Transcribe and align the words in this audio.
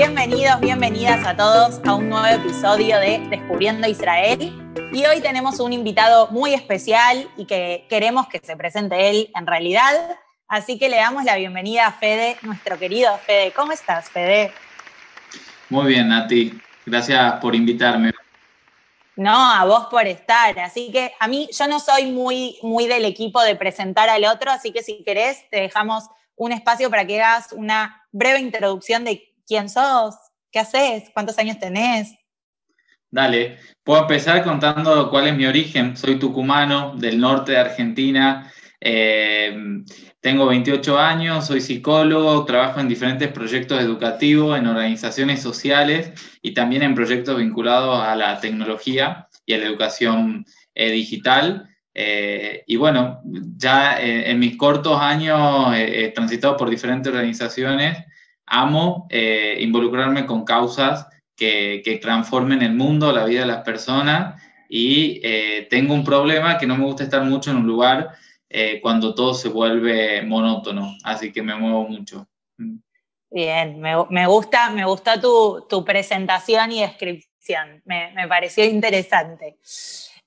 bienvenidos, 0.00 0.58
bienvenidas 0.60 1.26
a 1.26 1.36
todos 1.36 1.78
a 1.84 1.92
un 1.92 2.08
nuevo 2.08 2.24
episodio 2.24 2.98
de 2.98 3.18
Descubriendo 3.28 3.86
Israel. 3.86 4.50
Y 4.94 5.04
hoy 5.04 5.20
tenemos 5.20 5.60
un 5.60 5.74
invitado 5.74 6.28
muy 6.28 6.54
especial 6.54 7.28
y 7.36 7.44
que 7.44 7.84
queremos 7.90 8.26
que 8.26 8.40
se 8.42 8.56
presente 8.56 9.10
él 9.10 9.30
en 9.38 9.46
realidad. 9.46 9.92
Así 10.48 10.78
que 10.78 10.88
le 10.88 10.96
damos 10.96 11.24
la 11.24 11.36
bienvenida 11.36 11.86
a 11.86 11.92
Fede, 11.92 12.38
nuestro 12.40 12.78
querido 12.78 13.14
Fede. 13.18 13.52
¿Cómo 13.52 13.72
estás, 13.72 14.08
Fede? 14.08 14.54
Muy 15.68 15.88
bien, 15.88 16.08
Nati. 16.08 16.58
Gracias 16.86 17.34
por 17.34 17.54
invitarme. 17.54 18.12
No, 19.16 19.52
a 19.52 19.66
vos 19.66 19.88
por 19.90 20.06
estar. 20.06 20.58
Así 20.60 20.90
que 20.90 21.12
a 21.20 21.28
mí, 21.28 21.50
yo 21.52 21.68
no 21.68 21.78
soy 21.78 22.06
muy, 22.06 22.56
muy 22.62 22.86
del 22.86 23.04
equipo 23.04 23.42
de 23.42 23.54
presentar 23.54 24.08
al 24.08 24.24
otro, 24.24 24.50
así 24.50 24.72
que 24.72 24.82
si 24.82 25.04
querés, 25.04 25.44
te 25.50 25.60
dejamos 25.60 26.04
un 26.36 26.52
espacio 26.52 26.88
para 26.88 27.06
que 27.06 27.20
hagas 27.20 27.52
una 27.52 28.02
breve 28.12 28.40
introducción 28.40 29.04
de 29.04 29.29
quién 29.50 29.68
sos, 29.68 30.14
qué 30.52 30.60
haces, 30.60 31.10
cuántos 31.12 31.36
años 31.40 31.58
tenés. 31.58 32.14
Dale, 33.10 33.58
puedo 33.82 34.02
empezar 34.02 34.44
contando 34.44 35.10
cuál 35.10 35.26
es 35.26 35.36
mi 35.36 35.44
origen. 35.44 35.96
Soy 35.96 36.20
tucumano, 36.20 36.94
del 36.94 37.18
norte 37.18 37.50
de 37.52 37.58
Argentina. 37.58 38.48
Eh, 38.80 39.52
tengo 40.20 40.46
28 40.46 40.96
años, 40.96 41.48
soy 41.48 41.60
psicólogo, 41.60 42.44
trabajo 42.44 42.78
en 42.78 42.86
diferentes 42.86 43.26
proyectos 43.32 43.80
educativos, 43.80 44.56
en 44.56 44.68
organizaciones 44.68 45.42
sociales 45.42 46.12
y 46.40 46.54
también 46.54 46.84
en 46.84 46.94
proyectos 46.94 47.36
vinculados 47.36 48.00
a 48.00 48.14
la 48.14 48.38
tecnología 48.38 49.26
y 49.44 49.54
a 49.54 49.58
la 49.58 49.64
educación 49.64 50.44
eh, 50.76 50.92
digital. 50.92 51.68
Eh, 51.92 52.62
y 52.68 52.76
bueno, 52.76 53.20
ya 53.56 54.00
en 54.00 54.38
mis 54.38 54.56
cortos 54.56 54.96
años 55.00 55.74
he 55.76 56.12
transitado 56.14 56.56
por 56.56 56.70
diferentes 56.70 57.12
organizaciones. 57.12 57.98
Amo 58.50 59.08
involucrarme 59.10 60.26
con 60.26 60.44
causas 60.44 61.06
que, 61.36 61.80
que, 61.84 61.96
transformen 61.96 62.62
el 62.62 62.74
mundo, 62.74 63.12
la 63.12 63.24
vida 63.24 63.40
de 63.40 63.46
las 63.46 63.62
personas. 63.62 64.42
Y 64.68 65.20
tengo 65.70 65.94
un 65.94 66.04
problema 66.04 66.58
que 66.58 66.66
no 66.66 66.76
me 66.76 66.84
gusta 66.84 67.04
estar 67.04 67.24
mucho 67.24 67.50
en 67.50 67.58
un 67.58 67.66
lugar 67.66 68.10
eh, 68.52 68.80
cuando 68.82 69.14
todo 69.14 69.32
se 69.32 69.48
vuelve 69.48 70.22
monótono, 70.22 70.96
así 71.04 71.32
que 71.32 71.40
me 71.40 71.54
muevo 71.54 71.86
mucho. 71.86 72.26
Mm. 72.58 72.78
Bien, 73.30 73.80
me, 73.80 74.26
gusta, 74.26 74.70
me 74.70 74.84
gusta 74.84 75.20
tu, 75.20 75.66
tu, 75.68 75.84
presentación 75.84 76.72
y 76.72 76.80
descripción, 76.80 77.80
me, 77.84 78.10
me 78.10 78.26
pareció 78.26 78.64
interesante. 78.64 79.56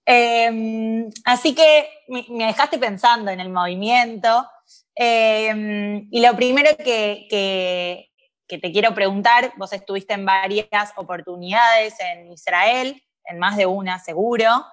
Em, 0.05 1.09
así 1.25 1.53
que 1.53 1.89
me, 2.07 2.45
dejaste 2.45 2.77
pensando 2.77 3.29
en 3.29 3.41
el 3.41 3.49
movimiento 3.49 4.47
em, 4.95 6.07
y 6.09 6.21
lo 6.25 6.33
primero 6.37 6.69
que, 6.77 7.27
que, 7.29 8.09
que 8.47 8.57
te 8.57 8.71
quiero 8.71 8.93
preguntar, 8.93 9.53
vos 9.57 9.73
estuviste 9.73 10.13
en 10.13 10.25
varias 10.25 10.93
oportunidades 10.95 11.95
en 11.99 12.31
Israel, 12.31 13.01
en 13.25 13.39
más 13.39 13.57
de 13.57 13.65
una 13.65 13.99
seguro. 13.99 14.65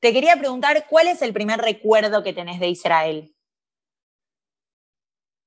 Te 0.00 0.12
quería 0.12 0.36
preguntar, 0.36 0.86
¿cuál 0.88 1.08
es 1.08 1.22
el 1.22 1.32
primer 1.32 1.60
recuerdo 1.60 2.22
que 2.22 2.32
tenés 2.32 2.60
de 2.60 2.68
Israel? 2.68 3.34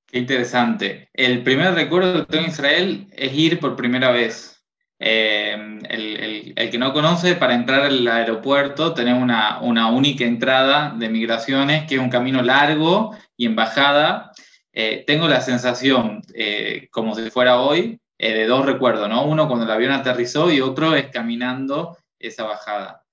Qué 0.08 0.20
interesante. 0.20 1.10
El 1.14 1.44
primer 1.44 1.74
recuerdo 1.74 2.26
que 2.26 2.32
tengo 2.32 2.46
de 2.46 2.52
Israel 2.52 3.08
es 3.12 3.34
ir 3.34 3.60
por 3.60 3.76
primera 3.76 4.12
vez. 4.12 4.56
Eh, 4.98 5.80
el, 5.90 6.70
que 6.72 6.78
no 6.78 6.94
conoce, 6.94 7.36
para 7.36 7.54
entrar 7.54 7.82
al 7.82 8.08
aeropuerto 8.08 8.94
tenés 8.94 9.22
una, 9.22 9.60
única 9.90 10.24
entrada 10.24 10.94
de 10.96 11.10
migraciones, 11.10 11.86
que 11.86 11.96
es 11.96 12.02
un 12.02 12.10
camino 12.10 12.42
largo 12.42 13.16
y 13.36 13.46
en 13.46 13.56
bajada. 13.56 14.32
Eh, 14.76 15.04
tengo 15.08 15.28
la 15.28 15.42
sensación, 15.42 16.22
eh, 16.36 16.88
como 16.92 17.16
si 17.16 17.32
fuera 17.32 17.60
hoy, 17.60 18.00
de 18.18 18.46
dos 18.46 18.66
recuerdos, 18.66 19.10
¿no? 19.10 19.26
Uno 19.26 19.48
cuando 19.48 19.66
el 19.66 19.72
avión 19.72 19.92
aterrizó 19.92 20.52
y 20.52 20.62
otro 20.62 20.96
es 20.96 21.08
caminando 21.08 21.98
esa 22.20 22.44
bajada. 22.44 23.04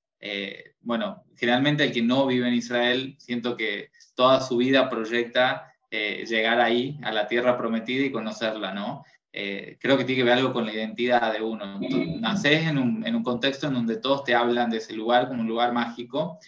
bueno, 0.81 1.25
generalmente 1.37 1.85
el 1.85 1.93
que 1.93 2.03
no 2.03 2.27
vive 2.27 2.47
en 2.47 2.55
Israel, 2.55 3.17
siento 3.19 3.57
que 3.57 3.91
toda 4.15 4.41
su 4.41 4.59
vida 4.59 4.89
proyecta 4.89 5.73
eh, 5.95 6.25
llegar 6.27 6.59
ahí, 6.59 6.99
a 7.03 7.13
la 7.13 7.27
tierra 7.27 7.59
prometida 7.59 8.03
y 8.03 8.11
conocerla, 8.11 8.73
¿no? 8.73 9.05
Eh, 9.31 9.77
creo 9.79 9.99
que 9.99 10.05
tiene 10.05 10.21
que 10.23 10.25
ver 10.25 10.39
algo 10.39 10.55
con 10.55 10.65
la 10.65 10.73
identidad 10.73 11.31
de 11.35 11.43
uno. 11.43 11.79
naces 12.19 12.67
en 12.67 12.79
un, 12.79 13.07
en 13.07 13.15
un 13.15 13.23
contexto 13.23 13.67
en 13.67 13.75
donde 13.75 13.99
todos 13.99 14.25
te 14.25 14.35
hablan 14.35 14.71
de 14.71 14.79
ese 14.79 14.95
lugar 14.95 15.29
como 15.29 15.43
un 15.43 15.49
lugar 15.49 15.75
mágico 15.75 16.39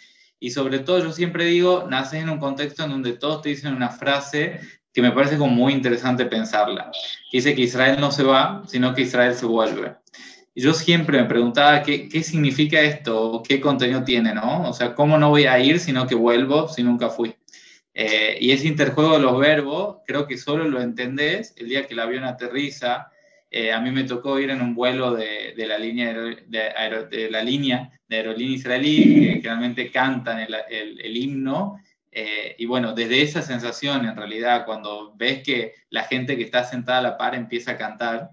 y 0.40 0.50
sobre 0.50 0.78
todo 0.78 1.00
yo 1.00 1.12
siempre 1.12 1.44
digo, 1.44 1.86
naces 1.90 2.22
en 2.22 2.30
un 2.30 2.38
contexto 2.38 2.84
en 2.84 2.90
donde 2.90 3.12
todos 3.12 3.42
te 3.42 3.50
dicen 3.50 3.74
una 3.74 3.90
frase 3.90 4.60
que 4.94 5.02
me 5.02 5.10
parece 5.10 5.36
como 5.36 5.52
muy 5.52 5.72
interesante 5.72 6.24
pensarla, 6.24 6.92
dice 7.32 7.54
que 7.54 7.62
Israel 7.62 7.96
no 8.00 8.12
se 8.12 8.22
va, 8.22 8.62
sino 8.66 8.94
que 8.94 9.02
Israel 9.02 9.34
se 9.34 9.44
vuelve. 9.44 9.96
Yo 10.54 10.72
siempre 10.72 11.20
me 11.20 11.28
preguntaba 11.28 11.82
qué, 11.82 12.08
qué 12.08 12.22
significa 12.22 12.80
esto, 12.80 13.42
qué 13.46 13.60
contenido 13.60 14.04
tiene, 14.04 14.32
¿no? 14.32 14.68
O 14.68 14.72
sea, 14.72 14.94
¿cómo 14.94 15.18
no 15.18 15.30
voy 15.30 15.46
a 15.46 15.58
ir 15.58 15.80
sino 15.80 16.06
que 16.06 16.14
vuelvo 16.14 16.68
si 16.68 16.84
nunca 16.84 17.10
fui? 17.10 17.34
Eh, 17.92 18.38
y 18.40 18.52
ese 18.52 18.68
interjuego 18.68 19.14
de 19.14 19.18
los 19.18 19.36
verbos, 19.36 19.98
creo 20.06 20.28
que 20.28 20.38
solo 20.38 20.68
lo 20.68 20.80
entendés 20.80 21.54
el 21.56 21.68
día 21.68 21.86
que 21.86 21.94
el 21.94 22.00
avión 22.00 22.22
aterriza. 22.22 23.10
Eh, 23.50 23.72
a 23.72 23.80
mí 23.80 23.90
me 23.90 24.04
tocó 24.04 24.38
ir 24.38 24.50
en 24.50 24.60
un 24.60 24.76
vuelo 24.76 25.14
de, 25.14 25.54
de 25.56 25.66
la, 25.66 25.76
línea 25.76 26.12
de, 26.12 27.28
la 27.30 27.42
línea 27.42 27.90
de 28.08 28.16
aerolínea 28.16 28.56
israelí, 28.56 29.04
que 29.04 29.32
generalmente 29.34 29.90
cantan 29.90 30.38
el, 30.38 30.54
el 30.70 31.16
himno. 31.16 31.80
Eh, 32.16 32.54
y 32.58 32.66
bueno, 32.66 32.94
desde 32.94 33.20
esa 33.20 33.42
sensación, 33.42 34.06
en 34.06 34.16
realidad, 34.16 34.64
cuando 34.64 35.12
ves 35.16 35.42
que 35.42 35.74
la 35.90 36.04
gente 36.04 36.36
que 36.36 36.44
está 36.44 36.64
sentada 36.64 37.00
a 37.00 37.02
la 37.02 37.18
par 37.18 37.34
empieza 37.34 37.72
a 37.72 37.76
cantar, 37.76 38.30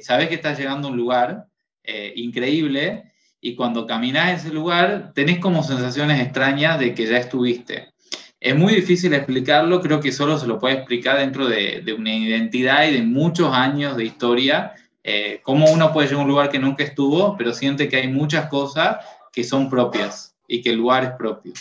sabes 0.00 0.28
que 0.28 0.36
estás 0.36 0.58
llegando 0.58 0.88
a 0.88 0.90
un 0.90 0.96
lugar 0.96 1.48
eh, 1.88 2.12
increíble 2.16 3.12
y 3.40 3.54
cuando 3.54 3.86
caminas 3.86 4.40
ese 4.40 4.52
lugar 4.52 5.12
tenés 5.14 5.38
como 5.38 5.62
sensaciones 5.62 6.20
extrañas 6.20 6.80
de 6.80 6.94
que 6.94 7.06
ya 7.06 7.18
estuviste. 7.18 7.92
Es 8.40 8.56
muy 8.56 8.74
difícil 8.74 9.14
explicarlo, 9.14 9.80
creo 9.80 10.00
que 10.00 10.10
solo 10.10 10.36
se 10.36 10.48
lo 10.48 10.58
puede 10.58 10.74
explicar 10.74 11.18
dentro 11.18 11.46
de, 11.46 11.94
una 11.96 12.12
identidad 12.12 12.88
y 12.88 12.94
de 12.94 13.02
muchos 13.02 13.54
años 13.54 13.96
de 13.96 14.04
historia, 14.04 14.72
eh, 15.04 15.40
cómo 15.44 15.70
uno 15.70 15.92
puede 15.92 16.08
llegar 16.08 16.22
a 16.22 16.24
un 16.24 16.30
lugar 16.30 16.50
que 16.50 16.58
nunca 16.58 16.82
estuvo, 16.82 17.36
pero 17.36 17.54
siente 17.54 17.88
que 17.88 17.98
hay 17.98 18.08
muchas 18.08 18.48
cosas 18.48 18.96
que 19.32 19.44
son 19.44 19.70
propias 19.70 20.34
y 20.48 20.62
que 20.62 20.70
el 20.70 20.78
lugar 20.78 21.04
es 21.04 21.10
propio. 21.10 21.52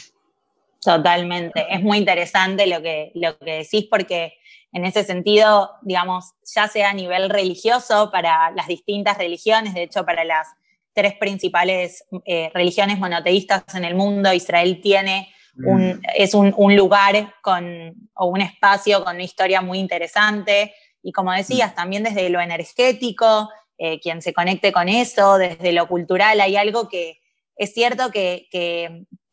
Totalmente, 0.86 1.66
es 1.70 1.82
muy 1.82 1.98
interesante 1.98 2.68
lo 2.68 2.82
que, 2.82 3.12
lo 3.16 3.38
que 3.40 3.58
decís 3.58 3.88
porque 3.90 4.38
en 4.72 4.86
ese 4.86 5.04
sentido, 5.04 5.72
digamos, 5.82 6.34
ya 6.54 6.68
sea 6.68 6.90
a 6.90 6.94
nivel 6.94 7.30
religioso 7.30 8.12
para 8.12 8.52
las 8.52 8.68
distintas 8.68 9.18
religiones, 9.18 9.74
de 9.74 9.84
hecho 9.84 10.06
para 10.06 10.24
las 10.24 10.48
tres 10.94 11.14
principales 11.16 12.06
eh, 12.26 12.52
religiones 12.54 13.00
monoteístas 13.00 13.64
en 13.74 13.86
el 13.86 13.96
mundo, 13.96 14.34
Israel 14.34 14.80
tiene 14.82 15.30
un, 15.66 15.94
mm. 15.94 16.02
es 16.16 16.34
un, 16.34 16.76
lugar 16.76 17.34
con, 17.42 18.10
o 18.14 18.28
un 18.28 18.42
espacio 18.42 19.04
con 19.04 19.16
una 19.16 19.24
historia 19.24 19.62
muy 19.62 19.80
interesante. 19.80 20.74
Y 21.02 21.12
como 21.12 21.32
decías, 21.32 21.72
mm. 21.72 21.76
también 21.76 22.04
desde 22.04 22.30
lo 22.30 22.40
energético, 22.42 23.50
eh, 23.78 24.00
quien 24.00 24.22
se 24.22 24.34
conecte 24.34 24.72
con 24.72 24.90
eso, 24.90 25.38
desde 25.38 25.74
lo 25.74 25.88
cultural, 25.88 26.40
hay 26.42 26.56
algo 26.56 26.88
que 26.90 27.20
es 27.56 27.74
cierto 27.74 28.12
que, 28.12 28.48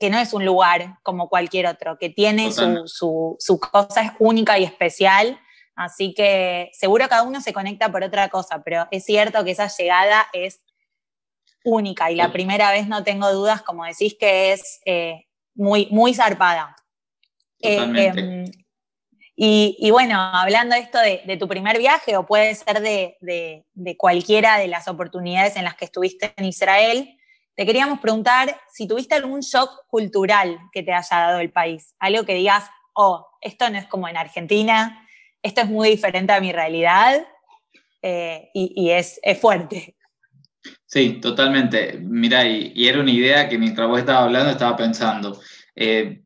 que 0.03 0.11
no 0.11 0.19
es 0.19 0.35
un 0.35 0.45
lugar 0.45 0.99
como 1.05 1.29
cualquier 1.29 1.69
otro, 1.69 1.97
que 1.97 2.11
tiene 2.11 2.51
su, 2.51 3.37
su, 3.39 3.61
cosa 3.61 4.03
es 4.03 4.11
única 4.19 4.59
y 4.59 4.65
especial. 4.65 5.39
Así 5.77 6.13
que 6.13 6.71
seguro 6.73 7.09
cada 7.09 7.23
uno 7.23 7.41
se 7.41 7.53
conecta 7.53 7.93
por 7.93 8.03
otra 8.03 8.29
cosa, 8.29 8.63
pero 8.65 8.89
es 8.91 9.05
cierto 9.05 9.45
que 9.45 9.53
esa 9.53 9.69
llegada 9.69 10.27
es 10.33 10.61
única 11.65 12.11
y 12.11 12.17
la 12.17 12.33
primera 12.33 12.73
vez 12.73 12.89
no 12.89 13.05
tengo 13.05 13.33
dudas, 13.33 13.63
como 13.63 13.85
decís, 13.85 14.17
que 14.19 14.53
es 14.53 14.81
eh, 14.87 15.27
muy, 15.55 15.87
muy 15.93 16.15
zarpada. 16.15 16.75
Eh, 17.61 17.77
em, 17.77 18.45
y, 19.37 19.89
bueno, 19.93 20.21
hablando 20.21 20.75
esto 20.75 20.99
de, 20.99 21.37
tu 21.37 21.47
primer 21.47 21.79
viaje, 21.79 22.17
o 22.17 22.27
puede 22.27 22.57
ser 22.57 22.81
de, 22.81 23.17
de, 23.21 23.97
cualquiera 23.97 24.59
de 24.59 24.67
las 24.67 24.89
oportunidades 24.89 25.55
en 25.55 25.63
las 25.63 25.77
que 25.77 25.85
estuviste 25.85 26.33
en 26.37 26.45
Israel, 26.45 27.17
te 27.55 27.67
queríamos 27.67 28.01
preguntar 28.01 28.57
si 28.73 28.87
tuviste 28.87 29.15
algún 29.15 29.41
shock 29.41 29.87
cultural 29.87 30.59
que 30.73 30.83
te 30.83 30.93
haya 30.93 31.17
dado 31.17 31.41
el 31.41 31.51
país, 31.51 31.95
algo 31.99 32.25
que 32.25 32.35
digas, 32.35 32.65
oh, 32.95 33.27
esto 33.41 33.69
no 33.71 33.79
es 33.79 33.87
como 33.87 34.09
en 34.09 34.17
Argentina, 34.17 35.07
esto 35.43 35.61
es 35.61 35.69
muy 35.69 35.91
diferente 35.91 36.33
a 36.33 36.41
mi 36.41 36.53
realidad 36.53 37.27
eh, 38.01 38.51
y, 38.55 38.91
es, 38.91 39.21
fuerte. 39.41 39.97
Sí, 40.87 41.21
totalmente. 41.21 41.99
Mira, 42.01 42.45
y, 42.45 42.89
era 42.89 43.01
una 43.01 43.11
idea 43.11 43.49
que 43.49 43.59
mientras 43.59 43.89
vos 43.89 43.99
estabas 43.99 44.25
hablando 44.25 44.51
estaba 44.51 44.77
pensando. 44.77 45.41
Eh, 45.75 46.23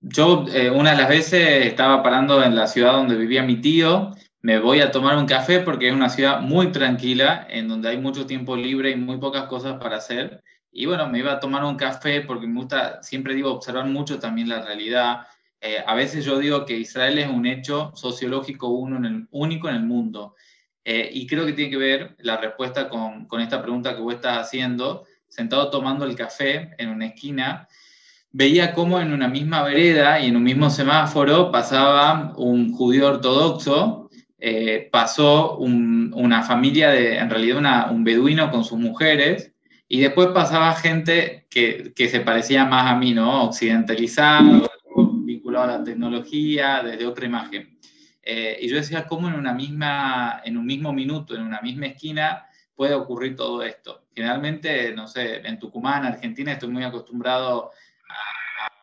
yo 0.00 0.46
eh, 0.52 0.70
una 0.70 0.92
de 0.92 0.96
las 0.96 1.08
veces 1.08 1.66
estaba 1.66 2.02
parando 2.02 2.42
en 2.42 2.54
la 2.54 2.66
ciudad 2.66 2.92
donde 2.92 3.16
vivía 3.16 3.42
mi 3.42 3.60
tío 3.60 4.12
me 4.46 4.60
voy 4.60 4.78
a 4.78 4.92
tomar 4.92 5.18
un 5.18 5.26
café 5.26 5.58
porque 5.58 5.88
es 5.88 5.92
una 5.92 6.08
ciudad 6.08 6.40
muy 6.40 6.70
tranquila, 6.70 7.48
en 7.50 7.66
donde 7.66 7.88
hay 7.88 7.98
mucho 7.98 8.26
tiempo 8.26 8.54
libre 8.54 8.92
y 8.92 8.94
muy 8.94 9.18
pocas 9.18 9.48
cosas 9.48 9.76
para 9.80 9.96
hacer. 9.96 10.44
Y 10.70 10.86
bueno, 10.86 11.08
me 11.08 11.18
iba 11.18 11.32
a 11.32 11.40
tomar 11.40 11.64
un 11.64 11.74
café 11.74 12.20
porque 12.20 12.46
me 12.46 12.60
gusta, 12.60 13.02
siempre 13.02 13.34
digo, 13.34 13.52
observar 13.52 13.86
mucho 13.86 14.20
también 14.20 14.48
la 14.48 14.62
realidad. 14.62 15.26
Eh, 15.60 15.82
a 15.84 15.96
veces 15.96 16.24
yo 16.24 16.38
digo 16.38 16.64
que 16.64 16.78
Israel 16.78 17.18
es 17.18 17.28
un 17.28 17.44
hecho 17.44 17.90
sociológico 17.96 18.68
uno 18.68 18.98
en 18.98 19.04
el, 19.06 19.26
único 19.32 19.68
en 19.68 19.74
el 19.74 19.82
mundo. 19.82 20.36
Eh, 20.84 21.10
y 21.12 21.26
creo 21.26 21.44
que 21.44 21.52
tiene 21.52 21.72
que 21.72 21.78
ver 21.78 22.14
la 22.20 22.36
respuesta 22.36 22.88
con, 22.88 23.26
con, 23.26 23.40
esta 23.40 23.60
pregunta 23.60 23.96
que 23.96 24.00
vos 24.00 24.14
estás 24.14 24.38
haciendo, 24.38 25.06
sentado 25.26 25.70
tomando 25.70 26.04
el 26.04 26.14
café 26.14 26.70
en 26.78 26.90
una 26.90 27.06
esquina, 27.06 27.66
veía 28.30 28.74
cómo 28.74 29.00
en 29.00 29.12
una 29.12 29.26
misma 29.26 29.64
vereda 29.64 30.20
y 30.20 30.28
en 30.28 30.36
un 30.36 30.44
mismo 30.44 30.70
semáforo 30.70 31.50
pasaba 31.50 32.32
un 32.36 32.72
judío 32.72 33.08
ortodoxo, 33.08 34.05
eh, 34.38 34.88
pasó 34.92 35.56
una 35.58 36.42
familia 36.42 36.90
de, 36.90 37.18
en 37.18 37.30
realidad 37.30 37.90
un 37.90 38.04
beduino 38.04 38.50
con 38.50 38.64
sus 38.64 38.78
mujeres, 38.78 39.52
y 39.88 40.00
después 40.00 40.28
pasaba 40.28 40.74
gente 40.74 41.46
que, 41.48 41.92
que 41.94 42.08
se 42.08 42.20
parecía 42.20 42.64
más 42.64 42.90
a 42.90 42.96
mí, 42.96 43.14
¿no? 43.14 43.44
Occidentalizado, 43.44 44.68
vinculado 45.24 45.64
a 45.64 45.78
la 45.78 45.84
tecnología, 45.84 46.82
desde 46.82 47.06
otra 47.06 47.26
imagen. 47.26 47.76
Eh, 48.28 48.58
y 48.60 48.68
yo 48.68 48.74
decía, 48.74 49.06
¿cómo 49.06 49.28
en, 49.28 49.34
una 49.34 49.54
misma, 49.54 50.42
en 50.44 50.56
un 50.56 50.66
mismo 50.66 50.92
minuto, 50.92 51.36
en 51.36 51.42
una 51.42 51.60
misma 51.60 51.86
esquina, 51.86 52.46
puede 52.74 52.92
ocurrir 52.94 53.36
todo 53.36 53.62
esto? 53.62 54.06
Generalmente, 54.12 54.92
no 54.92 55.06
sé, 55.06 55.46
en 55.46 55.60
Tucumán, 55.60 56.04
Argentina, 56.04 56.50
estoy 56.50 56.70
muy 56.70 56.82
acostumbrado 56.82 57.70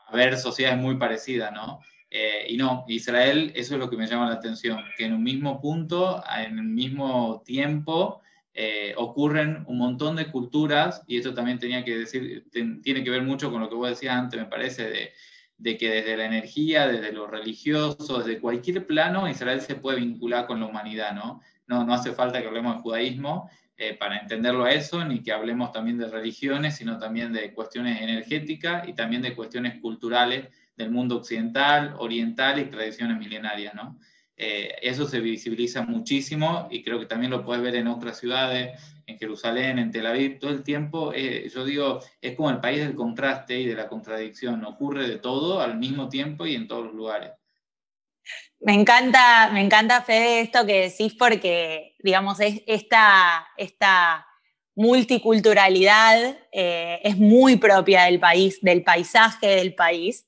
a, 0.08 0.16
ver 0.16 0.38
sociedades 0.38 0.80
muy 0.80 0.96
parecidas, 0.96 1.52
¿no? 1.52 1.82
Eh, 2.16 2.46
y 2.50 2.58
no, 2.58 2.86
Israel, 2.90 3.52
eso 3.56 3.74
es 3.74 3.80
lo 3.80 3.90
que 3.90 3.98
me 3.98 4.06
llama 4.06 4.30
la 4.30 4.36
atención, 4.36 4.80
que 4.96 5.06
en 5.06 5.14
un 5.14 5.24
mismo 5.24 5.60
punto, 5.60 6.24
en 6.38 6.60
el 6.60 6.66
mismo 6.66 7.42
tiempo, 7.44 8.22
eh, 8.54 8.94
ocurren 8.98 9.64
un 9.66 9.80
montón 9.80 10.16
de 10.16 10.28
culturas, 10.28 11.02
y 11.08 11.18
esto 11.18 11.34
también 11.34 11.58
tenía 11.58 11.84
que 11.84 11.98
decir, 11.98 12.46
tiene 12.52 13.04
que 13.04 13.10
ver 13.10 13.24
mucho 13.24 13.52
con 13.52 13.62
lo 13.62 13.68
que 13.68 13.74
vos 13.74 13.90
decías 13.90 14.16
antes, 14.16 14.40
me 14.40 14.46
parece, 14.46 14.92
de, 14.92 15.12
de 15.58 15.76
que 15.76 15.90
desde 15.90 16.16
la 16.16 16.26
energía, 16.26 16.88
desde 16.88 17.12
lo 17.14 17.26
religioso, 17.26 18.20
desde 18.20 18.40
cualquier 18.40 18.86
plano, 18.86 19.28
Israel 19.28 19.62
se 19.62 19.74
puede 19.74 20.00
vincular 20.00 20.46
con 20.46 20.60
la 20.60 20.68
humanidad, 20.68 21.14
¿no? 21.16 21.42
No, 21.66 21.84
no 21.84 21.96
hace 21.96 22.12
falta 22.12 22.42
que 22.42 22.48
hablemos 22.48 22.76
de 22.76 22.82
judaísmo 22.84 23.50
eh, 23.76 23.96
para 23.96 24.18
entenderlo 24.18 24.66
a 24.66 24.72
eso, 24.72 25.04
ni 25.04 25.24
que 25.24 25.32
hablemos 25.32 25.72
también 25.72 25.98
de 25.98 26.08
religiones, 26.08 26.76
sino 26.76 27.00
también 27.00 27.34
de 27.34 27.54
cuestiones 27.54 28.02
energéticas 28.02 28.88
y 28.88 28.94
también 28.94 29.22
de 29.22 29.36
cuestiones 29.36 29.80
culturales 29.82 30.48
del 30.76 30.92
mundo 30.92 31.18
occidental, 31.18 31.96
oriental 31.98 32.60
y 32.60 32.66
tradiciones 32.66 33.18
milenarias, 33.18 33.74
¿no? 33.74 34.00
Eh, 34.36 34.76
eso 34.82 35.08
se 35.08 35.20
visibiliza 35.20 35.84
muchísimo 35.84 36.68
y 36.72 36.84
creo 36.84 37.00
que 37.00 37.06
también 37.06 37.32
lo 37.32 37.46
puedes 37.46 37.64
ver 37.64 37.76
en 37.76 37.88
otras 37.88 38.20
ciudades, 38.20 38.80
en 39.06 39.18
Jerusalén, 39.20 39.80
en 39.80 39.92
Tel 39.92 40.08
Aviv, 40.08 40.40
todo 40.40 40.52
el 40.52 40.64
tiempo, 40.64 41.12
eh, 41.14 41.50
yo 41.54 41.66
digo, 41.66 42.00
es 42.22 42.36
como 42.36 42.50
el 42.50 42.60
país 42.60 42.80
del 42.80 42.96
contraste 42.96 43.60
y 43.60 43.66
de 43.66 43.76
la 43.76 43.88
contradicción, 43.88 44.66
ocurre 44.66 45.08
de 45.08 45.18
todo 45.18 45.62
al 45.62 45.78
mismo 45.78 46.10
tiempo 46.10 46.48
y 46.48 46.56
en 46.56 46.68
todos 46.68 46.86
los 46.86 46.94
lugares. 46.94 47.32
Me 48.60 48.74
encanta, 48.74 49.50
me 49.52 49.62
encanta, 49.62 50.02
Fede, 50.02 50.42
esto 50.42 50.66
que 50.66 50.90
decís 50.90 51.16
porque, 51.20 51.93
digamos, 52.04 52.40
es 52.42 52.62
esta, 52.68 53.48
esta 53.58 54.28
multiculturalidad 54.76 56.38
eh, 56.52 57.00
es 57.04 57.18
muy 57.18 57.56
propia 57.56 58.04
del 58.04 58.20
país, 58.20 58.60
del 58.62 58.84
paisaje 58.84 59.48
del 59.48 59.74
país. 59.74 60.28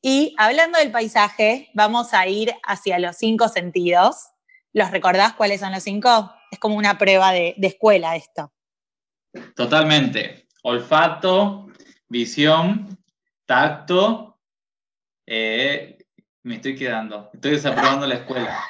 Y 0.00 0.34
hablando 0.38 0.78
del 0.78 0.90
paisaje, 0.90 1.70
vamos 1.74 2.14
a 2.14 2.26
ir 2.26 2.52
hacia 2.64 2.98
los 2.98 3.16
cinco 3.16 3.48
sentidos. 3.48 4.30
¿Los 4.72 4.90
recordás 4.90 5.34
cuáles 5.34 5.60
son 5.60 5.72
los 5.72 5.82
cinco? 5.82 6.32
Es 6.50 6.58
como 6.58 6.76
una 6.76 6.98
prueba 6.98 7.32
de, 7.32 7.54
escuela 7.60 8.16
esto. 8.16 8.52
Totalmente. 9.54 10.48
Olfato, 10.62 11.68
visión, 12.08 12.98
tacto. 13.46 14.40
Eh, 15.26 15.98
me 16.42 16.56
estoy 16.56 16.76
quedando. 16.76 17.30
Estoy 17.32 17.52
desaprobando 17.52 18.06
la 18.06 18.16
escuela. 18.16 18.64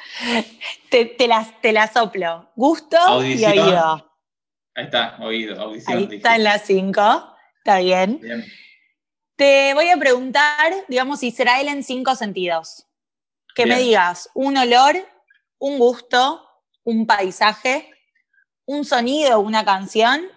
Te, 0.89 1.15
las, 1.27 1.59
te 1.61 1.71
la 1.71 1.87
soplo. 1.87 2.51
Gusto 2.55 2.97
y 3.23 3.43
oído. 3.43 4.11
Ahí 4.75 4.85
está, 4.85 5.17
oído, 5.19 5.59
audición. 5.59 5.97
Ahí 5.97 6.07
está 6.11 6.35
en 6.35 6.43
las 6.43 6.65
cinco. 6.65 7.35
Está 7.57 7.79
bien. 7.79 8.19
bien. 8.21 8.45
Te 9.35 9.73
voy 9.73 9.89
a 9.89 9.97
preguntar, 9.97 10.73
digamos, 10.87 11.23
Israel 11.23 11.67
en 11.67 11.83
cinco 11.83 12.15
sentidos. 12.15 12.87
Que 13.55 13.65
me 13.65 13.79
digas 13.79 14.29
un 14.33 14.57
olor, 14.57 14.95
un 15.59 15.77
gusto, 15.79 16.47
un 16.83 17.05
paisaje, 17.05 17.89
un 18.65 18.85
sonido, 18.85 19.39
una 19.39 19.63
canción 19.63 20.27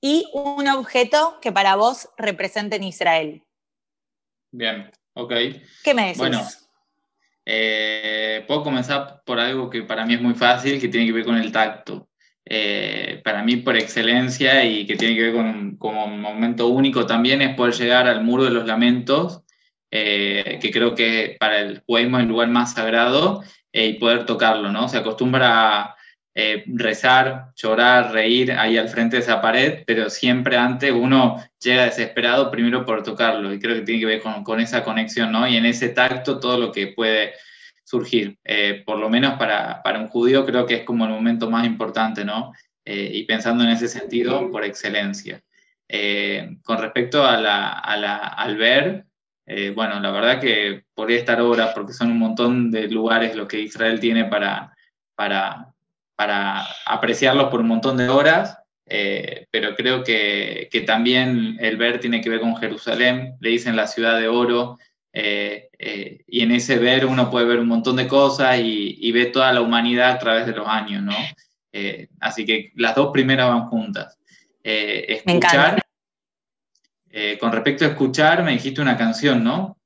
y 0.00 0.28
un 0.32 0.68
objeto 0.68 1.38
que 1.40 1.52
para 1.52 1.76
vos 1.76 2.08
represente 2.16 2.76
en 2.76 2.84
Israel. 2.84 3.44
Bien, 4.52 4.90
ok. 5.14 5.32
¿Qué 5.84 5.94
me 5.94 6.02
decís? 6.02 6.18
Bueno, 6.18 6.46
eh, 7.52 8.44
puedo 8.46 8.62
comenzar 8.62 9.22
por 9.24 9.40
algo 9.40 9.68
que 9.68 9.82
para 9.82 10.06
mí 10.06 10.14
es 10.14 10.22
muy 10.22 10.34
fácil, 10.34 10.80
que 10.80 10.88
tiene 10.88 11.06
que 11.06 11.12
ver 11.12 11.24
con 11.24 11.36
el 11.36 11.50
tacto. 11.50 12.08
Eh, 12.44 13.20
para 13.24 13.42
mí 13.42 13.56
por 13.56 13.76
excelencia 13.76 14.64
y 14.64 14.86
que 14.86 14.96
tiene 14.96 15.14
que 15.16 15.30
ver 15.30 15.32
con, 15.34 15.96
un 15.96 16.20
momento 16.20 16.68
único 16.68 17.06
también 17.06 17.42
es 17.42 17.54
poder 17.56 17.74
llegar 17.74 18.06
al 18.08 18.22
muro 18.24 18.44
de 18.44 18.50
los 18.50 18.66
lamentos, 18.66 19.42
eh, 19.90 20.58
que 20.60 20.70
creo 20.70 20.94
que 20.94 21.36
para 21.40 21.60
el 21.60 21.80
judaísmo 21.80 22.18
es 22.18 22.22
el 22.22 22.28
lugar 22.28 22.48
más 22.48 22.74
sagrado, 22.74 23.42
eh, 23.72 23.86
y 23.86 23.92
poder 23.94 24.26
tocarlo, 24.26 24.70
¿no? 24.70 24.88
Se 24.88 24.98
acostumbra 24.98 25.96
a 26.36 26.62
rezar, 26.66 27.52
llorar, 27.56 28.12
reír 28.12 28.52
ahí 28.52 28.78
al 28.78 28.88
frente 28.88 29.16
de 29.16 29.22
esa 29.22 29.40
pared, 29.40 29.82
pero 29.86 30.08
siempre 30.08 30.56
antes 30.56 30.92
uno 30.92 31.42
llega 31.60 31.84
desesperado 31.84 32.50
primero 32.50 32.84
por 32.84 33.02
tocarlo, 33.02 33.52
y 33.52 33.58
creo 33.58 33.74
que 33.74 33.82
tiene 33.82 34.00
que 34.00 34.06
ver 34.06 34.22
con, 34.22 34.44
con 34.44 34.60
esa 34.60 34.84
conexión, 34.84 35.32
¿no? 35.32 35.46
Y 35.46 35.56
en 35.56 35.66
ese 35.66 35.90
tacto 35.90 36.38
todo 36.38 36.58
lo 36.58 36.72
que 36.72 36.88
puede 36.88 37.32
surgir. 37.90 38.38
Eh, 38.44 38.82
por 38.86 38.98
lo 38.98 39.10
menos 39.10 39.36
para, 39.36 39.82
para, 39.82 39.98
un 39.98 40.08
judío 40.08 40.46
creo 40.46 40.64
que 40.64 40.76
es 40.76 40.84
como 40.84 41.04
el 41.04 41.10
momento 41.10 41.50
más 41.50 41.66
importante, 41.66 42.24
¿no? 42.24 42.52
Eh, 42.84 43.10
y 43.14 43.24
pensando 43.24 43.64
en 43.64 43.70
ese 43.70 43.88
sentido, 43.88 44.50
por 44.50 44.64
excelencia. 44.64 45.42
Eh, 45.88 46.56
con 46.62 46.78
respecto 46.78 47.26
a 47.26 47.36
la, 47.36 47.70
a 47.70 47.96
la, 47.96 48.16
al 48.16 48.56
ver, 48.56 49.06
bueno, 49.74 49.98
la 49.98 50.12
verdad 50.12 50.40
que 50.40 50.84
podría 50.94 51.18
estar 51.18 51.40
horas 51.40 51.72
porque 51.74 51.92
son 51.92 52.12
un 52.12 52.18
montón 52.20 52.70
de 52.70 52.86
lugares 52.86 53.34
lo 53.34 53.48
que 53.48 53.58
Israel 53.58 53.98
tiene 53.98 54.26
para, 54.26 54.72
para, 55.16 55.72
para 56.20 56.66
apreciarlos 56.84 57.48
por 57.48 57.60
un 57.60 57.68
montón 57.68 57.96
de 57.96 58.10
horas. 58.10 58.58
pero 59.50 59.74
creo 59.74 60.04
que, 60.04 60.68
que, 60.70 60.82
también 60.82 61.56
el 61.60 61.78
ver 61.78 61.98
tiene 61.98 62.20
que 62.20 62.28
ver 62.28 62.40
con 62.40 62.58
Jerusalén, 62.58 63.36
le 63.40 63.48
dicen 63.48 63.74
la 63.74 63.86
ciudad 63.86 64.20
de 64.20 64.28
oro, 64.28 64.76
eh, 65.14 65.70
eh, 65.78 66.22
y 66.26 66.42
en 66.42 66.52
ese 66.52 66.76
ver 66.76 67.06
uno 67.06 67.30
puede 67.30 67.46
ver 67.46 67.58
un 67.58 67.68
montón 67.68 67.96
de 67.96 68.06
cosas 68.06 68.58
y, 68.58 68.98
y 69.00 69.12
ve 69.12 69.26
toda 69.26 69.50
la 69.50 69.62
humanidad 69.62 70.10
a 70.10 70.18
través 70.18 70.44
de 70.44 70.52
los 70.52 70.68
años, 70.68 71.02
¿no? 71.02 71.16
Eh, 71.72 72.08
así 72.20 72.44
que 72.44 72.70
las 72.74 72.94
dos 72.94 73.10
primeras 73.14 73.48
van 73.48 73.70
juntas. 73.70 74.18
escuchar. 74.62 75.80
con 77.40 77.52
respecto 77.52 77.86
a 77.86 77.88
escuchar, 77.88 78.42
me 78.42 78.52
dijiste 78.52 78.82
una 78.82 78.98
canción, 78.98 79.42
¿no? 79.42 79.78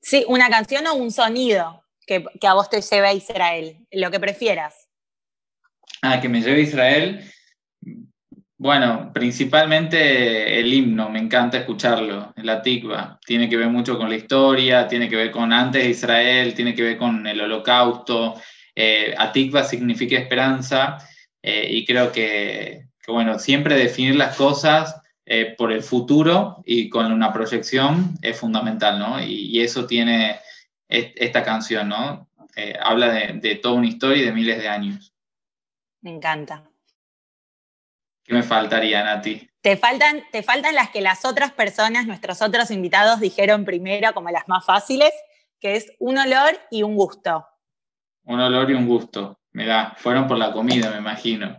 Sí, 0.00 0.24
una 0.28 0.48
canción 0.48 0.86
o 0.86 0.94
un 0.94 1.10
sonido 1.10 1.82
que, 2.06 2.24
que 2.40 2.46
a 2.46 2.54
vos 2.54 2.70
te 2.70 2.80
lleve 2.80 3.08
a 3.08 3.12
Israel, 3.12 3.84
lo 3.90 4.12
que 4.12 4.20
prefieras. 4.20 4.83
Ah, 6.02 6.20
que 6.20 6.28
me 6.28 6.42
lleve 6.42 6.60
Israel. 6.60 7.30
Bueno, 8.56 9.10
principalmente 9.12 10.58
el 10.60 10.72
himno, 10.72 11.10
me 11.10 11.18
encanta 11.18 11.58
escucharlo, 11.58 12.32
la 12.36 12.62
tikva. 12.62 13.18
Tiene 13.26 13.48
que 13.48 13.56
ver 13.56 13.68
mucho 13.68 13.98
con 13.98 14.08
la 14.08 14.16
historia, 14.16 14.86
tiene 14.88 15.08
que 15.08 15.16
ver 15.16 15.30
con 15.30 15.52
antes 15.52 15.82
de 15.82 15.90
Israel, 15.90 16.54
tiene 16.54 16.74
que 16.74 16.82
ver 16.82 16.96
con 16.96 17.26
el 17.26 17.40
holocausto. 17.40 18.40
Eh, 18.74 19.14
Atikva 19.16 19.64
significa 19.64 20.18
esperanza 20.18 20.98
eh, 21.42 21.68
y 21.70 21.84
creo 21.84 22.10
que, 22.10 22.86
bueno, 23.06 23.38
siempre 23.38 23.76
definir 23.76 24.16
las 24.16 24.36
cosas 24.36 25.00
eh, 25.26 25.54
por 25.56 25.72
el 25.72 25.82
futuro 25.82 26.62
y 26.64 26.88
con 26.88 27.12
una 27.12 27.32
proyección 27.32 28.14
es 28.22 28.38
fundamental, 28.38 28.98
¿no? 28.98 29.22
Y, 29.22 29.60
eso 29.60 29.86
tiene 29.86 30.38
esta 30.88 31.42
canción, 31.42 31.88
¿no? 31.88 32.28
Eh, 32.56 32.74
habla 32.82 33.10
de, 33.10 33.40
de 33.40 33.56
toda 33.56 33.74
una 33.74 33.88
historia 33.88 34.22
y 34.22 34.26
de 34.26 34.32
miles 34.32 34.58
de 34.58 34.68
años. 34.68 35.13
Me 36.04 36.10
encanta. 36.10 36.62
¿Qué 38.24 38.34
me 38.34 38.42
faltarían 38.42 39.08
a 39.08 39.22
ti? 39.22 39.48
Te 39.62 39.78
faltan, 39.78 40.22
te 40.30 40.42
faltan 40.42 40.74
las 40.74 40.90
que 40.90 41.00
las 41.00 41.24
otras 41.24 41.52
personas, 41.52 42.06
nuestros 42.06 42.42
otros 42.42 42.70
invitados, 42.70 43.20
dijeron 43.20 43.64
primero 43.64 44.12
como 44.12 44.28
las 44.28 44.46
más 44.46 44.66
fáciles, 44.66 45.12
que 45.58 45.76
es 45.76 45.92
un 45.98 46.18
olor 46.18 46.60
y 46.70 46.82
un 46.82 46.94
gusto. 46.94 47.46
Un 48.24 48.38
olor 48.38 48.70
y 48.70 48.74
un 48.74 48.86
gusto. 48.86 49.40
Mira, 49.52 49.94
fueron 49.96 50.28
por 50.28 50.36
la 50.36 50.52
comida, 50.52 50.90
me 50.90 50.98
imagino. 50.98 51.58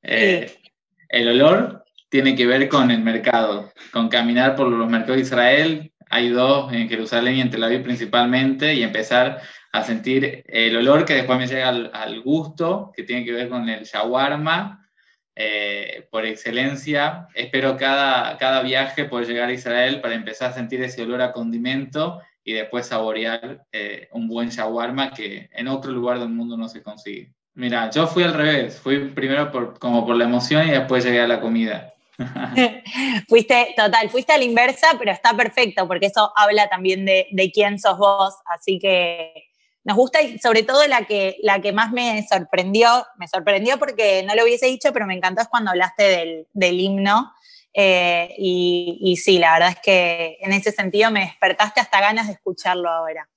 Eh, 0.00 0.62
el 1.10 1.28
olor 1.28 1.84
tiene 2.08 2.34
que 2.34 2.46
ver 2.46 2.70
con 2.70 2.90
el 2.90 3.00
mercado, 3.00 3.70
con 3.92 4.08
caminar 4.08 4.56
por 4.56 4.68
los 4.68 4.88
mercados 4.88 5.16
de 5.16 5.22
Israel. 5.22 5.92
Hay 6.08 6.30
dos 6.30 6.72
en 6.72 6.88
Jerusalén 6.88 7.36
y 7.36 7.40
en 7.42 7.50
Tel 7.50 7.64
Aviv 7.64 7.82
principalmente, 7.82 8.72
y 8.72 8.82
empezar 8.82 9.42
a 9.74 9.82
sentir 9.82 10.44
el 10.46 10.76
olor 10.76 11.04
que 11.04 11.14
después 11.14 11.36
me 11.36 11.48
llega 11.48 11.68
al, 11.68 11.90
al 11.92 12.20
gusto, 12.20 12.92
que 12.94 13.02
tiene 13.02 13.24
que 13.24 13.32
ver 13.32 13.48
con 13.48 13.68
el 13.68 13.82
shawarma, 13.82 14.88
eh, 15.34 16.06
por 16.12 16.24
excelencia. 16.24 17.26
Espero 17.34 17.76
cada, 17.76 18.38
cada 18.38 18.62
viaje 18.62 19.06
poder 19.06 19.26
llegar 19.26 19.48
a 19.48 19.52
Israel 19.52 20.00
para 20.00 20.14
empezar 20.14 20.52
a 20.52 20.54
sentir 20.54 20.80
ese 20.80 21.02
olor 21.02 21.22
a 21.22 21.32
condimento 21.32 22.22
y 22.44 22.52
después 22.52 22.86
saborear 22.86 23.64
eh, 23.72 24.06
un 24.12 24.28
buen 24.28 24.50
shawarma 24.50 25.10
que 25.10 25.50
en 25.52 25.66
otro 25.66 25.90
lugar 25.90 26.20
del 26.20 26.28
mundo 26.28 26.56
no 26.56 26.68
se 26.68 26.80
consigue. 26.80 27.32
Mira, 27.54 27.90
yo 27.90 28.06
fui 28.06 28.22
al 28.22 28.34
revés, 28.34 28.78
fui 28.78 29.08
primero 29.08 29.50
por, 29.50 29.76
como 29.80 30.06
por 30.06 30.14
la 30.14 30.22
emoción 30.22 30.68
y 30.68 30.70
después 30.70 31.04
llegué 31.04 31.20
a 31.20 31.26
la 31.26 31.40
comida. 31.40 31.94
fuiste, 33.28 33.74
total, 33.76 34.08
fuiste 34.08 34.32
a 34.32 34.38
la 34.38 34.44
inversa, 34.44 34.86
pero 35.00 35.10
está 35.10 35.36
perfecto 35.36 35.88
porque 35.88 36.06
eso 36.06 36.30
habla 36.36 36.68
también 36.68 37.04
de, 37.04 37.26
de, 37.32 37.50
quién 37.50 37.80
sos 37.80 37.98
vos, 37.98 38.36
así 38.46 38.78
que 38.78 39.50
nos 39.84 39.96
gusta 39.96 40.22
y 40.22 40.38
sobre 40.38 40.62
todo 40.62 40.86
la 40.86 41.04
que, 41.04 41.36
la 41.42 41.60
que 41.60 41.72
más 41.72 41.92
me 41.92 42.26
sorprendió, 42.26 43.06
me 43.18 43.28
sorprendió 43.28 43.78
porque 43.78 44.22
no 44.22 44.34
lo 44.34 44.44
hubiese 44.44 44.66
dicho, 44.66 44.92
pero 44.92 45.06
me 45.06 45.14
encantó 45.14 45.42
es 45.42 45.48
cuando 45.48 45.70
hablaste 45.70 46.02
del, 46.04 46.48
del 46.52 46.80
himno. 46.80 47.32
Eh, 47.72 48.34
y, 48.38 48.98
y, 49.00 49.16
sí, 49.16 49.38
la 49.38 49.54
verdad 49.54 49.70
es 49.70 49.80
que 49.80 50.38
en 50.40 50.52
ese 50.52 50.70
sentido 50.70 51.10
me 51.10 51.20
despertaste 51.20 51.80
hasta 51.80 52.00
ganas 52.00 52.28
de 52.28 52.34
escucharlo 52.34 52.88
ahora. 52.88 53.28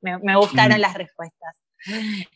Me, 0.00 0.18
me 0.18 0.36
gustaron 0.36 0.78
mm. 0.78 0.80
las 0.80 0.94
respuestas. 0.94 1.56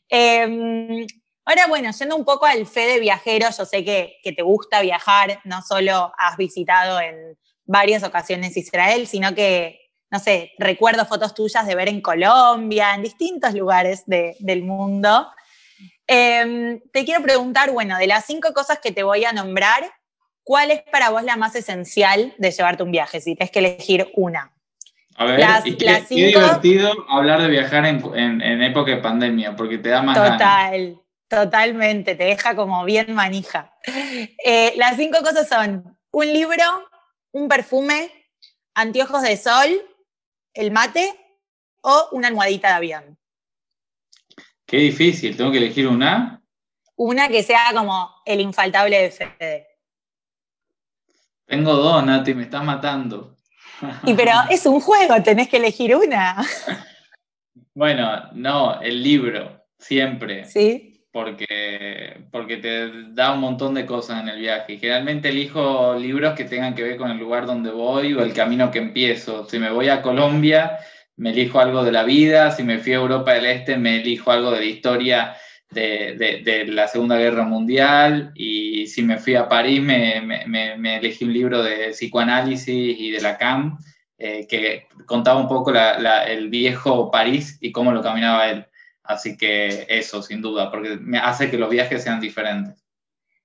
Eh, 0.08 1.06
Ahora, 1.48 1.66
bueno, 1.66 1.90
yendo 1.98 2.14
un 2.14 2.26
poco 2.26 2.44
al 2.44 2.66
fe 2.66 2.80
de 2.80 3.00
viajero, 3.00 3.46
yo 3.56 3.64
sé 3.64 3.82
que, 3.82 4.20
te 4.22 4.42
gusta 4.42 4.82
viajar, 4.82 5.40
no 5.44 5.62
solo 5.62 6.12
has 6.18 6.36
visitado 6.36 7.00
en 7.00 7.38
varias 7.64 8.02
ocasiones 8.02 8.54
Israel, 8.58 9.06
sino 9.06 9.34
que, 9.34 9.87
no 10.10 10.18
sé, 10.18 10.52
recuerdo 10.58 11.04
fotos 11.04 11.34
tuyas 11.34 11.66
de 11.66 11.74
ver 11.74 11.88
en 11.88 12.00
Colombia, 12.00 12.94
en 12.94 13.02
distintos 13.02 13.54
lugares 13.54 14.04
del 14.06 14.62
mundo. 14.62 15.28
Em, 16.06 16.80
te 16.92 17.04
quiero 17.04 17.22
preguntar, 17.22 17.70
bueno, 17.70 17.98
de 17.98 18.06
las 18.06 18.24
cinco 18.24 18.52
cosas 18.54 18.78
que 18.78 18.92
te 18.92 19.02
voy 19.02 19.24
a 19.24 19.32
nombrar, 19.32 19.82
¿cuál 20.42 20.70
es 20.70 20.82
para 20.90 21.10
vos 21.10 21.22
la 21.22 21.36
más 21.36 21.54
esencial 21.54 22.34
de 22.38 22.50
llevarte 22.50 22.82
un 22.82 22.90
viaje? 22.90 23.20
Si 23.20 23.34
tienes 23.34 23.50
que 23.50 23.58
elegir 23.58 24.10
una. 24.14 24.54
A 25.16 25.24
ver, 25.24 25.44
qué, 25.76 26.04
divertido 26.08 26.92
hablar 27.08 27.42
de 27.42 27.48
viajar 27.48 27.84
en, 27.84 28.62
época 28.62 28.92
de 28.92 28.98
pandemia, 28.98 29.56
porque 29.56 29.76
te 29.76 29.88
da 29.88 30.00
más 30.00 30.16
Total. 30.16 30.96
Totalmente, 31.28 32.14
te 32.14 32.24
deja 32.24 32.56
como 32.56 32.84
bien 32.84 33.14
manija. 33.14 33.74
Eh, 34.44 34.72
las 34.76 34.96
cinco 34.96 35.18
cosas 35.18 35.46
son 35.46 35.98
un 36.10 36.32
libro, 36.32 36.64
un 37.32 37.48
perfume, 37.48 38.10
anteojos 38.74 39.22
de 39.22 39.36
sol, 39.36 39.68
el 40.58 40.72
mate 40.72 41.14
o 41.82 42.08
una 42.12 42.28
almohadita 42.28 42.68
de 42.68 42.74
avión. 42.74 43.18
Qué 44.66 44.78
difícil, 44.78 45.36
tengo 45.36 45.52
que 45.52 45.58
elegir 45.58 45.86
una. 45.86 46.42
Una 46.96 47.28
que 47.28 47.42
sea 47.42 47.70
como 47.72 48.10
el 48.26 48.40
infaltable 48.40 49.00
de 49.00 49.10
Fede. 49.10 49.68
Tengo 51.46 51.72
dos, 51.74 52.04
Nati, 52.04 52.34
me 52.34 52.42
estás 52.42 52.64
matando. 52.64 53.36
Y 54.02 54.14
pero 54.14 54.32
es 54.50 54.66
un 54.66 54.80
juego, 54.80 55.22
tenés 55.22 55.48
que 55.48 55.58
elegir 55.58 55.94
una. 55.94 56.44
Bueno, 57.72 58.30
no, 58.32 58.80
el 58.80 59.02
libro, 59.02 59.64
siempre. 59.78 60.44
Sí 60.44 60.87
porque, 61.18 62.16
porque 62.30 62.58
te 62.58 63.12
da 63.12 63.32
un 63.32 63.40
montón 63.40 63.74
de 63.74 63.84
cosas 63.84 64.22
en 64.22 64.28
el 64.28 64.38
viaje. 64.38 64.74
Y 64.74 64.78
generalmente 64.78 65.30
elijo 65.30 65.96
libros 65.98 66.34
que 66.34 66.44
tengan 66.44 66.76
que 66.76 66.84
ver 66.84 66.96
con 66.96 67.10
el 67.10 67.18
lugar 67.18 67.44
donde 67.44 67.72
voy 67.72 68.14
o 68.14 68.22
el 68.22 68.32
camino 68.32 68.70
que 68.70 68.78
empiezo. 68.78 69.44
Si 69.48 69.58
me 69.58 69.70
voy 69.70 69.88
a 69.88 70.00
Colombia, 70.00 70.78
me 71.16 71.30
elijo 71.30 71.58
algo 71.58 71.82
de 71.82 71.90
la 71.90 72.04
vida. 72.04 72.52
Si 72.52 72.62
me 72.62 72.78
fui 72.78 72.92
a 72.92 72.98
Europa 72.98 73.32
del 73.32 73.46
Este, 73.46 73.76
me 73.76 73.96
elijo 73.96 74.30
algo 74.30 74.52
de 74.52 74.60
la 74.60 74.66
historia 74.66 75.34
de, 75.72 76.66
la 76.68 76.86
Segunda 76.86 77.18
Guerra 77.18 77.42
Mundial. 77.42 78.30
Y 78.36 78.86
si 78.86 79.02
me 79.02 79.18
fui 79.18 79.34
a 79.34 79.48
París, 79.48 79.82
me, 79.82 80.20
me, 80.46 80.96
elegí 80.98 81.24
un 81.24 81.32
libro 81.32 81.64
de 81.64 81.88
psicoanálisis 81.90 82.96
y 82.96 83.10
de 83.10 83.20
Lacan, 83.20 83.76
eh, 84.18 84.46
que 84.48 84.86
contaba 85.04 85.40
un 85.40 85.48
poco 85.48 85.72
el 85.74 86.48
viejo 86.48 87.10
París 87.10 87.58
y 87.60 87.72
cómo 87.72 87.90
lo 87.90 88.02
caminaba 88.02 88.48
él. 88.50 88.67
Así 89.08 89.38
que 89.38 89.86
eso, 89.88 90.22
sin 90.22 90.42
duda, 90.42 90.70
porque 90.70 90.98
me 91.00 91.18
hace 91.18 91.50
que 91.50 91.56
los 91.56 91.70
viajes 91.70 92.02
sean 92.02 92.20
diferentes. 92.20 92.84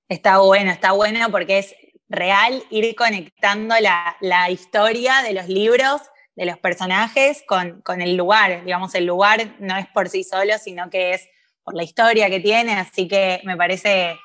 Está 0.10 0.40
bueno, 0.40 0.72
está 0.72 0.92
bueno 0.92 1.32
porque 1.32 1.60
es 1.60 1.74
real 2.10 2.62
ir 2.70 2.94
conectando 2.96 3.74
la, 3.80 4.18
la 4.20 4.52
historia 4.52 5.22
de 5.24 5.34
los 5.34 5.48
libros, 5.48 6.02
de 6.36 6.46
los 6.46 6.58
personajes, 6.58 7.44
con, 7.48 7.82
con, 7.82 8.02
el 8.02 8.18
lugar. 8.18 8.66
Digamos, 8.66 8.94
el 8.94 9.06
lugar 9.06 9.56
no 9.60 9.78
es 9.78 9.88
por 9.88 10.10
sí 10.10 10.26
solo, 10.26 10.54
sino 10.62 10.90
que 10.90 11.14
es 11.14 11.30
por 11.64 11.76
la 11.76 11.84
historia 11.84 12.30
que 12.30 12.42
tiene, 12.42 12.74
así 12.74 13.08
que 13.08 13.40
me 13.46 13.56
parece 13.56 14.18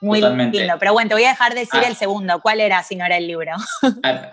muy 0.00 0.22
lindo. 0.22 0.76
Pero 0.78 0.92
bueno, 0.94 1.08
te 1.08 1.14
voy 1.14 1.24
a 1.24 1.30
dejar 1.30 1.54
decir 1.54 1.80
ah. 1.84 1.88
el 1.88 1.96
segundo. 1.96 2.40
¿Cuál 2.40 2.60
era 2.60 2.82
si 2.82 2.96
no 2.96 3.04
era 3.04 3.18
el 3.18 3.26
libro? 3.26 3.52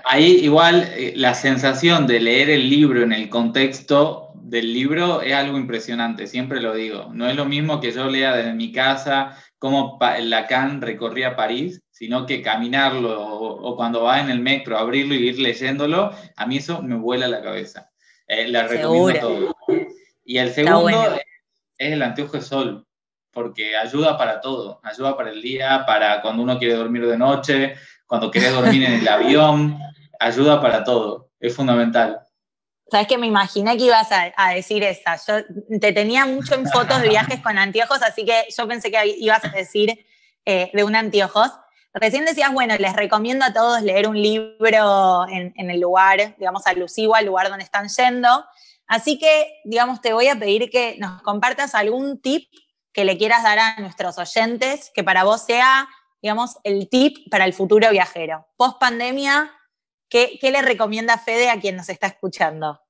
Ahí 0.05 0.39
igual 0.41 0.89
eh, 0.95 1.13
la 1.15 1.33
sensación 1.33 2.07
de 2.07 2.21
leer 2.21 2.49
el 2.49 2.69
libro 2.69 3.03
en 3.03 3.11
el 3.11 3.29
contexto 3.29 4.22
del 4.53 4.71
libro 4.71 5.23
es 5.23 5.33
algo 5.33 5.57
impresionante, 5.57 6.27
siempre 6.27 6.61
lo 6.61 6.75
digo. 6.75 7.09
No 7.11 7.27
es 7.27 7.35
lo 7.35 7.45
mismo 7.45 7.81
que 7.81 7.91
yo 7.91 8.07
lea 8.07 8.35
desde 8.35 8.53
mi 8.53 8.71
casa 8.71 9.35
cómo 9.57 9.97
Lacan 9.99 10.79
recorría 10.79 11.35
París, 11.35 11.81
sino 11.89 12.27
que 12.27 12.43
caminarlo 12.43 13.19
o, 13.19 13.75
cuando 13.75 14.03
va 14.03 14.19
en 14.19 14.29
el 14.29 14.41
metro, 14.41 14.77
abrirlo 14.77 15.15
y 15.15 15.29
ir 15.29 15.39
leyéndolo, 15.39 16.11
a 16.35 16.45
mí 16.45 16.57
eso 16.57 16.83
me 16.83 16.93
vuela 16.93 17.27
la 17.27 17.41
cabeza. 17.41 17.89
Eh, 18.27 18.47
la 18.47 18.67
recomiendo 18.67 19.19
todo. 19.19 19.55
Y 20.23 20.37
el 20.37 20.51
segundo 20.51 21.17
es 21.75 21.91
el 21.91 22.03
anteojo 22.03 22.37
de 22.37 22.43
sol, 22.43 22.85
porque 23.31 23.75
ayuda 23.75 24.19
para 24.19 24.39
todo, 24.39 24.79
ayuda 24.83 25.17
para 25.17 25.31
el 25.31 25.41
día, 25.41 25.83
para 25.87 26.21
cuando 26.21 26.43
uno 26.43 26.59
quiere 26.59 26.75
dormir 26.75 27.07
de 27.07 27.17
noche, 27.17 27.73
cuando 28.05 28.29
quiere 28.29 28.51
dormir 28.51 28.83
en 28.83 28.93
el 29.01 29.07
avión, 29.07 29.79
ayuda 30.19 30.61
para 30.61 30.83
todo, 30.83 31.31
es 31.39 31.55
fundamental. 31.55 32.19
Sabes 32.93 33.07
que 33.07 33.17
me 33.17 33.25
imaginé 33.25 33.75
que 33.75 33.85
ibas 33.85 34.07
a, 34.11 34.49
decir 34.49 34.83
esa. 34.83 35.15
Yo 35.15 35.43
te 35.81 35.93
tenía 35.93 36.27
mucho 36.27 36.53
en 36.53 36.69
fotos 36.69 37.01
de 37.01 37.09
viajes 37.09 37.39
con 37.39 37.57
anteojos, 37.57 38.03
así 38.03 38.23
que 38.23 38.45
yo 38.55 38.67
pensé 38.67 38.91
que 38.91 39.15
ibas 39.17 39.43
a 39.43 39.47
decir 39.47 40.05
eh, 40.45 40.69
de 40.71 40.83
un 40.83 40.95
anteojos. 40.95 41.49
Recién 41.91 42.23
decías, 42.23 42.53
bueno, 42.53 42.75
les 42.77 42.95
recomiendo 42.95 43.45
a 43.45 43.51
todos 43.51 43.81
leer 43.81 44.07
un 44.07 44.21
libro 44.21 45.27
en, 45.27 45.71
el 45.71 45.79
lugar, 45.79 46.35
digamos, 46.37 46.67
alusivo 46.67 47.15
al 47.15 47.25
lugar 47.25 47.49
donde 47.49 47.63
están 47.63 47.87
yendo. 47.89 48.45
Así 48.85 49.17
que, 49.17 49.59
digamos, 49.63 49.99
te 49.99 50.13
voy 50.13 50.27
a 50.27 50.37
pedir 50.37 50.69
que 50.69 50.95
nos 50.99 51.19
compartas 51.23 51.73
algún 51.73 52.21
tip 52.21 52.47
que 52.93 53.05
le 53.05 53.17
quieras 53.17 53.41
dar 53.41 53.57
a 53.57 53.75
nuestros 53.77 54.19
oyentes, 54.19 54.91
que 54.93 55.03
para 55.03 55.23
vos 55.23 55.41
sea, 55.41 55.89
digamos, 56.21 56.59
el 56.63 56.89
tip 56.89 57.27
para 57.31 57.45
el 57.45 57.53
futuro 57.53 57.89
viajero. 57.89 58.45
Post 58.55 58.79
pandemia, 58.79 59.51
¿qué, 60.09 60.37
¿qué, 60.39 60.51
le 60.51 60.61
recomienda 60.61 61.17
Fede 61.17 61.49
a 61.49 61.59
quien 61.59 61.75
nos 61.75 61.89
está 61.89 62.05
escuchando? 62.05 62.82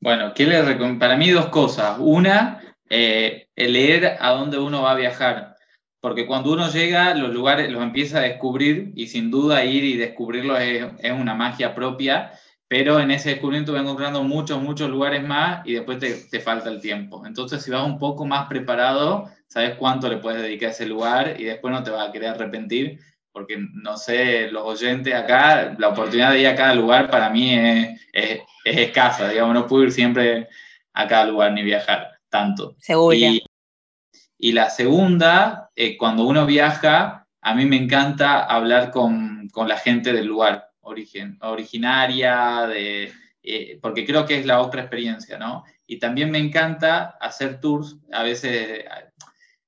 Bueno, 0.00 0.32
¿qué 0.34 0.46
le 0.46 0.62
para 0.98 1.16
mí 1.16 1.30
dos 1.30 1.46
cosas. 1.46 1.96
Una, 1.98 2.60
eh, 2.88 3.48
leer 3.56 4.16
a 4.20 4.30
dónde 4.30 4.58
uno 4.58 4.82
va 4.82 4.92
a 4.92 4.96
viajar. 4.96 5.56
Porque 6.00 6.26
cuando 6.26 6.52
uno 6.52 6.70
llega, 6.70 7.14
los 7.14 7.32
lugares 7.32 7.70
los 7.70 7.82
empieza 7.82 8.18
a 8.18 8.22
descubrir 8.22 8.92
y 8.96 9.06
sin 9.08 9.30
duda 9.30 9.64
ir 9.64 9.84
y 9.84 9.96
descubrirlos 9.96 10.58
es, 10.60 11.12
una 11.12 11.34
magia 11.34 11.74
propia, 11.74 12.32
pero 12.68 12.98
en 13.00 13.10
ese 13.10 13.30
descubrimiento 13.30 13.72
vas 13.72 13.82
encontrando 13.82 14.22
muchos, 14.22 14.62
muchos 14.62 14.88
lugares 14.88 15.22
más 15.22 15.66
y 15.66 15.74
después 15.74 15.98
te, 15.98 16.14
te, 16.30 16.40
falta 16.40 16.70
el 16.70 16.80
tiempo. 16.80 17.26
Entonces, 17.26 17.62
si 17.62 17.70
vas 17.70 17.84
un 17.84 17.98
poco 17.98 18.24
más 18.24 18.48
preparado, 18.48 19.28
sabes 19.46 19.74
cuánto 19.76 20.08
le 20.08 20.16
puedes 20.16 20.40
dedicar 20.40 20.68
a 20.68 20.72
ese 20.72 20.86
lugar 20.86 21.36
y 21.38 21.44
después 21.44 21.72
no 21.72 21.82
te 21.82 21.90
vas 21.90 22.08
a 22.08 22.12
querer 22.12 22.30
arrepentir, 22.30 22.98
porque 23.32 23.58
no 23.74 23.96
sé, 23.96 24.50
los 24.50 24.64
oyentes 24.64 25.14
acá, 25.14 25.74
la 25.78 25.88
oportunidad 25.88 26.32
de 26.32 26.40
ir 26.40 26.48
a 26.48 26.54
cada 26.54 26.74
lugar 26.74 27.10
para 27.10 27.30
mí 27.30 27.54
es, 27.54 28.00
es, 28.12 28.40
es 28.64 28.76
escasa, 28.76 29.28
digamos, 29.28 29.54
no 29.54 29.66
puedo 29.66 29.84
ir 29.84 29.92
siempre 29.92 30.48
a 30.92 31.06
cada 31.06 31.26
lugar 31.26 31.52
ni 31.52 31.62
viajar 31.62 32.18
tanto. 32.28 32.76
Seguro. 32.78 33.14
Y, 33.14 33.42
y 34.38 34.52
la 34.52 34.70
segunda, 34.70 35.70
eh, 35.76 35.96
cuando 35.96 36.24
uno 36.24 36.46
viaja, 36.46 37.26
a 37.42 37.54
mí 37.54 37.66
me 37.66 37.76
encanta 37.76 38.42
hablar 38.44 38.90
con, 38.90 39.48
con 39.50 39.68
la 39.68 39.76
gente 39.76 40.12
del 40.12 40.26
lugar, 40.26 40.70
origen, 40.80 41.38
originaria, 41.40 42.66
de, 42.66 43.12
eh, 43.42 43.78
porque 43.80 44.04
creo 44.04 44.26
que 44.26 44.38
es 44.38 44.46
la 44.46 44.60
otra 44.60 44.82
experiencia, 44.82 45.38
¿no? 45.38 45.64
Y 45.86 45.98
también 45.98 46.30
me 46.30 46.38
encanta 46.38 47.16
hacer 47.20 47.60
tours, 47.60 47.96
a 48.12 48.22
veces, 48.22 48.84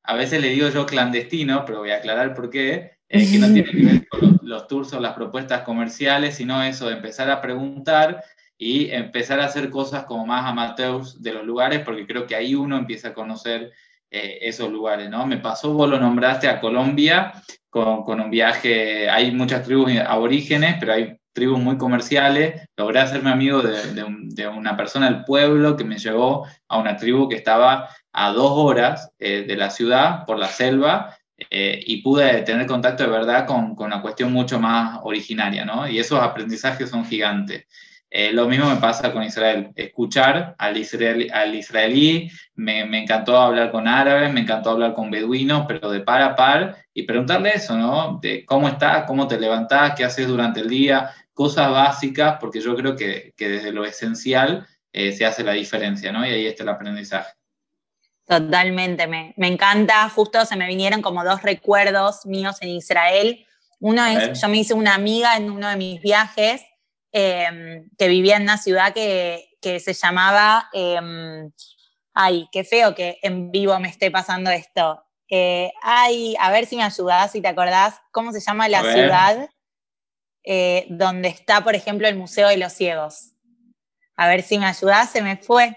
a 0.02 0.14
veces 0.14 0.40
le 0.40 0.50
digo 0.50 0.68
yo 0.68 0.86
clandestino, 0.86 1.64
pero 1.64 1.80
voy 1.80 1.90
a 1.90 1.96
aclarar 1.96 2.34
por 2.34 2.50
qué, 2.50 2.98
eh, 3.12 3.30
que 3.30 3.38
no 3.38 3.52
tiene 3.52 3.70
que 3.70 3.84
ver 3.84 4.08
con 4.10 4.20
los, 4.20 4.42
los 4.42 4.66
tours 4.66 4.92
o 4.94 5.00
las 5.00 5.14
propuestas 5.14 5.62
comerciales, 5.62 6.36
sino 6.36 6.62
eso 6.62 6.88
de 6.88 6.94
empezar 6.94 7.30
a 7.30 7.40
preguntar 7.40 8.24
y 8.56 8.90
empezar 8.90 9.40
a 9.40 9.46
hacer 9.46 9.70
cosas 9.70 10.04
como 10.04 10.26
más 10.26 10.46
amateurs 10.46 11.22
de 11.22 11.32
los 11.32 11.44
lugares, 11.44 11.80
porque 11.80 12.06
creo 12.06 12.26
que 12.26 12.34
ahí 12.34 12.54
uno 12.54 12.76
empieza 12.76 13.08
a 13.08 13.14
conocer 13.14 13.72
eh, 14.10 14.38
esos 14.42 14.70
lugares, 14.70 15.10
¿no? 15.10 15.26
Me 15.26 15.38
pasó, 15.38 15.74
vos 15.74 15.88
lo 15.88 15.98
nombraste 15.98 16.48
a 16.48 16.60
Colombia 16.60 17.32
con, 17.68 18.04
con, 18.04 18.20
un 18.20 18.30
viaje, 18.30 19.10
hay 19.10 19.30
muchas 19.32 19.64
tribus 19.64 19.92
aborígenes, 20.06 20.76
pero 20.78 20.92
hay 20.92 21.16
tribus 21.32 21.58
muy 21.58 21.76
comerciales. 21.76 22.66
Logré 22.76 23.00
hacerme 23.00 23.30
amigo 23.30 23.62
de, 23.62 23.94
de, 23.94 24.04
de 24.08 24.48
una 24.48 24.76
persona 24.76 25.10
del 25.10 25.24
pueblo 25.24 25.76
que 25.76 25.84
me 25.84 25.98
llevó 25.98 26.46
a 26.68 26.78
una 26.78 26.96
tribu 26.96 27.28
que 27.28 27.36
estaba 27.36 27.88
a 28.12 28.30
dos 28.30 28.52
horas 28.52 29.10
eh, 29.18 29.44
de 29.46 29.56
la 29.56 29.70
ciudad 29.70 30.26
por 30.26 30.38
la 30.38 30.48
selva 30.48 31.16
eh, 31.50 31.80
y 31.86 32.02
pude 32.02 32.42
tener 32.42 32.66
contacto 32.66 33.02
de 33.02 33.10
verdad 33.10 33.46
con, 33.46 33.74
con 33.74 33.86
una 33.86 34.02
cuestión 34.02 34.32
mucho 34.32 34.60
más 34.60 35.00
originaria, 35.02 35.64
¿no? 35.64 35.88
Y 35.88 35.98
esos 35.98 36.20
aprendizajes 36.20 36.90
son 36.90 37.04
gigantes. 37.04 37.66
Eh, 38.14 38.30
lo 38.30 38.46
mismo 38.46 38.68
me 38.68 38.76
pasa 38.76 39.10
con 39.10 39.22
Israel, 39.22 39.70
escuchar 39.74 40.54
al 40.58 40.76
israelí, 40.76 41.30
al 41.30 41.54
israelí 41.54 42.30
me, 42.54 42.82
encantó 43.02 43.38
hablar 43.38 43.70
con 43.70 43.88
árabes, 43.88 44.30
me 44.30 44.40
encantó 44.40 44.68
hablar 44.68 44.92
con 44.92 45.10
beduinos, 45.10 45.64
pero 45.66 45.90
de 45.90 46.00
par 46.00 46.20
a 46.20 46.36
par, 46.36 46.76
y 46.92 47.04
preguntarle 47.04 47.52
eso, 47.54 47.74
¿no? 47.74 48.18
De 48.20 48.44
cómo 48.44 48.68
estás, 48.68 49.04
cómo 49.04 49.26
te 49.28 49.40
levantás, 49.40 49.94
qué 49.96 50.04
haces 50.04 50.28
durante 50.28 50.60
el 50.60 50.68
día, 50.68 51.10
cosas 51.32 51.70
básicas, 51.70 52.36
porque 52.38 52.60
yo 52.60 52.76
creo 52.76 52.96
que, 52.96 53.32
desde 53.38 53.72
lo 53.72 53.82
esencial 53.86 54.66
eh, 54.92 55.12
se 55.12 55.24
hace 55.24 55.42
la 55.42 55.52
diferencia, 55.52 56.12
¿no? 56.12 56.26
Y 56.26 56.30
ahí 56.30 56.46
está 56.46 56.64
el 56.64 56.68
aprendizaje. 56.68 57.32
Totalmente, 58.26 59.06
me, 59.06 59.34
me, 59.36 59.48
encanta. 59.48 60.08
Justo 60.08 60.44
se 60.44 60.56
me 60.56 60.66
vinieron 60.66 61.02
como 61.02 61.24
dos 61.24 61.42
recuerdos 61.42 62.24
míos 62.24 62.56
en 62.60 62.70
Israel. 62.70 63.46
Uno 63.80 64.04
es, 64.06 64.40
yo 64.40 64.48
me 64.48 64.58
hice 64.58 64.74
una 64.74 64.94
amiga 64.94 65.36
en 65.36 65.50
uno 65.50 65.68
de 65.68 65.76
mis 65.76 66.00
viajes 66.00 66.62
Em, 67.14 67.90
que 67.98 68.08
vivía 68.08 68.36
en 68.36 68.44
una 68.44 68.56
ciudad 68.56 68.94
que, 68.94 69.50
se 69.60 69.92
llamaba, 69.92 70.70
em, 70.72 71.52
ay, 72.14 72.48
qué 72.50 72.64
feo 72.64 72.94
que 72.94 73.18
en 73.22 73.50
vivo 73.50 73.78
me 73.78 73.88
esté 73.88 74.10
pasando 74.10 74.50
esto. 74.50 75.04
Eh, 75.28 75.70
ay, 75.82 76.34
a 76.40 76.50
ver 76.50 76.64
si 76.64 76.76
me 76.76 76.84
ayudás, 76.84 77.32
si 77.32 77.42
te 77.42 77.48
acordás, 77.48 78.00
¿cómo 78.12 78.32
se 78.32 78.40
llama 78.40 78.68
la 78.68 78.80
ciudad 78.80 79.50
eh, 80.44 80.86
donde 80.88 81.28
está, 81.28 81.62
por 81.62 81.74
ejemplo, 81.74 82.08
el 82.08 82.16
Museo 82.16 82.48
de 82.48 82.56
los 82.56 82.72
Ciegos? 82.72 83.32
A 84.16 84.26
ver 84.26 84.42
si 84.42 84.58
me 84.58 84.66
ayudás, 84.66 85.10
se 85.10 85.20
me 85.20 85.36
fue. 85.36 85.76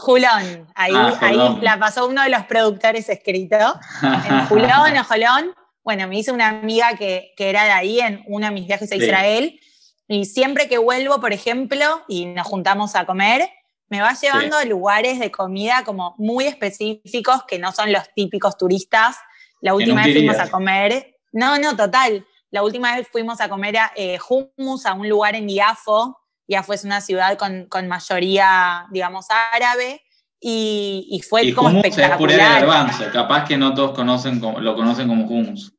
Julón, 0.00 0.68
ahí, 0.76 0.92
ah, 0.94 1.18
ahí 1.20 1.58
la 1.60 1.78
pasó 1.78 2.06
uno 2.06 2.22
de 2.22 2.28
los 2.30 2.44
productores 2.44 3.08
escrito. 3.08 3.56
En 4.02 4.46
Julón 4.48 4.96
o 4.96 5.04
Jolón. 5.04 5.54
Bueno, 5.82 6.06
me 6.06 6.18
hice 6.18 6.30
una 6.30 6.48
amiga 6.48 6.96
que, 6.96 7.32
que, 7.36 7.50
era 7.50 7.64
de 7.64 7.70
ahí 7.72 8.00
en 8.00 8.22
uno 8.26 8.46
de 8.46 8.52
mis 8.52 8.66
viajes 8.66 8.92
a 8.92 8.96
Israel 8.96 9.58
y 10.06 10.24
siempre 10.24 10.68
que 10.68 10.78
vuelvo, 10.78 11.20
por 11.20 11.32
ejemplo, 11.32 12.02
y 12.08 12.26
nos 12.26 12.46
juntamos 12.46 12.94
a 12.94 13.06
comer, 13.06 13.50
me 13.88 14.00
va 14.00 14.14
llevando 14.14 14.56
a 14.56 14.64
lugares 14.64 15.18
de 15.18 15.30
comida 15.30 15.82
como 15.84 16.14
muy 16.18 16.46
específicos 16.46 17.42
que 17.46 17.58
no 17.58 17.72
son 17.72 17.92
los 17.92 18.02
típicos 18.14 18.56
turistas. 18.56 19.16
La 19.60 19.74
última 19.74 20.04
vez 20.04 20.14
fuimos 20.14 20.38
a 20.38 20.50
comer, 20.50 21.16
no, 21.32 21.58
no, 21.58 21.76
total. 21.76 22.26
La 22.50 22.62
última 22.62 22.96
vez 22.96 23.08
fuimos 23.10 23.40
a 23.40 23.48
comer 23.48 23.76
a, 23.76 23.92
eh, 23.96 24.18
hummus 24.28 24.86
a 24.86 24.94
un 24.94 25.08
lugar 25.08 25.34
en 25.34 25.48
Iafo. 25.48 26.18
Iafo 26.48 26.72
es 26.72 26.84
una 26.84 27.00
ciudad 27.00 27.38
con, 27.38 27.66
con 27.66 27.86
mayoría, 27.86 28.86
digamos, 28.90 29.26
árabe. 29.52 30.02
Y, 30.40 31.06
y 31.10 31.20
fue 31.20 31.44
y 31.44 31.52
como 31.52 31.68
espectacular. 31.68 32.12
Es 32.12 32.16
puré 32.16 32.32
de 32.34 32.38
garbanzo, 32.38 33.04
capaz 33.12 33.44
que 33.44 33.56
no 33.56 33.74
todos 33.74 33.92
conocen 33.92 34.40
lo 34.40 34.74
conocen 34.74 35.08
como 35.08 35.26
hummus. 35.26 35.74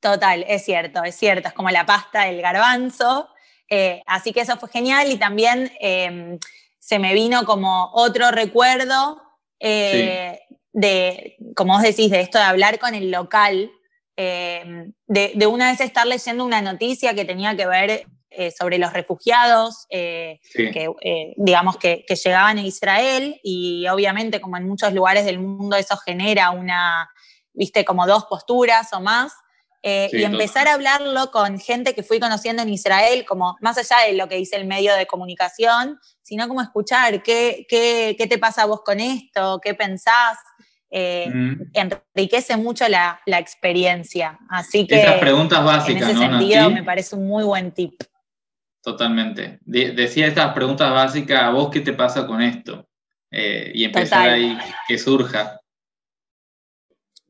Total, 0.00 0.44
es 0.48 0.64
cierto, 0.64 1.04
es 1.04 1.14
cierto, 1.14 1.48
es 1.48 1.54
como 1.54 1.70
la 1.70 1.84
pasta 1.84 2.24
del 2.24 2.40
garbanzo. 2.40 3.28
Eh, 3.68 4.02
así 4.06 4.32
que 4.32 4.40
eso 4.40 4.56
fue 4.56 4.68
genial 4.70 5.10
y 5.10 5.16
también 5.16 5.70
em, 5.80 6.38
se 6.78 6.98
me 6.98 7.14
vino 7.14 7.44
como 7.44 7.90
otro 7.92 8.30
recuerdo 8.30 9.22
eh, 9.60 10.40
de, 10.72 11.36
como 11.54 11.74
vos 11.74 11.82
decís, 11.82 12.10
de 12.10 12.20
esto 12.20 12.38
de 12.38 12.44
hablar 12.44 12.78
con 12.78 12.94
el 12.94 13.10
local, 13.10 13.70
em, 14.16 14.92
de, 15.06 15.46
una 15.46 15.70
vez 15.70 15.80
estar 15.80 16.06
leyendo 16.06 16.44
una 16.44 16.62
noticia 16.62 17.14
que 17.14 17.24
tenía 17.24 17.54
que 17.54 17.66
ver 17.66 18.06
eh, 18.30 18.50
sobre 18.50 18.78
los 18.78 18.92
refugiados 18.92 19.86
que, 19.88 20.40
digamos, 21.36 21.76
que, 21.76 22.04
que, 22.06 22.14
llegaban 22.14 22.58
a 22.58 22.62
Israel 22.62 23.40
y 23.42 23.86
obviamente 23.88 24.40
como 24.40 24.56
en 24.56 24.68
muchos 24.68 24.92
lugares 24.92 25.24
del 25.24 25.38
mundo 25.38 25.76
eso 25.76 25.96
genera 25.96 26.50
una, 26.50 27.10
viste, 27.52 27.84
como 27.84 28.06
dos 28.06 28.24
posturas 28.24 28.92
o 28.92 29.00
más. 29.00 29.32
Eh, 29.82 30.10
y 30.12 30.24
empezar 30.24 30.68
a 30.68 30.74
hablarlo 30.74 31.30
con 31.30 31.58
gente 31.58 31.94
que 31.94 32.02
fui 32.02 32.20
conociendo 32.20 32.62
en 32.62 32.68
Israel, 32.68 33.24
como 33.26 33.56
más 33.62 33.78
allá 33.78 34.06
de 34.06 34.12
lo 34.12 34.28
que 34.28 34.36
dice 34.36 34.56
el 34.56 34.66
medio 34.66 34.94
de 34.94 35.06
comunicación, 35.06 35.98
sino 36.20 36.48
como 36.48 36.60
escuchar 36.60 37.22
qué, 37.22 37.64
qué, 37.66 38.14
qué 38.18 38.26
te 38.26 38.36
pasa 38.36 38.62
a 38.62 38.66
vos 38.66 38.82
con 38.84 39.00
esto, 39.00 39.58
qué 39.62 39.74
pensás. 39.74 40.36
Eh, 40.90 41.30
mm. 41.32 41.70
Enriquece 41.72 42.56
mucho 42.58 42.86
la, 42.88 43.20
la, 43.24 43.38
experiencia. 43.38 44.38
Así 44.50 44.86
que. 44.86 44.96
Estas 44.96 45.18
preguntas 45.18 45.64
básicas, 45.64 46.02
en 46.02 46.08
ese 46.10 46.18
sentido, 46.18 46.70
me 46.70 46.82
parece 46.82 47.16
un 47.16 47.26
muy 47.26 47.44
buen 47.44 47.72
tip. 47.72 47.94
Totalmente. 48.82 49.58
decía 49.62 50.26
estas 50.26 50.54
preguntas 50.54 50.90
básicas, 50.90 51.42
¿a 51.42 51.50
vos 51.50 51.70
qué 51.70 51.80
te 51.80 51.92
pasa 51.92 52.26
con 52.26 52.40
esto? 52.40 52.88
Eh, 53.30 53.72
y 53.74 53.84
empezar 53.84 54.28
ahí 54.28 54.58
que 54.88 54.98
surja. 54.98 55.60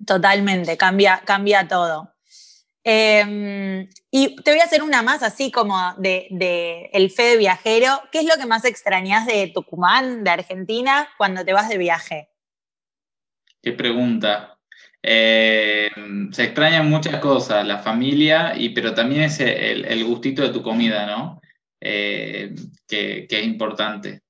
Totalmente, 0.06 0.76
cambia, 0.76 1.22
cambia 1.24 1.66
todo. 1.66 2.14
Em, 2.82 3.88
y 4.10 4.36
te 4.36 4.52
voy 4.52 4.60
a 4.60 4.64
hacer 4.64 4.82
una 4.82 5.02
más 5.02 5.22
así 5.22 5.50
como 5.50 5.76
de, 5.98 6.88
el 6.92 7.10
fe 7.10 7.22
de 7.24 7.36
viajero. 7.36 8.00
¿Qué 8.10 8.20
es 8.20 8.24
lo 8.24 8.36
que 8.36 8.46
más 8.46 8.64
extrañas 8.64 9.26
de 9.26 9.50
Tucumán, 9.54 10.24
de 10.24 10.30
Argentina, 10.30 11.08
cuando 11.18 11.44
te 11.44 11.52
vas 11.52 11.68
de 11.68 11.78
viaje? 11.78 12.30
Qué 13.62 13.72
pregunta. 13.72 14.58
Eh, 15.02 15.90
se 16.30 16.44
extrañan 16.44 16.88
muchas 16.88 17.16
cosas, 17.20 17.66
la 17.66 17.78
familia, 17.78 18.54
y, 18.56 18.70
pero 18.70 18.94
también 18.94 19.22
es 19.22 19.40
el, 19.40 20.04
gustito 20.04 20.42
de 20.42 20.50
tu 20.50 20.62
comida, 20.62 21.06
¿no? 21.06 21.39
Eh, 21.80 22.54
que, 22.86 23.26
es 23.28 23.44
importante. 23.44 24.22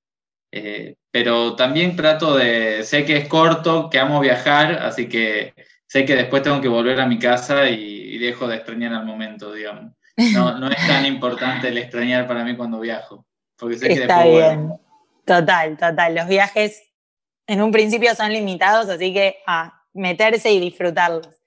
Eh, 0.53 0.97
pero 1.11 1.57
también 1.57 1.97
trato 1.97 2.37
de, 2.37 2.85
sé 2.85 3.05
que 3.05 3.17
es 3.17 3.29
corto, 3.29 3.91
que 3.91 3.99
amo 3.99 4.21
viajar, 4.21 4.73
así 4.83 5.09
que 5.09 5.55
sé 5.87 6.05
que 6.05 6.15
después 6.15 6.43
tengo 6.43 6.61
que 6.61 6.69
volver 6.69 7.01
a 7.01 7.07
mi 7.07 7.19
casa 7.19 7.69
y, 7.69 7.99
dejo 8.19 8.47
de 8.47 8.57
extrañar 8.57 8.93
al 8.93 9.07
momento, 9.07 9.55
digamos. 9.55 9.95
No, 10.35 10.59
no, 10.59 10.69
es 10.69 10.87
tan 10.87 11.07
importante 11.07 11.69
el 11.69 11.79
extrañar 11.79 12.29
para 12.29 12.45
mí 12.45 12.55
cuando 12.55 12.79
viajo, 12.79 13.25
porque 13.57 13.79
sé 13.79 13.89
que 13.89 13.95
Está 13.95 14.25
bien. 14.25 14.75
Total, 15.25 15.79
total. 15.79 16.15
Los 16.15 16.29
viajes 16.29 16.83
en 17.47 17.63
un 17.63 17.73
principio 17.73 18.15
son 18.15 18.31
limitados, 18.31 18.91
así 18.91 19.15
que 19.15 19.39
a 19.47 19.83
meterse 19.95 20.53
y 20.53 20.61
disfrutarlos. 20.61 21.41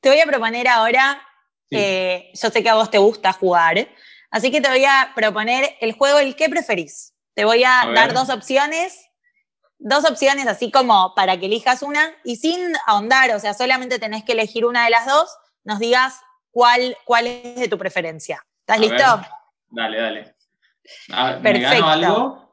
Te 0.00 0.08
voy 0.08 0.20
a 0.20 0.26
proponer 0.26 0.66
ahora, 0.66 1.22
eh, 1.70 2.30
yo 2.34 2.50
sé 2.50 2.62
que 2.62 2.68
a 2.68 2.74
vos 2.74 2.90
te 2.90 2.98
gusta 2.98 3.32
jugar, 3.32 3.88
así 4.30 4.50
que 4.50 4.60
te 4.60 4.68
voy 4.68 4.84
a 4.84 5.12
proponer 5.14 5.76
el 5.80 5.92
juego 5.92 6.18
el 6.18 6.36
que 6.36 6.48
preferís. 6.48 7.14
Te 7.34 7.44
voy 7.44 7.64
a 7.64 7.90
dar 7.94 8.12
dos 8.12 8.30
opciones 8.30 9.08
dos 9.78 10.04
opciones 10.04 10.46
así 10.46 10.70
como 10.70 11.14
para 11.14 11.38
que 11.38 11.46
elijas 11.46 11.82
una 11.82 12.10
y 12.24 12.36
sin 12.36 12.58
ahondar, 12.86 13.30
o 13.34 13.40
sea, 13.40 13.54
solamente 13.54 13.98
tenés 13.98 14.24
que 14.24 14.32
elegir 14.32 14.64
una 14.64 14.84
de 14.84 14.90
las 14.90 15.06
dos, 15.06 15.30
nos 15.64 15.78
digas 15.78 16.20
cuál, 16.50 16.96
cuál 17.04 17.26
es 17.26 17.56
de 17.56 17.68
tu 17.68 17.78
preferencia. 17.78 18.44
¿Estás 18.60 18.80
listo? 18.80 19.22
Dale, 19.70 20.00
dale. 20.00 20.34
Perfecto. 21.42 21.86
algo? 21.86 22.48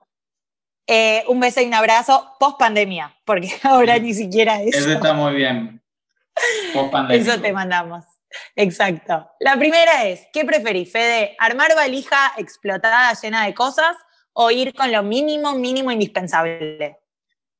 Eh, 0.87 1.23
un 1.27 1.39
beso 1.39 1.61
y 1.61 1.65
un 1.65 1.73
abrazo 1.73 2.35
post 2.39 2.59
pandemia, 2.59 3.15
porque 3.25 3.49
ahora 3.63 3.97
ni 3.97 4.13
siquiera 4.13 4.61
eso. 4.61 4.77
Eso 4.77 4.91
está 4.91 5.13
muy 5.13 5.33
bien. 5.33 5.81
Post 6.73 6.91
pandemia. 6.91 7.33
Eso 7.33 7.41
te 7.41 7.51
mandamos. 7.51 8.05
Exacto. 8.55 9.29
La 9.39 9.57
primera 9.57 10.05
es, 10.05 10.27
¿qué 10.33 10.45
preferís, 10.45 10.91
Fede? 10.91 11.35
¿Armar 11.39 11.75
valija 11.75 12.33
explotada 12.37 13.13
llena 13.13 13.45
de 13.45 13.53
cosas 13.53 13.95
o 14.33 14.51
ir 14.51 14.73
con 14.73 14.91
lo 14.91 15.03
mínimo, 15.03 15.53
mínimo 15.55 15.91
indispensable? 15.91 16.99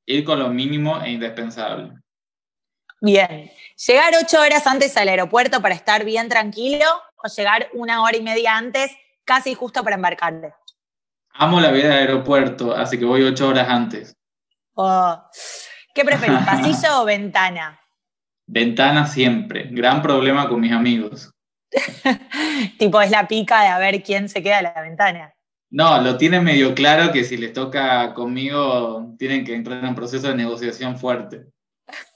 ir 0.05 0.23
con 0.23 0.39
lo 0.39 0.49
mínimo 0.49 1.01
e 1.01 1.11
indispensable. 1.11 1.91
Bien. 3.01 3.51
¿Llegar 3.87 4.13
ocho 4.21 4.39
horas 4.39 4.65
antes 4.67 4.95
al 4.97 5.09
aeropuerto 5.09 5.61
para 5.61 5.75
estar 5.75 6.05
bien 6.05 6.29
tranquilo 6.29 6.85
o 7.17 7.27
llegar 7.27 7.69
una 7.73 8.03
hora 8.03 8.17
y 8.17 8.21
media 8.21 8.55
antes, 8.55 8.91
casi 9.25 9.53
justo 9.53 9.83
para 9.83 9.95
embarcarte? 9.95 10.53
Amo 11.33 11.59
la 11.59 11.71
vida 11.71 11.89
del 11.89 12.07
aeropuerto, 12.07 12.73
así 12.73 12.97
que 12.97 13.05
voy 13.05 13.23
ocho 13.23 13.49
horas 13.49 13.67
antes. 13.69 14.15
Oh. 14.75 15.21
¿Qué 15.93 16.05
preferís, 16.05 16.39
pasillo 16.45 17.01
o 17.01 17.05
ventana? 17.05 17.79
Ventana 18.47 19.07
siempre. 19.07 19.67
Gran 19.71 20.01
problema 20.01 20.47
con 20.47 20.61
mis 20.61 20.71
amigos. 20.71 21.31
tipo, 22.79 23.01
es 23.01 23.11
la 23.11 23.27
pica 23.27 23.61
de 23.61 23.67
a 23.67 23.79
ver 23.79 24.03
quién 24.03 24.29
se 24.29 24.41
queda 24.41 24.59
en 24.59 24.63
la 24.65 24.81
ventana. 24.81 25.33
No, 25.69 25.99
lo 26.01 26.17
tienen 26.17 26.43
medio 26.43 26.73
claro 26.73 27.11
que 27.11 27.23
si 27.23 27.37
les 27.37 27.51
toca 27.51 28.13
conmigo, 28.13 29.13
tienen 29.17 29.43
que 29.43 29.55
entrar 29.55 29.79
en 29.79 29.89
un 29.89 29.95
proceso 29.95 30.27
de 30.27 30.35
negociación 30.35 30.97
fuerte. 30.97 31.47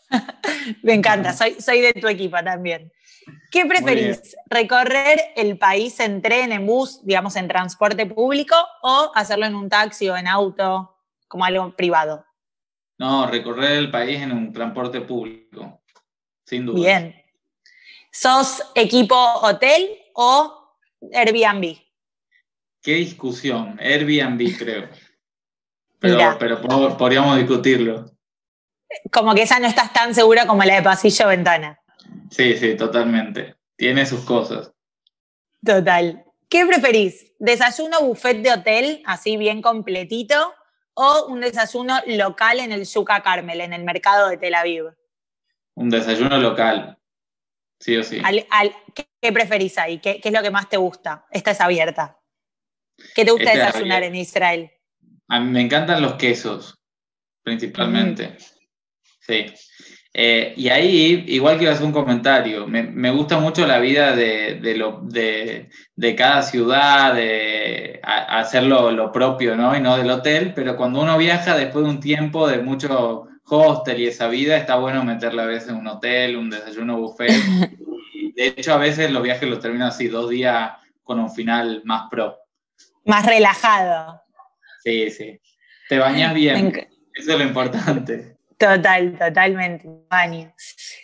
Me 0.84 0.94
encanta, 0.94 1.34
soy, 1.34 1.56
soy 1.60 1.82
de 1.82 1.94
tu 1.94 2.08
equipo 2.08 2.38
también. 2.44 2.92
¿Qué 3.52 3.66
preferís? 3.66 4.36
¿Recorrer 4.50 5.20
el 5.36 5.58
país 5.58 6.00
en 6.00 6.22
tren, 6.22 6.52
en 6.52 6.66
bus, 6.66 7.04
digamos, 7.04 7.36
en 7.36 7.48
transporte 7.48 8.06
público 8.06 8.56
o 8.82 9.12
hacerlo 9.16 9.46
en 9.46 9.56
un 9.56 9.70
taxi 9.70 10.10
o 10.10 10.18
en 10.18 10.28
auto, 10.28 10.96
como 11.28 11.46
algo 11.46 11.76
privado? 11.76 12.26
No, 12.98 13.28
recorrer 13.28 13.74
el 13.74 13.92
país 13.92 14.22
en 14.22 14.32
un 14.32 14.52
transporte 14.52 15.02
público, 15.02 15.79
sin 16.50 16.66
duda. 16.66 16.80
Bien. 16.80 17.16
¿Sos 18.12 18.64
equipo 18.74 19.16
hotel 19.16 19.88
o 20.16 20.76
Airbnb? 21.14 21.78
Qué 22.82 22.96
discusión. 22.96 23.78
Airbnb, 23.80 24.58
creo. 24.58 24.90
Pero, 26.00 26.38
pero 26.40 26.98
podríamos 26.98 27.38
discutirlo. 27.38 28.06
Como 29.12 29.36
que 29.36 29.44
esa 29.44 29.60
no 29.60 29.68
estás 29.68 29.94
tan 29.94 30.16
segura 30.16 30.48
como 30.48 30.64
la 30.64 30.76
de 30.76 30.82
pasillo 30.82 31.28
ventana. 31.28 31.80
Sí, 32.32 32.58
sí, 32.58 32.76
totalmente. 32.76 33.56
Tiene 33.76 34.06
sus 34.06 34.22
cosas. 34.22 34.72
Total. 35.64 36.26
¿Qué 36.50 36.66
preferís? 36.66 37.34
¿Desayuno 37.38 38.02
buffet 38.02 38.42
de 38.42 38.54
hotel, 38.54 39.04
así 39.06 39.38
bien 39.38 39.62
completito, 39.62 40.54
o 40.96 41.28
un 41.28 41.42
desayuno 41.42 42.00
local 42.08 42.60
en 42.60 42.72
el 42.72 42.86
Yuca 42.86 43.22
Carmel, 43.22 43.62
en 43.62 43.74
el 43.74 43.84
mercado 43.84 44.30
de 44.30 44.38
Tel 44.38 44.56
Aviv? 44.56 44.86
Un 45.80 45.90
desayuno 45.90 46.38
local, 46.38 46.98
sí 47.80 47.96
o 47.96 48.04
sí. 48.04 48.22
¿qué, 49.22 49.32
preferís 49.32 49.78
ahí? 49.78 50.00
¿Qué, 50.00 50.20
es 50.22 50.34
lo 50.34 50.42
que 50.42 50.52
más 50.52 50.68
te 50.68 50.76
gusta? 50.76 51.26
Esta 51.32 51.52
es 51.52 51.62
abierta. 51.62 52.20
¿Qué 53.16 53.24
te 53.24 53.32
gusta 53.32 53.56
desayunar 53.56 54.04
en 54.04 54.16
Israel? 54.16 54.70
A 55.30 55.40
mí 55.40 55.50
me 55.50 55.62
encantan 55.62 56.02
los 56.02 56.16
quesos, 56.16 56.78
principalmente. 57.44 58.36
Sí. 59.22 59.46
Eh, 60.14 60.54
y 60.58 60.68
ahí 60.68 61.24
igual 61.30 61.58
quiero 61.58 61.72
hacer 61.72 61.86
un 61.86 61.94
comentario. 61.94 62.68
Me, 62.68 63.12
gusta 63.12 63.40
mucho 63.40 63.66
la 63.66 63.80
vida 63.80 64.14
de, 64.14 64.76
lo, 64.76 65.00
de, 65.04 65.70
cada 66.18 66.42
ciudad, 66.42 67.14
de 67.14 68.02
hacerlo 68.04 68.92
lo 68.92 69.14
propio, 69.14 69.56
¿no? 69.56 69.78
Y 69.78 69.80
no 69.80 69.96
del 69.96 70.12
hotel, 70.12 70.52
pero 70.54 70.76
cuando 70.76 71.00
uno 71.00 71.18
viaja 71.18 71.56
después 71.56 71.86
de 71.86 71.92
un 71.92 72.02
tiempo 72.02 72.50
de 72.50 72.58
mucho 72.58 73.29
hostel 73.50 74.00
y 74.00 74.08
esa 74.08 74.28
vida, 74.28 74.58
está 74.58 74.76
bueno 74.76 75.04
meterla 75.04 75.44
a 75.44 75.48
veces 75.48 75.70
en 75.70 75.76
un 75.76 75.88
hotel, 75.88 76.38
un 76.38 76.50
desayuno 76.50 76.98
buffet. 76.98 77.32
de 78.36 78.48
hecho, 78.48 78.74
a 78.74 78.78
veces 78.78 79.12
los 79.12 79.24
viajes 79.24 79.50
los 79.50 79.60
termino 79.60 79.86
así, 79.86 80.08
dos 80.08 80.30
días 80.30 80.72
con 81.04 81.20
un 81.20 81.32
final 81.32 81.82
más 81.86 82.10
pro. 82.10 82.38
Más 83.06 83.26
relajado. 83.26 84.22
Sí, 84.84 85.10
sí. 85.10 85.40
Te 85.88 85.98
bañas 85.98 86.34
bien. 86.34 86.88
Eso 87.14 87.32
es 87.34 87.38
lo 87.38 87.44
importante. 87.44 88.38
Total, 88.60 89.18
totalmente, 89.18 89.88
baño. 90.10 90.54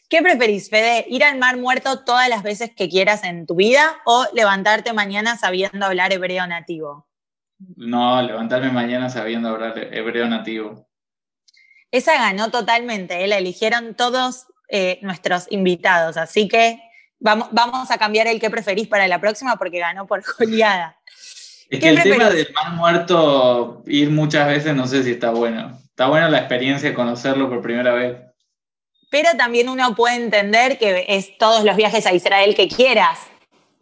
¿Qué 0.09 0.21
preferís, 0.21 0.69
Fede? 0.69 1.05
¿Ir 1.07 1.23
al 1.23 1.37
mar 1.39 1.57
muerto 1.57 2.03
todas 2.03 2.27
las 2.27 2.43
veces 2.43 2.71
que 2.75 2.89
quieras 2.89 3.23
en 3.23 3.45
tu 3.45 3.55
vida 3.55 3.95
o 4.05 4.25
levantarte 4.33 4.91
mañana 4.91 5.37
sabiendo 5.37 5.85
hablar 5.85 6.11
hebreo 6.11 6.45
nativo? 6.47 7.07
No, 7.77 8.21
levantarme 8.21 8.71
mañana 8.71 9.09
sabiendo 9.09 9.49
hablar 9.49 9.77
hebreo 9.93 10.27
nativo. 10.27 10.87
Esa 11.95 12.15
ganó 12.15 12.51
totalmente, 12.51 13.23
¿eh? 13.23 13.27
la 13.27 13.37
eligieron 13.37 13.95
todos 13.95 14.47
eh, 14.67 14.99
nuestros 15.01 15.47
invitados, 15.49 16.17
así 16.17 16.49
que 16.49 16.81
vamos, 17.19 17.47
vamos 17.51 17.89
a 17.89 17.97
cambiar 17.97 18.27
el 18.27 18.41
que 18.41 18.49
preferís 18.49 18.89
para 18.89 19.07
la 19.07 19.21
próxima 19.21 19.55
porque 19.55 19.79
ganó 19.79 20.05
por 20.05 20.21
goleada. 20.37 20.99
Es 21.69 21.79
que 21.79 21.87
el 21.87 22.03
tema 22.03 22.29
del 22.29 22.51
mar 22.51 22.73
muerto, 22.73 23.81
ir 23.87 24.09
muchas 24.09 24.45
veces, 24.45 24.75
no 24.75 24.87
sé 24.87 25.03
si 25.05 25.11
está 25.11 25.29
bueno. 25.29 25.79
Está 25.87 26.07
buena 26.07 26.27
la 26.27 26.39
experiencia 26.39 26.89
de 26.89 26.95
conocerlo 26.95 27.47
por 27.47 27.61
primera 27.61 27.93
vez. 27.93 28.17
Pero 29.09 29.29
también 29.37 29.69
uno 29.69 29.95
puede 29.95 30.15
entender 30.15 30.77
que 30.77 31.05
es 31.07 31.37
todos 31.37 31.63
los 31.63 31.77
viajes 31.77 32.05
a 32.05 32.13
Israel 32.13 32.55
que 32.55 32.67
quieras. 32.67 33.19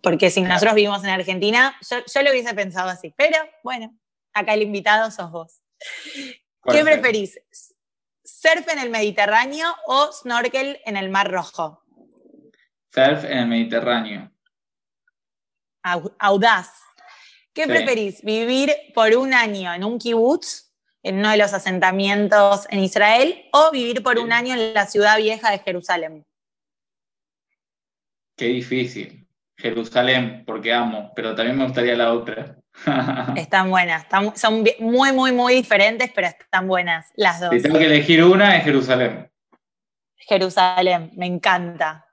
Porque 0.03 0.29
si 0.29 0.41
nosotros 0.41 0.75
vivimos 0.75 1.03
en 1.03 1.09
Argentina, 1.09 1.75
yo, 1.89 2.21
lo 2.21 2.29
hubiese 2.29 2.53
pensado 2.53 2.89
así. 2.89 3.11
Pero 3.17 3.37
bueno, 3.63 3.91
acá 4.33 4.53
el 4.53 4.61
invitado 4.61 5.09
sos 5.09 5.31
vos. 5.31 5.63
¿Qué 6.69 6.83
preferís? 6.83 7.39
¿Surf 8.43 8.67
en 8.67 8.79
el 8.79 8.89
Mediterráneo 8.89 9.73
o 9.85 10.11
snorkel 10.11 10.81
en 10.85 10.97
el 10.97 11.07
Mar 11.07 11.31
Rojo? 11.31 11.81
Surf 12.93 13.23
en 13.23 13.37
el 13.37 13.47
Mediterráneo. 13.47 14.33
Audaz. 16.19 16.81
¿Qué 17.53 17.67
preferís? 17.67 18.21
¿Vivir 18.21 18.73
por 18.93 19.15
un 19.15 19.33
año 19.33 19.73
en 19.73 19.85
un 19.85 19.97
kibutz 19.97 20.73
en 21.03 21.19
uno 21.19 21.31
de 21.31 21.37
los 21.37 21.53
asentamientos 21.53 22.67
en 22.69 22.81
Israel 22.81 23.45
o 23.53 23.71
vivir 23.71 24.03
por 24.03 24.19
un 24.19 24.33
año 24.33 24.55
en 24.55 24.73
la 24.73 24.87
ciudad 24.87 25.17
vieja 25.19 25.49
de 25.49 25.59
Jerusalén? 25.59 26.25
Qué 28.35 28.47
difícil. 28.47 29.25
Jerusalén, 29.55 30.43
porque 30.45 30.73
amo, 30.73 31.13
pero 31.15 31.33
también 31.33 31.57
me 31.57 31.63
gustaría 31.63 31.95
la 31.95 32.11
otra. 32.11 32.57
están 33.35 33.69
buenas, 33.69 34.05
son 34.35 34.63
muy, 34.79 35.11
muy, 35.11 35.31
muy 35.31 35.55
diferentes, 35.55 36.11
pero 36.13 36.27
están 36.27 36.67
buenas 36.67 37.11
las 37.15 37.39
dos. 37.39 37.51
Si 37.51 37.61
tengo 37.61 37.77
que 37.77 37.85
elegir 37.85 38.23
una, 38.23 38.57
es 38.57 38.63
Jerusalén. 38.63 39.29
Jerusalén, 40.17 41.11
me 41.15 41.25
encanta. 41.25 42.05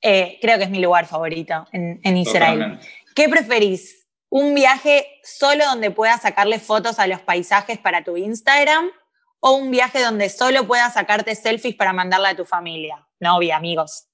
Eh, 0.00 0.38
creo 0.40 0.58
que 0.58 0.64
es 0.64 0.70
mi 0.70 0.80
lugar 0.80 1.06
favorito 1.06 1.66
en, 1.72 2.00
en 2.02 2.16
Israel. 2.16 2.78
¿Qué 3.14 3.28
preferís? 3.28 4.06
un 4.28 4.54
viaje 4.54 5.06
solo 5.22 5.64
donde 5.64 5.90
puedas 5.90 6.22
sacarle 6.22 6.58
fotos 6.58 6.98
a 6.98 7.06
los 7.06 7.20
paisajes 7.20 7.78
para 7.78 8.04
tu 8.04 8.16
Instagram 8.16 8.90
o 9.40 9.52
un 9.52 9.70
viaje 9.70 10.02
donde 10.02 10.28
solo 10.28 10.66
puedas 10.66 10.94
sacarte 10.94 11.34
selfies 11.34 11.74
para 11.74 11.92
mandarle 11.92 12.28
a 12.28 12.36
tu 12.36 12.44
familia, 12.44 13.06
novia, 13.20 13.56
amigos. 13.56 14.08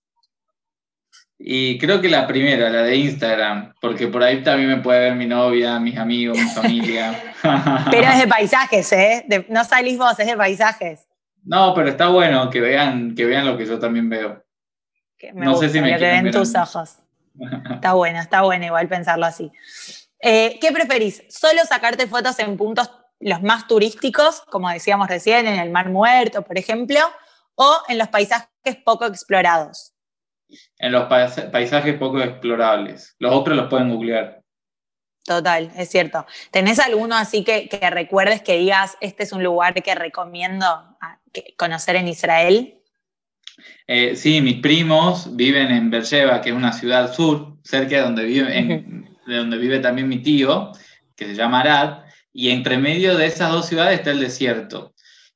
Y 1.44 1.76
creo 1.76 2.00
que 2.00 2.08
la 2.08 2.28
primera, 2.28 2.70
la 2.70 2.82
de 2.82 2.94
Instagram, 2.94 3.74
porque 3.80 4.06
por 4.06 4.22
ahí 4.22 4.44
también 4.44 4.68
me 4.68 4.76
puede 4.76 5.00
ver 5.00 5.16
mi 5.16 5.26
novia, 5.26 5.80
mis 5.80 5.98
amigos, 5.98 6.38
mi 6.38 6.48
familia. 6.50 7.20
pero 7.90 8.06
es 8.06 8.20
de 8.20 8.28
paisajes, 8.28 8.92
¿eh? 8.92 9.46
no 9.48 9.64
salís 9.64 9.98
vos, 9.98 10.16
es 10.20 10.26
de 10.28 10.36
paisajes. 10.36 11.08
No, 11.42 11.74
pero 11.74 11.88
está 11.88 12.06
bueno 12.08 12.48
que 12.48 12.60
vean, 12.60 13.16
que 13.16 13.24
vean 13.24 13.44
lo 13.44 13.58
que 13.58 13.66
yo 13.66 13.80
también 13.80 14.08
veo. 14.08 14.44
no 15.34 15.56
sé 15.56 15.68
si 15.68 15.80
me 15.80 15.96
que 15.98 16.04
ven 16.04 16.30
tus 16.30 16.54
ojos. 16.54 16.98
Está 17.74 17.94
bueno, 17.94 18.20
está 18.20 18.42
bueno 18.42 18.66
igual 18.66 18.86
pensarlo 18.86 19.26
así. 19.26 19.50
Eh, 20.20 20.58
¿Qué 20.60 20.70
preferís? 20.70 21.24
¿Solo 21.28 21.64
sacarte 21.64 22.06
fotos 22.06 22.38
en 22.38 22.56
puntos 22.56 22.88
los 23.18 23.42
más 23.42 23.66
turísticos, 23.66 24.42
como 24.42 24.70
decíamos 24.70 25.08
recién, 25.08 25.48
en 25.48 25.58
el 25.58 25.70
Mar 25.70 25.90
Muerto, 25.90 26.42
por 26.42 26.56
ejemplo, 26.56 27.00
o 27.56 27.78
en 27.88 27.98
los 27.98 28.06
paisajes 28.06 28.76
poco 28.84 29.06
explorados? 29.06 29.91
En 30.78 30.92
los 30.92 31.04
paisajes 31.04 31.98
poco 31.98 32.20
explorables. 32.20 33.14
Los 33.18 33.32
otros 33.34 33.56
los 33.56 33.68
pueden 33.68 33.90
googlear. 33.90 34.42
Total, 35.24 35.70
es 35.76 35.88
cierto. 35.88 36.26
¿Tenés 36.50 36.80
alguno 36.80 37.14
así 37.14 37.44
que, 37.44 37.68
recuerdes 37.90 38.42
que 38.42 38.58
digas, 38.58 38.96
este 39.00 39.22
es 39.22 39.32
un 39.32 39.42
lugar 39.42 39.74
que 39.74 39.94
recomiendo 39.94 40.66
conocer 41.56 41.96
en 41.96 42.08
Israel? 42.08 42.78
Eh, 43.86 44.16
sí, 44.16 44.40
mis 44.40 44.60
primos 44.60 45.36
viven 45.36 45.70
en 45.70 45.90
Beersheba, 45.90 46.40
que 46.40 46.50
es 46.50 46.56
una 46.56 46.72
ciudad 46.72 47.12
sur, 47.12 47.56
cerca 47.62 47.96
de 47.96 48.02
donde 48.02 48.24
viven, 48.24 49.16
de 49.26 49.36
donde 49.36 49.58
vive 49.58 49.78
también 49.78 50.08
mi 50.08 50.22
tío, 50.22 50.72
que 51.14 51.26
se 51.26 51.34
llama 51.34 51.60
Arad, 51.60 52.04
y 52.32 52.50
entre 52.50 52.78
medio 52.78 53.16
de 53.16 53.26
esas 53.26 53.52
dos 53.52 53.66
ciudades 53.66 53.98
está 53.98 54.10
el 54.10 54.20
desierto. 54.20 54.92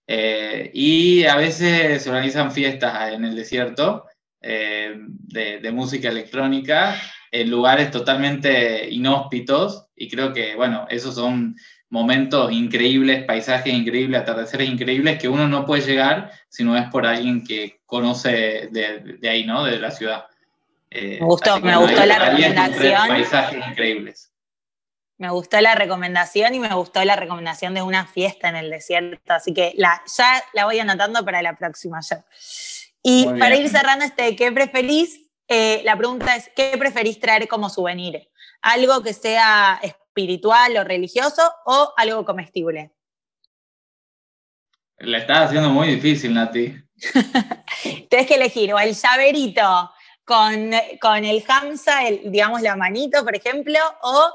Eh, 0.08 0.70
y 0.72 1.24
a 1.24 1.36
veces 1.36 2.02
se 2.02 2.10
organizan 2.10 2.50
fiestas 2.50 3.12
en 3.12 3.24
el 3.24 3.36
desierto 3.36 4.06
eh, 4.40 4.94
de, 4.98 5.72
música 5.72 6.08
electrónica 6.08 7.00
en 7.30 7.50
lugares 7.50 7.90
totalmente 7.90 8.88
inhóspitos 8.90 9.86
y 9.96 10.08
creo 10.08 10.32
que, 10.32 10.54
bueno, 10.54 10.86
esos 10.88 11.14
son 11.14 11.56
momentos 11.88 12.52
increíbles, 12.52 13.24
paisajes 13.24 13.72
increíbles, 13.72 14.20
atardeceres 14.20 14.68
increíbles 14.68 15.18
que 15.18 15.28
uno 15.28 15.48
no 15.48 15.64
puede 15.64 15.82
llegar 15.82 16.30
si 16.48 16.64
no 16.64 16.76
es 16.76 16.88
por 16.88 17.06
alguien 17.06 17.44
que 17.44 17.80
conoce 17.86 18.68
de, 18.70 19.18
de 19.20 19.28
ahí, 19.28 19.44
¿no? 19.44 19.64
De 19.64 19.78
la 19.78 19.90
ciudad. 19.90 20.26
Eh, 20.90 21.18
me 21.20 21.26
gustó, 21.26 21.60
me 21.60 21.76
gustó 21.76 22.06
la 22.06 22.18
recomendación. 22.18 23.08
Paisajes 23.08 23.66
increíbles. 23.68 24.32
Me 25.18 25.30
gustó 25.30 25.60
la 25.60 25.74
recomendación 25.74 26.54
y 26.54 26.60
me 26.60 26.74
gustó 26.74 27.02
la 27.04 27.16
recomendación 27.16 27.74
de 27.74 27.82
una 27.82 28.06
fiesta 28.06 28.48
en 28.50 28.56
el 28.56 28.70
desierto, 28.70 29.32
así 29.32 29.54
que 29.54 29.72
la, 29.76 30.02
ya 30.14 30.42
la 30.52 30.66
voy 30.66 30.78
anotando 30.78 31.24
para 31.24 31.40
la 31.40 31.56
próxima 31.56 32.00
ya. 32.02 32.22
Y 33.08 33.24
para 33.38 33.54
ir 33.54 33.68
cerrando 33.68 34.04
este 34.04 34.34
¿qué 34.34 34.50
preferís? 34.50 35.30
Eh, 35.46 35.80
la 35.84 35.96
pregunta 35.96 36.34
es, 36.34 36.50
¿qué 36.56 36.72
preferís 36.76 37.20
traer 37.20 37.46
como 37.46 37.70
souvenir? 37.70 38.28
¿Algo 38.62 39.00
que 39.04 39.12
sea 39.12 39.78
espiritual 39.80 40.76
o 40.76 40.82
religioso 40.82 41.40
o 41.66 41.92
algo 41.96 42.24
comestible? 42.24 42.90
La 44.98 45.18
estás 45.18 45.46
haciendo 45.46 45.70
muy 45.70 45.86
difícil, 45.86 46.34
Nati. 46.34 46.74
Tienes 48.10 48.26
que 48.26 48.34
elegir 48.34 48.74
o 48.74 48.78
el 48.80 48.92
llaverito 48.92 49.92
con, 50.24 50.72
con 51.00 51.24
el 51.24 51.44
Hamza, 51.46 52.08
el, 52.08 52.32
digamos 52.32 52.60
la 52.60 52.74
manito, 52.74 53.22
por 53.22 53.36
ejemplo, 53.36 53.78
o, 54.02 54.30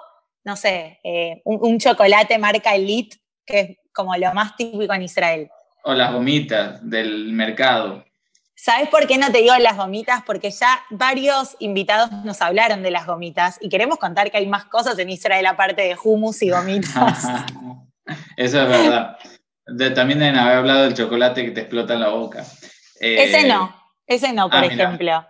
no 0.46 0.56
sé, 0.56 1.02
eh, 1.04 1.42
un, 1.44 1.78
chocolate 1.78 2.38
marca 2.38 2.74
Elite, 2.74 3.18
que 3.46 3.60
es 3.60 3.78
como 3.92 4.16
lo 4.16 4.34
más 4.34 4.56
típico 4.56 4.94
en 4.94 5.02
Israel. 5.02 5.50
O 5.84 5.94
las 5.94 6.14
gomitas 6.14 6.90
del 6.90 7.34
mercado. 7.34 8.06
¿Sabes 8.64 8.90
por 8.90 9.08
qué 9.08 9.18
no 9.18 9.32
te 9.32 9.40
digo 9.40 9.58
las 9.58 9.76
gomitas? 9.76 10.22
Porque 10.24 10.52
ya 10.52 10.84
varios 10.92 11.56
invitados 11.58 12.12
nos 12.24 12.44
hablaron 12.44 12.84
de 12.84 12.92
las 12.92 13.08
gomitas 13.08 13.58
y 13.60 13.70
queremos 13.70 13.98
contar 13.98 14.30
que 14.30 14.38
hay 14.38 14.46
más 14.46 14.66
cosas 14.66 15.00
en 15.00 15.10
Israel 15.10 15.48
aparte 15.48 15.82
de 15.82 15.98
hummus 16.04 16.44
y 16.44 16.52
gomitas. 16.52 17.26
Eso 18.38 18.62
es 18.62 18.70
verdad. 18.70 19.18
también 19.96 20.20
deben 20.20 20.38
haber 20.38 20.58
hablado 20.58 20.84
del 20.84 20.94
chocolate 20.94 21.44
que 21.44 21.50
te 21.50 21.62
explota 21.62 21.96
en 21.96 22.02
la 22.02 22.10
boca. 22.10 22.42
ese 23.00 23.40
eh, 23.40 23.48
no, 23.48 23.76
ese 24.06 24.32
no, 24.32 24.48
por 24.48 24.60
ah, 24.60 24.66
ejemplo. 24.68 25.26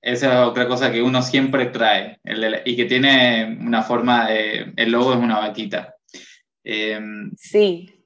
Esa 0.00 0.32
es 0.32 0.48
otra 0.48 0.66
cosa 0.66 0.90
que 0.90 1.02
uno 1.02 1.20
siempre 1.20 1.66
trae 1.66 2.20
y 2.64 2.74
que 2.74 2.86
tiene 2.86 3.58
una 3.60 3.82
forma, 3.82 4.28
de, 4.30 4.72
el 4.76 4.90
logo 4.90 5.12
es 5.12 5.18
una 5.18 5.40
vaquita. 5.40 5.94
Em, 6.64 7.32
sí. 7.36 8.02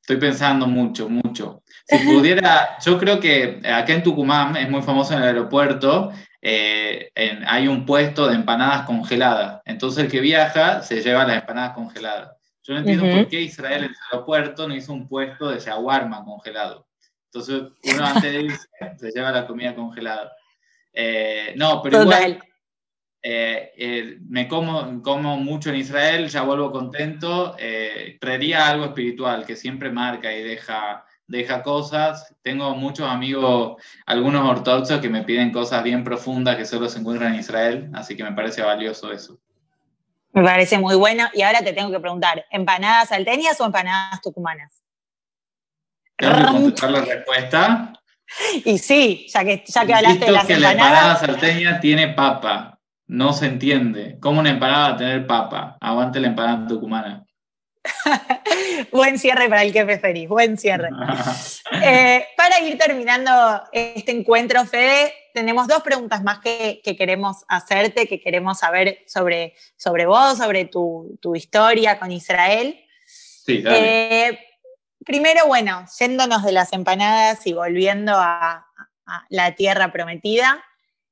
Estoy 0.00 0.16
pensando 0.16 0.66
mucho, 0.66 1.08
mucho. 1.08 1.62
Si 1.86 1.98
pudiera, 1.98 2.78
yo 2.84 2.98
creo 2.98 3.20
que 3.20 3.60
acá 3.64 3.92
en 3.92 4.02
Tucumán 4.02 4.56
es 4.56 4.70
muy 4.70 4.82
famoso 4.82 5.12
en 5.12 5.20
el 5.20 5.26
aeropuerto 5.26 6.12
eh, 6.46 7.10
hay 7.46 7.68
un 7.68 7.86
puesto 7.86 8.28
de 8.28 8.34
empanadas 8.34 8.84
congeladas. 8.84 9.62
Entonces 9.64 10.04
el 10.04 10.10
que 10.10 10.20
viaja 10.20 10.82
se 10.82 11.00
lleva 11.00 11.24
las 11.24 11.38
empanadas 11.40 11.72
congeladas. 11.72 12.36
Yo 12.62 12.74
no 12.74 12.80
entiendo 12.80 13.10
por 13.10 13.28
qué 13.28 13.40
Israel 13.40 13.84
en 13.84 13.90
el 13.90 13.96
aeropuerto 14.12 14.68
no 14.68 14.74
hizo 14.74 14.92
un 14.92 15.08
puesto 15.08 15.48
de 15.48 15.58
shawarma 15.58 16.22
congelado. 16.22 16.86
Entonces 17.32 17.72
uno 17.82 18.04
antes 18.04 18.30
de 18.30 18.42
irse 18.42 18.68
se 18.98 19.10
lleva 19.10 19.32
la 19.32 19.46
comida 19.46 19.74
congelada. 19.74 20.32
Eh, 20.92 21.54
no, 21.56 21.80
pero 21.82 22.02
igual 22.02 22.42
eh, 23.22 24.18
me 24.28 24.46
como, 24.46 25.02
como 25.02 25.38
mucho 25.38 25.70
en 25.70 25.76
Israel, 25.76 26.28
ya 26.28 26.42
vuelvo 26.42 26.70
contento. 26.70 27.56
traería 28.20 28.68
algo 28.68 28.84
espiritual 28.84 29.46
que 29.46 29.56
siempre 29.56 29.90
marca 29.90 30.30
y 30.30 30.42
deja 30.42 31.03
deja 31.26 31.62
cosas. 31.62 32.34
Tengo 32.42 32.74
muchos 32.76 33.08
amigos, 33.08 33.82
algunos 34.06 34.48
ortodoxos, 34.48 35.00
que 35.00 35.08
me 35.08 35.22
piden 35.22 35.52
cosas 35.52 35.82
bien 35.82 36.04
profundas 36.04 36.56
que 36.56 36.64
solo 36.64 36.88
se 36.88 36.98
encuentran 36.98 37.34
en 37.34 37.40
Israel, 37.40 37.90
así 37.94 38.16
que 38.16 38.24
me 38.24 38.32
parece 38.32 38.62
valioso 38.62 39.12
eso. 39.12 39.38
Me 40.32 40.42
parece 40.42 40.78
muy 40.78 40.96
bueno. 40.96 41.28
Y 41.32 41.42
ahora 41.42 41.60
te 41.60 41.72
tengo 41.72 41.90
que 41.90 42.00
preguntar, 42.00 42.44
¿empanadas 42.50 43.08
salteñas 43.10 43.60
o 43.60 43.66
empanadas 43.66 44.20
tucumanas? 44.20 44.82
¿Tengo 46.16 46.36
que 46.36 46.44
contestar 46.44 46.90
la 46.90 47.00
respuesta? 47.00 47.92
Y 48.64 48.78
sí, 48.78 49.26
ya 49.28 49.44
que, 49.44 49.64
ya 49.66 49.86
que 49.86 49.94
hablaste 49.94 50.24
de 50.24 50.32
las 50.32 50.46
que 50.46 50.54
empanadas. 50.54 50.76
La 50.76 50.88
empanada 50.88 51.16
salteña 51.16 51.80
tiene 51.80 52.08
papa. 52.08 52.80
No 53.06 53.32
se 53.32 53.46
entiende. 53.46 54.18
¿Cómo 54.20 54.40
una 54.40 54.50
empanada 54.50 54.88
va 54.88 54.94
a 54.94 54.96
tener 54.96 55.26
papa? 55.26 55.76
Aguante 55.80 56.20
la 56.20 56.28
empanada 56.28 56.66
tucumana. 56.66 57.23
buen 58.92 59.18
cierre 59.18 59.48
para 59.48 59.62
el 59.62 59.72
que 59.72 59.84
preferís, 59.84 60.28
buen 60.28 60.58
cierre. 60.58 60.90
Eh, 61.82 62.26
para 62.36 62.60
ir 62.60 62.78
terminando 62.78 63.62
este 63.72 64.12
encuentro, 64.12 64.64
Fede, 64.64 65.12
tenemos 65.32 65.66
dos 65.66 65.82
preguntas 65.82 66.22
más 66.22 66.38
que, 66.38 66.80
queremos 66.96 67.44
hacerte, 67.48 68.06
que 68.06 68.20
queremos 68.20 68.58
saber 68.58 69.00
sobre, 69.06 69.54
sobre 69.76 70.06
vos, 70.06 70.38
sobre 70.38 70.66
tu, 70.66 71.18
historia 71.34 71.98
con 71.98 72.12
Israel. 72.12 72.80
Sí, 73.06 73.62
eh, 73.66 74.38
primero, 75.04 75.46
bueno, 75.46 75.84
yéndonos 75.98 76.44
de 76.44 76.52
las 76.52 76.72
empanadas 76.72 77.46
y 77.46 77.54
volviendo 77.54 78.12
a 78.14 78.66
la 79.28 79.54
tierra 79.54 79.90
prometida, 79.90 80.62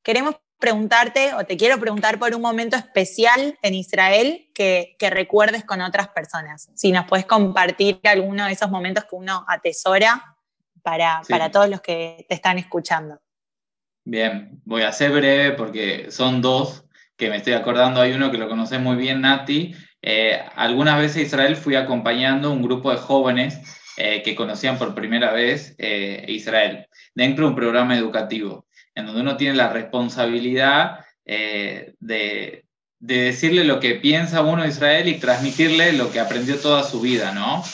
queremos 0.03 0.37
preguntarte 0.63 1.35
o 1.35 1.45
te 1.45 1.57
quiero 1.57 1.81
preguntar 1.81 2.21
por 2.21 2.33
un 2.37 2.41
momento 2.41 2.77
especial 2.77 3.59
en 3.63 3.75
Israel 3.75 4.49
que, 4.55 4.97
recuerdes 5.11 5.65
con 5.65 5.81
otras 5.83 6.09
personas. 6.09 6.71
Si 6.75 6.93
nos 6.93 7.05
puedes 7.07 7.27
compartir 7.27 7.99
alguno 8.05 8.47
de 8.47 8.53
esos 8.53 8.71
momentos 8.71 9.05
que 9.05 9.17
uno 9.17 9.45
atesora 9.49 10.37
para, 10.83 11.21
para 11.29 11.51
todos 11.51 11.69
los 11.69 11.81
que 11.81 12.25
te 12.29 12.35
están 12.37 12.59
escuchando. 12.59 13.21
Bien, 14.05 14.61
voy 14.65 14.83
a 14.83 14.93
ser 14.93 15.11
breve 15.11 15.51
porque 15.51 16.13
son 16.13 16.41
dos 16.41 16.85
que 17.17 17.29
me 17.29 17.39
estoy 17.39 17.55
acordando. 17.55 18.01
Hay 18.01 18.13
uno 18.13 18.31
que 18.31 18.39
lo 18.39 18.49
conoces 18.49 18.79
muy 18.79 18.95
bien, 18.95 19.21
Nati. 19.21 19.75
Eh, 20.01 20.41
algunas 20.55 20.97
veces 20.97 21.27
Israel 21.27 21.57
fui 21.57 21.75
acompañando 21.75 22.53
un 22.53 22.63
grupo 22.63 22.93
de 22.93 22.99
jóvenes 22.99 23.59
eh, 23.97 24.23
que 24.23 24.37
conocían 24.37 24.79
por 24.79 24.95
primera 24.95 25.33
vez 25.33 25.75
eh, 25.79 26.25
Israel 26.29 26.87
dentro 27.17 27.47
de 27.47 27.51
un 27.51 27.57
programa 27.57 27.97
educativo 27.97 28.67
en 28.95 29.07
donde 29.07 29.23
uno 29.23 29.37
tiene 29.37 29.55
la 29.55 29.73
responsabilidad 29.73 31.01
eh, 31.25 31.95
de, 32.01 32.65
decirle 32.99 33.65
lo 33.65 33.81
que 33.81 33.97
piensa 33.97 34.43
uno 34.43 34.63
de 34.63 34.69
Israel 34.69 35.09
y 35.09 35.19
transmitirle 35.19 35.93
lo 35.93 36.13
que 36.13 36.21
aprendió 36.21 36.57
toda 36.57 36.85
su 36.85 37.01
vida, 37.01 37.33
¿no? 37.33 37.65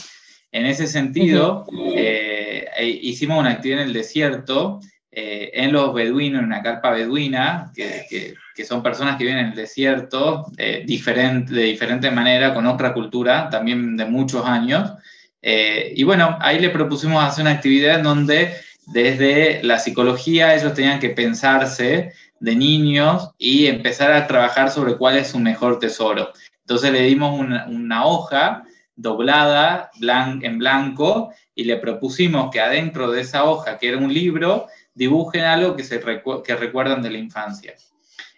En 0.52 0.64
ese 0.64 0.86
sentido, 0.86 1.66
eh, 1.94 2.66
e, 2.74 2.86
hicimos 2.86 3.38
una 3.38 3.50
actividad 3.50 3.82
en 3.82 3.88
el 3.88 3.92
desierto, 3.92 4.80
eh, 5.10 5.50
en 5.52 5.72
los 5.72 5.92
beduinos, 5.92 6.38
en 6.38 6.46
una 6.46 6.62
carpa 6.62 6.92
beduina, 6.92 7.70
que, 7.74 8.34
son 8.64 8.82
personas 8.82 9.16
que 9.16 9.24
viven 9.24 9.38
en 9.38 9.46
el 9.48 9.54
desierto 9.54 10.46
diferente, 10.84 11.54
de 11.54 11.62
diferente 11.64 12.10
manera, 12.10 12.52
con 12.54 12.66
otra 12.66 12.92
cultura, 12.92 13.48
también 13.50 13.96
de 13.96 14.04
muchos 14.06 14.44
años. 14.46 14.94
y 15.40 16.02
bueno, 16.02 16.38
ahí 16.40 16.58
le 16.58 16.70
propusimos 16.70 17.22
hacer 17.22 17.42
una 17.42 17.52
actividad 17.52 17.98
en 17.98 18.02
donde 18.02 18.52
desde 18.88 19.62
la 19.62 19.78
psicología 19.78 20.54
ellos 20.54 20.72
tenían 20.72 20.98
que 20.98 21.10
pensarse 21.10 22.12
de 22.40 22.56
niños 22.56 23.30
y 23.36 23.66
empezar 23.66 24.12
a 24.12 24.26
trabajar 24.26 24.70
sobre 24.70 24.96
cuál 24.96 25.18
es 25.18 25.28
su 25.28 25.38
mejor 25.38 25.78
tesoro. 25.78 26.32
Entonces 26.60 26.92
le 26.92 27.02
dimos 27.02 27.38
una, 27.38 28.06
hoja 28.06 28.64
doblada 28.96 29.90
en 30.00 30.58
blanco 30.58 31.32
y 31.54 31.64
le 31.64 31.76
propusimos 31.76 32.50
que 32.50 32.60
adentro 32.60 33.10
de 33.10 33.20
esa 33.20 33.44
hoja, 33.44 33.78
que 33.78 33.88
era 33.88 33.98
un 33.98 34.12
libro, 34.12 34.66
dibujen 34.94 35.44
algo 35.44 35.76
que, 35.76 35.84
se 35.84 35.98
recuerdan 35.98 37.02
de 37.02 37.10
la 37.10 37.18
infancia. 37.18 37.74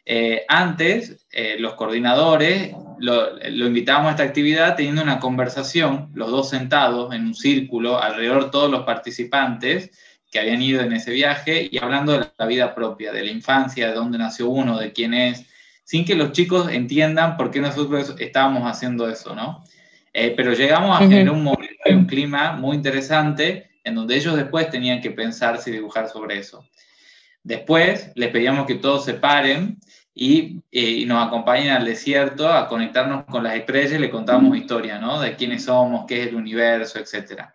Eh, 0.04 0.44
antes, 0.48 1.26
eh, 1.30 1.56
los 1.60 1.74
coordinadores 1.74 2.74
lo, 2.98 3.36
lo 3.36 3.66
invitábamos 3.66 4.08
a 4.08 4.10
esta 4.12 4.22
actividad 4.24 4.74
teniendo 4.74 5.02
una 5.02 5.20
conversación, 5.20 6.10
los 6.14 6.30
dos 6.30 6.50
sentados 6.50 7.14
en 7.14 7.26
un 7.26 7.34
círculo, 7.34 8.00
alrededor 8.00 8.50
todos 8.50 8.70
los 8.70 8.82
participantes, 8.84 9.90
que 10.30 10.38
habían 10.38 10.62
ido 10.62 10.80
en 10.80 10.92
ese 10.92 11.12
viaje 11.12 11.68
y 11.70 11.78
hablando 11.78 12.12
de 12.12 12.26
la 12.38 12.46
vida 12.46 12.74
propia, 12.74 13.12
de 13.12 13.24
la 13.24 13.30
infancia, 13.30 13.88
de 13.88 13.94
dónde 13.94 14.18
nació 14.18 14.48
uno, 14.48 14.78
de 14.78 14.92
quién 14.92 15.12
es, 15.12 15.44
sin 15.84 16.04
que 16.04 16.14
los 16.14 16.32
chicos 16.32 16.70
entiendan 16.70 17.36
por 17.36 17.50
qué 17.50 17.60
nosotros 17.60 18.14
estábamos 18.18 18.62
haciendo 18.64 19.08
eso, 19.08 19.34
¿no? 19.34 19.64
Eh, 20.12 20.34
pero 20.36 20.52
llegamos 20.52 20.96
a 20.96 21.00
tener 21.00 21.30
un 21.30 21.42
momento 21.42 21.74
y 21.84 21.92
un 21.92 22.06
clima 22.06 22.52
muy 22.52 22.76
interesante 22.76 23.70
en 23.84 23.94
donde 23.94 24.16
ellos 24.16 24.36
después 24.36 24.70
tenían 24.70 25.00
que 25.00 25.10
pensarse 25.10 25.70
y 25.70 25.74
dibujar 25.74 26.08
sobre 26.08 26.38
eso. 26.38 26.64
Después 27.42 28.12
les 28.14 28.28
pedíamos 28.30 28.66
que 28.66 28.74
todos 28.74 29.04
se 29.04 29.14
paren 29.14 29.78
y, 30.14 30.60
eh, 30.70 30.80
y, 30.80 31.06
nos 31.06 31.26
acompañen 31.26 31.70
al 31.70 31.84
desierto 31.84 32.52
a 32.52 32.68
conectarnos 32.68 33.24
con 33.24 33.42
las 33.42 33.54
estrellas 33.54 33.94
y 33.94 33.98
le 33.98 34.10
contamos 34.10 34.56
historia, 34.56 34.98
¿no? 34.98 35.20
De 35.20 35.36
quiénes 35.36 35.64
somos, 35.64 36.04
qué 36.06 36.22
es 36.22 36.28
el 36.28 36.34
universo, 36.34 36.98
etcétera. 36.98 37.52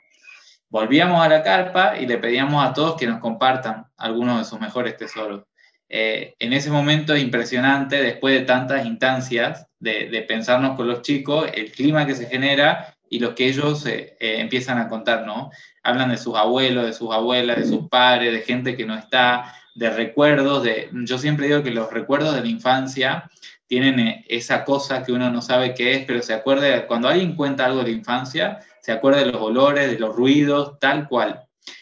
Volvíamos 0.70 1.22
a 1.22 1.30
la 1.30 1.44
carpa 1.44 1.98
y 1.98 2.06
le 2.06 2.18
pedíamos 2.18 2.66
a 2.66 2.74
todos 2.74 2.96
que 2.96 3.08
nos 3.08 3.20
compartan 3.20 3.88
algunos 3.98 4.40
de 4.40 4.46
sus 4.46 4.60
mejores 4.60 4.98
tesoros. 4.98 5.44
Eh, 5.88 6.36
en 6.40 6.54
ese 6.54 6.72
momento 6.72 7.14
es 7.14 7.22
impresionante, 7.22 8.02
después 8.02 8.34
de 8.40 8.46
tantas 8.46 8.86
instancias 8.86 9.68
de, 9.80 10.26
pensarnos 10.28 10.76
con 10.76 10.88
los 10.88 11.04
chicos, 11.04 11.48
el 11.54 11.72
clima 11.72 12.08
que 12.08 12.16
se 12.16 12.26
genera 12.26 12.96
y 13.10 13.20
lo 13.20 13.36
que 13.36 13.48
ellos 13.48 13.86
eh, 13.86 14.18
eh, 14.20 14.40
empiezan 14.40 14.80
a 14.80 14.90
contar, 14.90 15.26
¿no? 15.28 15.52
Hablan 15.84 16.10
de 16.10 16.18
sus 16.18 16.36
abuelos, 16.36 16.88
de 16.88 16.94
sus 16.94 17.12
abuelas, 17.12 17.58
de 17.58 17.66
sus 17.66 17.88
padres, 17.88 18.34
de 18.34 18.42
gente 18.42 18.76
que 18.76 18.86
no 18.86 18.96
está, 18.96 19.54
de 19.76 19.90
recuerdos, 19.92 20.64
de, 20.64 20.90
yo 20.92 21.18
siempre 21.20 21.48
digo 21.48 21.62
que 21.62 21.72
los 21.72 21.92
recuerdos 21.92 22.34
de 22.34 22.42
la 22.42 22.48
infancia 22.48 23.30
tienen 23.68 24.24
esa 24.28 24.64
cosa 24.64 25.04
que 25.04 25.12
uno 25.12 25.30
no 25.32 25.42
sabe 25.42 25.74
qué 25.74 25.96
es, 25.96 26.06
pero 26.06 26.22
se 26.22 26.34
acuerda, 26.34 26.86
cuando 26.88 27.08
alguien 27.08 27.36
cuenta 27.36 27.66
algo 27.66 27.84
de 27.84 27.92
infancia, 27.92 28.60
se 28.82 28.92
acuerda 28.92 29.20
de 29.20 29.32
los 29.32 29.42
olores, 29.42 29.90
de 29.90 30.00
los 30.00 30.16
ruidos, 30.16 30.80
tal 30.80 31.08
cual. 31.08 31.42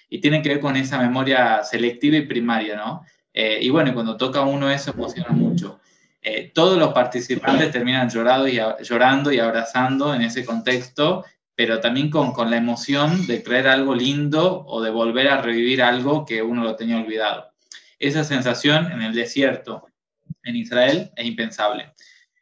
Y 0.09 0.19
tiene 0.21 0.41
que 0.41 0.49
ver 0.49 0.59
con 0.59 0.75
esa 0.75 0.97
memoria 0.97 1.63
selectiva 1.63 2.17
y 2.17 2.25
primaria, 2.25 2.77
¿no? 2.77 3.03
Eh, 3.33 3.59
y 3.61 3.69
bueno, 3.69 3.93
cuando 3.93 4.15
toca 4.15 4.41
uno 4.41 4.69
eso 4.69 4.91
emociona 4.91 5.31
mucho. 5.31 5.79
Eh, 6.21 6.51
todos 6.53 6.77
los 6.77 6.93
participantes 6.93 7.71
terminan 7.71 8.09
llorando 8.09 8.47
y, 8.47 8.59
llorando 8.81 9.31
y 9.31 9.39
abrazando 9.39 10.13
en 10.13 10.21
ese 10.21 10.45
contexto, 10.45 11.25
pero 11.55 11.81
también 11.81 12.09
con, 12.09 12.31
con 12.31 12.49
la 12.49 12.57
emoción 12.57 13.27
de 13.27 13.43
creer 13.43 13.67
algo 13.67 13.93
lindo 13.93 14.63
o 14.65 14.81
de 14.81 14.89
volver 14.89 15.27
a 15.27 15.41
revivir 15.41 15.83
algo 15.83 16.25
que 16.25 16.41
uno 16.41 16.63
lo 16.63 16.75
tenía 16.75 16.97
olvidado. 16.97 17.51
Esa 17.99 18.23
sensación 18.23 18.91
en 18.91 19.01
el 19.01 19.13
desierto, 19.13 19.87
en 20.43 20.55
Israel, 20.55 21.11
es 21.15 21.25
impensable. 21.25 21.93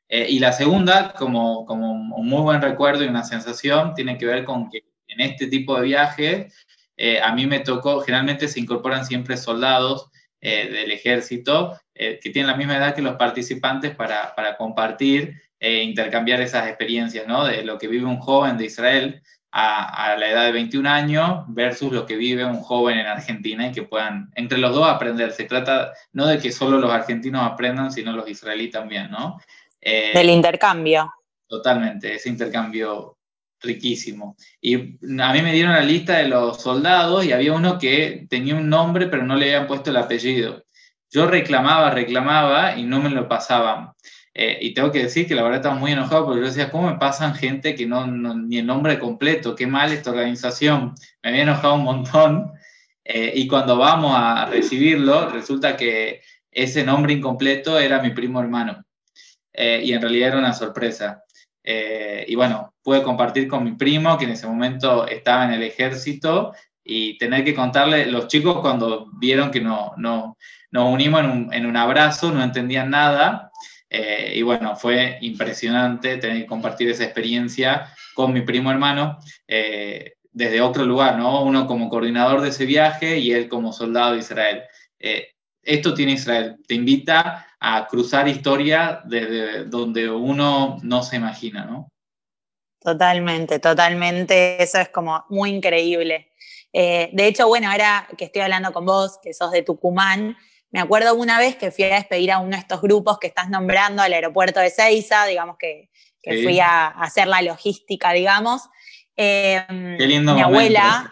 Eh, 0.10 0.28
y 0.30 0.40
la 0.40 0.52
segunda, 0.52 1.14
como, 1.14 1.66
como 1.66 1.92
un 1.94 2.28
muy 2.28 2.42
buen 2.42 2.62
recuerdo 2.62 3.04
y 3.04 3.08
una 3.08 3.24
sensación, 3.24 3.94
tiene 3.94 4.18
que 4.18 4.26
ver 4.26 4.44
con 4.44 4.70
que 4.70 4.84
en 5.08 5.22
este 5.22 5.48
tipo 5.48 5.78
de 5.78 5.84
viajes, 5.84 6.66
eh, 6.98 7.22
a 7.22 7.34
mí 7.34 7.48
me 7.48 7.60
tocó, 7.60 8.02
generalmente 8.02 8.48
se 8.48 8.60
incorporan 8.60 9.06
siempre 9.06 9.38
soldados 9.38 10.10
eh, 10.42 10.70
del 10.70 10.92
ejército 10.92 11.80
que 11.94 12.32
tienen 12.32 12.48
la 12.48 12.58
misma 12.58 12.78
edad 12.78 12.96
que 12.96 13.02
los 13.04 13.16
participantes 13.16 13.96
para, 13.96 14.34
para 14.34 14.58
compartir 14.58 15.40
e 15.60 15.84
intercambiar 15.84 16.42
esas 16.42 16.68
experiencias, 16.68 17.28
¿no? 17.28 17.46
De 17.46 17.64
lo 17.64 17.78
que 17.78 17.88
vive 17.88 18.06
un 18.06 18.18
joven 18.18 18.58
de 18.58 18.66
Israel 18.66 19.22
a, 19.52 20.12
a, 20.12 20.18
la 20.18 20.30
edad 20.30 20.46
de 20.46 20.52
21 20.54 20.90
años 20.90 21.44
versus 21.48 21.92
lo 21.92 22.06
que 22.06 22.16
vive 22.16 22.46
un 22.46 22.62
joven 22.62 22.98
en 22.98 23.08
Argentina 23.08 23.68
y 23.68 23.72
que 23.72 23.84
puedan 23.84 24.32
entre 24.36 24.58
los 24.58 24.74
dos 24.74 24.88
aprender. 24.88 25.32
Se 25.32 25.44
trata 25.44 25.94
no 26.14 26.26
de 26.26 26.40
que 26.40 26.52
solo 26.52 26.80
los 26.80 26.92
argentinos 26.92 27.44
aprendan, 27.44 27.92
sino 27.92 28.14
los 28.14 28.30
israelíes 28.30 28.72
también, 28.72 29.12
¿no? 29.12 29.40
Eh, 29.82 30.12
Del 30.14 30.30
intercambio. 30.30 31.12
Totalmente, 31.48 32.16
ese 32.16 32.30
intercambio 32.30 33.18
riquísimo. 33.62 34.36
Y 34.60 34.76
a 34.76 35.34
mí 35.34 35.42
me 35.42 35.54
dieron 35.54 35.74
la 35.74 35.82
lista 35.82 36.18
de 36.18 36.28
los 36.28 36.62
soldados 36.62 37.26
y 37.26 37.32
había 37.32 37.54
uno 37.54 37.78
que 37.78 38.26
tenía 38.30 38.56
un 38.56 38.70
nombre 38.70 39.08
pero 39.08 39.24
no 39.24 39.36
le 39.36 39.54
habían 39.54 39.68
puesto 39.68 39.90
el 39.90 39.98
apellido. 39.98 40.64
Yo 41.10 41.28
reclamaba, 41.28 41.92
reclamaba 41.92 42.78
y 42.78 42.84
no 42.84 43.02
me 43.02 43.10
lo 43.10 43.28
pasaban. 43.28 43.92
Eh, 44.34 44.60
y 44.62 44.74
tengo 44.74 44.92
que 44.92 45.04
decir 45.04 45.28
que 45.28 45.36
la 45.36 45.44
verdad 45.44 45.60
estaba 45.60 45.76
muy 45.76 45.92
enojado 45.92 46.26
porque 46.26 46.40
yo 46.40 46.48
decía, 46.48 46.72
¿cómo 46.72 46.90
me 46.90 46.98
pasan 46.98 47.36
gente 47.36 47.76
que 47.76 47.86
no, 47.86 48.08
ni 48.08 48.60
el 48.60 48.66
nombre 48.66 48.98
completo? 48.98 49.56
Qué 49.56 49.68
mal 49.68 49.92
esta 49.92 50.12
organización. 50.12 50.96
Me 51.22 51.30
había 51.30 51.44
enojado 51.44 51.76
un 51.76 51.84
montón. 51.84 52.52
Eh, 53.04 53.34
y 53.36 53.48
cuando 53.48 53.78
vamos 53.78 54.14
a 54.16 54.46
recibirlo, 54.46 55.30
resulta 55.30 55.76
que 55.76 56.22
ese 56.52 56.84
nombre 56.84 57.14
incompleto 57.14 57.80
era 57.80 58.02
mi 58.02 58.12
primo 58.12 58.40
hermano. 58.40 58.86
Eh, 59.54 59.82
y 59.84 59.94
en 59.94 60.02
realidad 60.02 60.30
era 60.30 60.40
una 60.40 60.54
sorpresa. 60.54 61.24
Eh, 61.64 62.26
y 62.28 62.36
bueno, 62.36 62.74
pude 62.84 63.04
compartir 63.04 63.48
con 63.48 63.64
mi 63.64 63.74
primo, 63.74 64.18
que 64.18 64.26
en 64.26 64.32
ese 64.32 64.48
momento 64.48 65.08
estaba 65.08 65.46
en 65.46 65.52
el 65.52 65.64
ejército, 65.64 66.54
y 66.84 67.18
tener 67.18 67.44
que 67.44 67.54
contarle, 67.54 68.08
los 68.08 68.28
chicos 68.28 68.60
cuando 68.62 69.10
vieron 69.14 69.52
que 69.52 69.62
no, 69.62 69.94
no, 69.98 70.38
nos 70.72 70.92
unimos 70.92 71.20
en 71.22 71.30
un, 71.30 71.54
en 71.54 71.66
un 71.66 71.78
abrazo, 71.78 72.32
no 72.32 72.44
entendían 72.44 72.90
nada, 72.90 73.52
eh, 73.92 74.32
y 74.36 74.42
bueno, 74.42 74.76
fue 74.76 75.20
impresionante 75.22 76.18
tener 76.18 76.48
compartir 76.48 76.90
esa 76.90 77.04
experiencia 77.04 77.94
con 78.16 78.34
mi 78.34 78.42
primo 78.42 78.72
hermano 78.72 79.20
desde 80.34 80.62
otro 80.62 80.86
lugar, 80.86 81.18
¿no? 81.18 81.44
Uno 81.44 81.68
como 81.68 81.90
coordinador 81.90 82.42
de 82.42 82.50
ese 82.50 82.66
viaje 82.66 83.20
y 83.20 83.34
él 83.34 83.50
como 83.50 83.74
soldado 83.74 84.14
de 84.14 84.20
Israel. 84.20 84.64
esto 85.62 85.94
tiene 85.94 86.14
Israel, 86.14 86.56
te 86.68 86.74
invita 86.74 87.48
a 87.60 87.86
cruzar 87.86 88.28
historia 88.28 89.02
desde 89.06 89.66
donde 89.66 90.10
uno 90.10 90.78
no 90.82 91.04
se 91.04 91.18
imagina, 91.18 91.66
¿no? 91.66 91.92
Totalmente, 92.82 93.60
totalmente. 93.60 94.62
Eso 94.62 94.80
es 94.80 94.90
como 94.90 95.24
muy 95.30 95.52
increíble. 95.52 96.32
Eh, 96.74 97.12
de 97.14 97.28
hecho, 97.28 97.48
bueno, 97.48 97.70
ahora 97.70 98.08
que 98.18 98.26
estoy 98.26 98.42
hablando 98.42 98.74
con 98.74 98.86
vos, 98.86 99.20
que 99.22 99.34
sos 99.34 99.52
de 99.52 99.62
Tucumán, 99.62 100.36
me 100.72 100.80
acuerdo 100.80 101.16
una 101.16 101.38
vez 101.38 101.56
que 101.56 101.72
fui 101.72 101.84
a 101.84 101.96
despedir 101.96 102.32
a 102.32 102.40
uno 102.40 102.52
de 102.52 102.62
estos 102.62 102.82
grupos 102.82 103.20
que 103.20 103.28
estás 103.28 103.50
nombrando 103.50 104.02
al 104.02 104.14
aeropuerto 104.14 104.60
de 104.60 104.70
Ceiza, 104.70 105.26
digamos 105.26 105.58
que, 105.58 105.90
fui 106.24 106.60
a, 106.60 106.88
hacer 106.88 107.28
la 107.28 107.42
logística, 107.42 108.14
digamos. 108.14 108.64
Eh, 109.18 109.64
Qué 109.98 110.08
lindo 110.08 110.34
mi 110.34 110.42
abuela, 110.42 111.12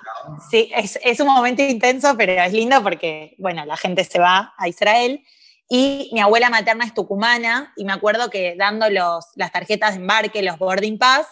sí, 0.49 0.71
es, 0.73 0.99
es, 1.03 1.19
un 1.19 1.27
momento 1.27 1.61
intenso, 1.61 2.15
pero 2.17 2.33
es 2.33 2.53
lindo 2.53 2.81
porque, 2.81 3.35
bueno, 3.37 3.65
la 3.65 3.75
gente 3.75 4.03
se 4.03 4.19
va 4.19 4.53
a 4.57 4.67
Israel. 4.67 5.23
Y 5.71 6.09
mi 6.13 6.19
abuela 6.19 6.49
materna 6.49 6.83
es 6.83 6.95
tucumana 6.95 7.73
y 7.75 7.85
me 7.85 7.93
acuerdo 7.93 8.31
que 8.31 8.55
dando 8.57 8.89
los, 8.89 9.25
las 9.35 9.51
tarjetas 9.51 9.91
de 9.91 10.01
embarque, 10.01 10.41
los 10.41 10.57
boarding 10.57 10.97
pass, 10.97 11.27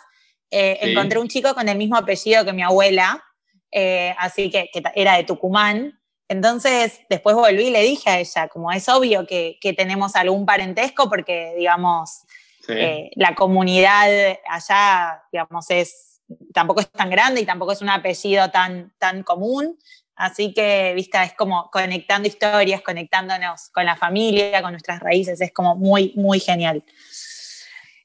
eh, 0.51 0.77
encontré 0.81 1.19
un 1.19 1.27
chico 1.27 1.53
con 1.55 1.67
el 1.67 1.77
mismo 1.77 1.97
apellido 1.97 2.45
que 2.45 2.53
mi 2.53 2.61
abuela, 2.61 3.23
eh, 3.71 4.15
así 4.19 4.49
que, 4.49 4.69
era 4.95 5.15
de 5.15 5.23
Tucumán. 5.23 5.99
Entonces 6.29 6.99
después 7.09 7.35
volví 7.35 7.67
y 7.67 7.71
le 7.71 7.81
dije 7.81 8.09
a 8.09 8.19
ella, 8.19 8.47
como 8.49 8.71
es 8.71 8.89
obvio 8.89 9.25
que, 9.25 9.57
tenemos 9.77 10.15
algún 10.15 10.45
parentesco 10.45 11.09
porque, 11.09 11.53
digamos, 11.57 12.23
eh, 12.67 13.11
la 13.15 13.33
comunidad 13.33 14.37
allá, 14.49 15.23
digamos, 15.31 15.69
es, 15.69 16.21
tampoco 16.53 16.81
es 16.81 16.89
tan 16.91 17.09
grande 17.09 17.41
y 17.41 17.45
tampoco 17.45 17.71
es 17.71 17.81
un 17.81 17.89
apellido 17.89 18.49
tan, 18.51 18.93
tan 18.97 19.23
común. 19.23 19.77
Así 20.17 20.51
que, 20.51 20.93
vista, 20.95 21.23
es 21.23 21.33
como 21.33 21.69
conectando 21.71 22.27
historias, 22.27 22.81
conectándonos 22.81 23.69
con 23.69 23.85
la 23.85 23.95
familia, 23.95 24.61
con 24.63 24.71
nuestras 24.71 24.99
raíces, 24.99 25.39
es 25.39 25.53
como 25.53 25.75
muy, 25.75 26.11
muy 26.15 26.39
genial. 26.39 26.83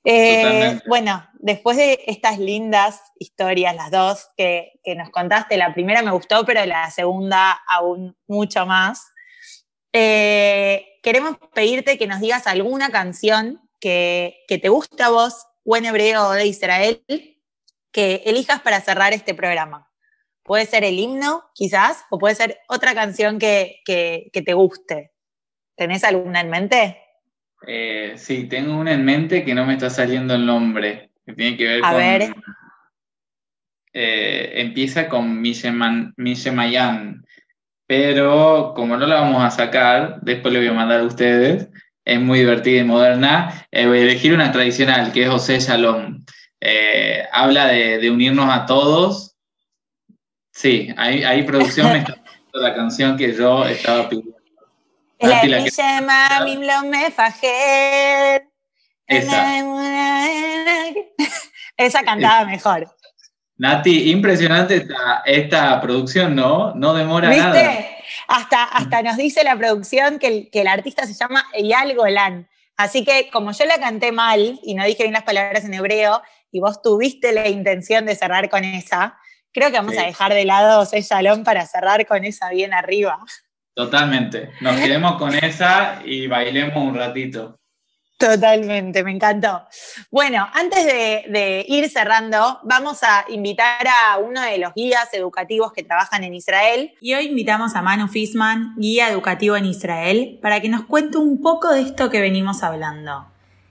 Eh, 0.05 0.81
bueno, 0.87 1.29
después 1.35 1.77
de 1.77 2.01
estas 2.07 2.39
lindas 2.39 3.01
historias, 3.19 3.75
las 3.77 3.91
dos 3.91 4.31
que, 4.37 4.81
nos 4.97 5.11
contaste, 5.11 5.57
la 5.57 5.73
primera 5.73 6.03
me 6.03 6.11
gustó, 6.11 6.45
pero 6.45 6.65
la 6.67 6.91
segunda 6.91 7.53
aún 7.69 8.17
mucho 8.27 8.67
más. 8.67 9.13
Eh, 9.93 10.99
queremos 11.03 11.37
pedirte 11.55 11.99
que 11.99 12.07
nos 12.07 12.21
digas 12.21 12.47
alguna 12.47 12.91
canción 12.91 13.61
que, 13.79 14.45
que 14.49 14.59
te 14.59 14.69
guste 14.69 15.03
a 15.03 15.11
vos, 15.11 15.47
o 15.65 15.77
en 15.77 15.85
hebreo 15.85 16.29
o 16.29 16.33
de 16.33 16.47
Israel, 16.47 17.05
que 17.93 18.23
elijas 18.25 18.61
para 18.63 18.81
cerrar 18.81 19.13
este 19.13 19.35
programa. 19.35 19.91
Puede 20.43 20.67
ser 20.67 20.85
el 20.85 20.99
himno, 20.99 21.45
quizás, 21.55 22.05
o 22.11 22.19
puede 22.19 22.35
ser 22.35 22.59
otra 22.69 22.95
canción 22.95 23.39
que, 23.39 23.81
te 23.85 24.55
guste. 24.55 25.13
¿Tenés 25.77 26.05
alguna 26.05 26.41
en 26.41 26.51
mente? 26.51 27.02
Eh, 27.67 28.15
sí, 28.17 28.45
tengo 28.49 28.77
una 28.77 28.93
en 28.93 29.05
mente 29.05 29.45
que 29.45 29.55
no 29.55 29.65
me 29.65 29.75
está 29.75 29.91
saliendo 29.91 30.35
el 30.35 30.47
nombre, 30.47 31.11
que 31.25 31.33
tiene 31.33 31.57
que 31.57 31.65
ver 31.65 31.81
A 31.85 31.95
Ver. 31.95 32.35
Eh, 33.95 34.53
empieza 34.57 35.09
con 35.09 35.41
Mayan, 35.41 37.25
pero 37.87 38.73
como 38.75 38.97
no 38.97 39.07
la 39.07 39.21
vamos 39.21 39.45
a 39.45 39.51
sacar, 39.51 40.21
después 40.23 40.53
le 40.53 40.61
voy 40.61 40.69
a 40.69 40.73
mandar 40.73 41.01
a 41.01 41.05
ustedes, 41.05 41.69
es 42.05 42.21
muy 42.21 42.41
divertida 42.41 42.81
y 42.81 42.85
moderna, 42.85 43.67
eh, 43.71 43.87
voy 43.87 43.99
a 43.99 44.03
elegir 44.03 44.33
una 44.33 44.51
tradicional, 44.51 45.13
que 45.13 45.25
es 45.25 45.29
José 45.29 45.61
Shalom. 45.61 46.25
habla 47.33 47.67
de, 47.67 47.99
de 47.99 48.11
unirnos 48.11 48.49
a 48.49 48.65
todos 48.67 49.33
Sí, 50.53 50.95
ahí, 50.97 51.43
producción 51.45 51.93
me 51.93 51.99
está 51.99 52.15
la 52.53 52.75
canción 52.75 53.17
que 53.17 53.33
yo 53.35 53.65
estaba 53.65 54.09
pidiendo. 54.09 54.32
La 55.23 55.41
que 55.41 55.71
llama 55.71 56.45
me 56.85 57.11
fajer. 57.11 58.49
Esa. 59.07 59.59
Esa 61.77 62.03
cantaba 62.03 62.45
mejor. 62.45 62.95
Nati, 63.57 64.11
impresionante 64.11 64.87
esta, 65.25 65.81
producción, 65.81 66.35
¿no? 66.35 66.75
No 66.75 66.95
demora 66.95 67.29
nada. 67.29 67.87
Hasta, 68.29 68.65
hasta 68.65 69.03
nos 69.03 69.17
dice 69.17 69.45
la 69.45 69.57
producción 69.57 70.19
que 70.19 70.27
el, 70.27 70.51
que 70.51 70.63
el 70.63 70.69
artista 70.69 71.07
se 71.07 71.15
llama 71.15 71.45
Eyal 71.53 71.95
Golan. 71.95 72.49
Así 72.77 73.05
que 73.05 73.31
como 73.31 73.53
yo 73.53 73.65
la 73.65 73.79
canté 73.79 74.13
mal 74.13 74.59
y 74.63 74.75
no 74.75 74.85
dije 74.85 75.05
bien 75.05 75.13
las 75.13 75.23
palabras 75.23 75.65
en 75.65 75.75
hebreo, 75.75 76.23
y 76.51 76.61
vos 76.61 76.83
tuviste 76.83 77.33
la 77.33 77.49
intención 77.49 78.05
de 78.05 78.15
cerrar 78.15 78.51
con 78.51 78.65
esa, 78.65 79.17
Creo 79.53 79.71
que 79.71 79.77
vamos 79.77 79.97
a 79.99 80.07
dejar 80.07 80.33
de 80.33 80.47
lado 80.47 80.81
José 80.81 81.03
Shalom 81.03 81.45
para 81.45 81.67
cerrar 81.67 82.07
con 82.07 82.25
esa 82.25 82.49
bien 82.49 82.73
arriba. 82.73 83.19
Totalmente. 83.75 84.51
Nos 84.61 84.77
quedemos 84.77 85.17
con 85.17 85.35
esa 85.35 86.03
y 86.05 86.27
bailemos 86.27 86.77
un 86.77 86.95
ratito. 86.95 87.59
Totalmente, 88.23 89.03
me 89.03 89.11
encantó. 89.11 89.67
Bueno, 90.11 90.47
antes 90.53 90.87
de, 90.87 91.65
ir 91.67 91.89
cerrando, 91.91 92.61
vamos 92.63 93.03
a 93.03 93.25
invitar 93.29 93.85
a 93.89 94.19
uno 94.19 94.41
de 94.43 94.59
los 94.59 94.75
guías 94.75 95.13
educativos 95.13 95.73
que 95.73 95.83
trabajan 95.83 96.23
en 96.23 96.35
Israel. 96.35 96.93
Y 97.01 97.15
hoy 97.15 97.27
invitamos 97.27 97.75
a 97.75 97.83
Manu 97.83 98.07
Fisman, 98.07 98.75
guía 98.77 99.09
educativo 99.09 99.57
en 99.57 99.65
Israel, 99.65 100.39
para 100.41 100.61
que 100.61 100.69
nos 100.69 100.85
cuente 100.85 101.19
un 101.19 101.43
poco 101.43 101.71
de 101.71 101.81
esto 101.81 102.11
que 102.11 102.21
venimos 102.21 102.63
hablando. 102.63 103.27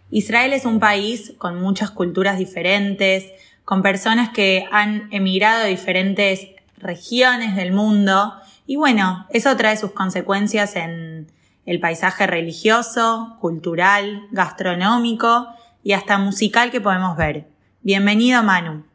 Israel 0.10 0.52
es 0.52 0.66
un 0.66 0.82
país 0.82 1.34
con 1.38 1.62
muchas 1.62 1.92
culturas 1.92 2.38
diferentes, 2.38 3.32
con 3.64 3.82
personas 3.82 4.32
que 4.32 4.68
han 4.70 5.08
emigrado 5.14 5.64
a 5.64 5.68
diferentes 5.68 6.50
regiones 6.78 7.56
del 7.56 7.72
mundo 7.72 8.34
y 8.72 8.78
bueno, 8.78 9.28
eso 9.32 9.54
trae 9.58 9.76
sus 9.76 9.92
consecuencias 9.92 10.78
en 10.78 11.28
el 11.66 11.82
paisaje 11.82 12.26
religioso, 12.26 13.36
cultural, 13.42 14.30
gastronómico 14.32 15.50
y 15.84 15.92
hasta 15.92 16.18
musical 16.18 16.72
que 16.72 16.80
podemos 16.80 17.18
ver. 17.18 17.50
Bienvenido 17.82 18.42
Manu. 18.44 18.86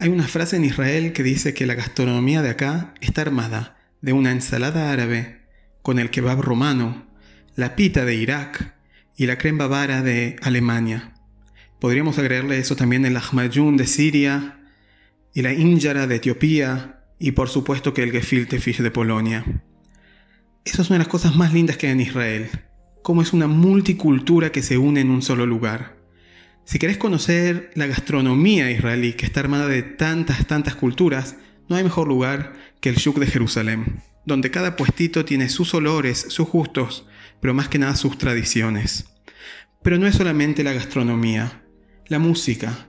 Hay 0.00 0.08
una 0.08 0.26
frase 0.26 0.56
en 0.56 0.64
Israel 0.64 1.12
que 1.12 1.22
dice 1.22 1.54
que 1.54 1.64
la 1.64 1.74
gastronomía 1.74 2.42
de 2.42 2.50
acá 2.50 2.92
está 3.00 3.20
armada 3.20 3.76
de 4.00 4.14
una 4.14 4.32
ensalada 4.32 4.90
árabe 4.90 5.42
con 5.82 6.00
el 6.00 6.10
kebab 6.10 6.40
romano, 6.40 7.06
la 7.54 7.76
pita 7.76 8.04
de 8.04 8.16
Irak, 8.16 8.74
y 9.16 9.26
la 9.26 9.38
crema 9.38 9.68
bávara 9.68 10.02
de 10.02 10.34
Alemania. 10.42 11.12
Podríamos 11.78 12.18
agregarle 12.18 12.58
eso 12.58 12.74
también 12.74 13.06
el 13.06 13.16
ahmayun 13.16 13.76
de 13.76 13.86
Siria 13.86 14.58
y 15.34 15.42
la 15.42 15.52
injara 15.52 16.06
de 16.06 16.16
Etiopía 16.16 17.00
y 17.18 17.32
por 17.32 17.48
supuesto 17.48 17.92
que 17.92 18.02
el 18.02 18.12
gefilte 18.12 18.60
fish 18.60 18.80
de 18.80 18.90
Polonia. 18.90 19.44
Esa 20.64 20.82
es 20.82 20.88
una 20.88 20.98
de 20.98 21.04
las 21.04 21.08
cosas 21.08 21.36
más 21.36 21.52
lindas 21.52 21.76
que 21.76 21.88
hay 21.88 21.92
en 21.92 22.00
Israel, 22.00 22.48
cómo 23.02 23.20
es 23.20 23.32
una 23.32 23.48
multicultura 23.48 24.50
que 24.50 24.62
se 24.62 24.78
une 24.78 25.00
en 25.00 25.10
un 25.10 25.20
solo 25.20 25.44
lugar. 25.44 25.96
Si 26.64 26.78
querés 26.78 26.96
conocer 26.96 27.70
la 27.74 27.86
gastronomía 27.86 28.70
israelí, 28.70 29.12
que 29.12 29.26
está 29.26 29.40
armada 29.40 29.66
de 29.66 29.82
tantas, 29.82 30.46
tantas 30.46 30.76
culturas, 30.76 31.36
no 31.68 31.76
hay 31.76 31.84
mejor 31.84 32.08
lugar 32.08 32.54
que 32.80 32.88
el 32.88 32.96
Shuk 32.96 33.18
de 33.18 33.26
Jerusalén, 33.26 34.00
donde 34.24 34.50
cada 34.50 34.76
puestito 34.76 35.24
tiene 35.24 35.50
sus 35.50 35.74
olores, 35.74 36.26
sus 36.28 36.48
gustos, 36.48 37.06
pero 37.40 37.52
más 37.52 37.68
que 37.68 37.78
nada 37.78 37.96
sus 37.96 38.16
tradiciones. 38.16 39.04
Pero 39.82 39.98
no 39.98 40.06
es 40.06 40.14
solamente 40.14 40.64
la 40.64 40.72
gastronomía, 40.72 41.62
la 42.06 42.18
música. 42.18 42.88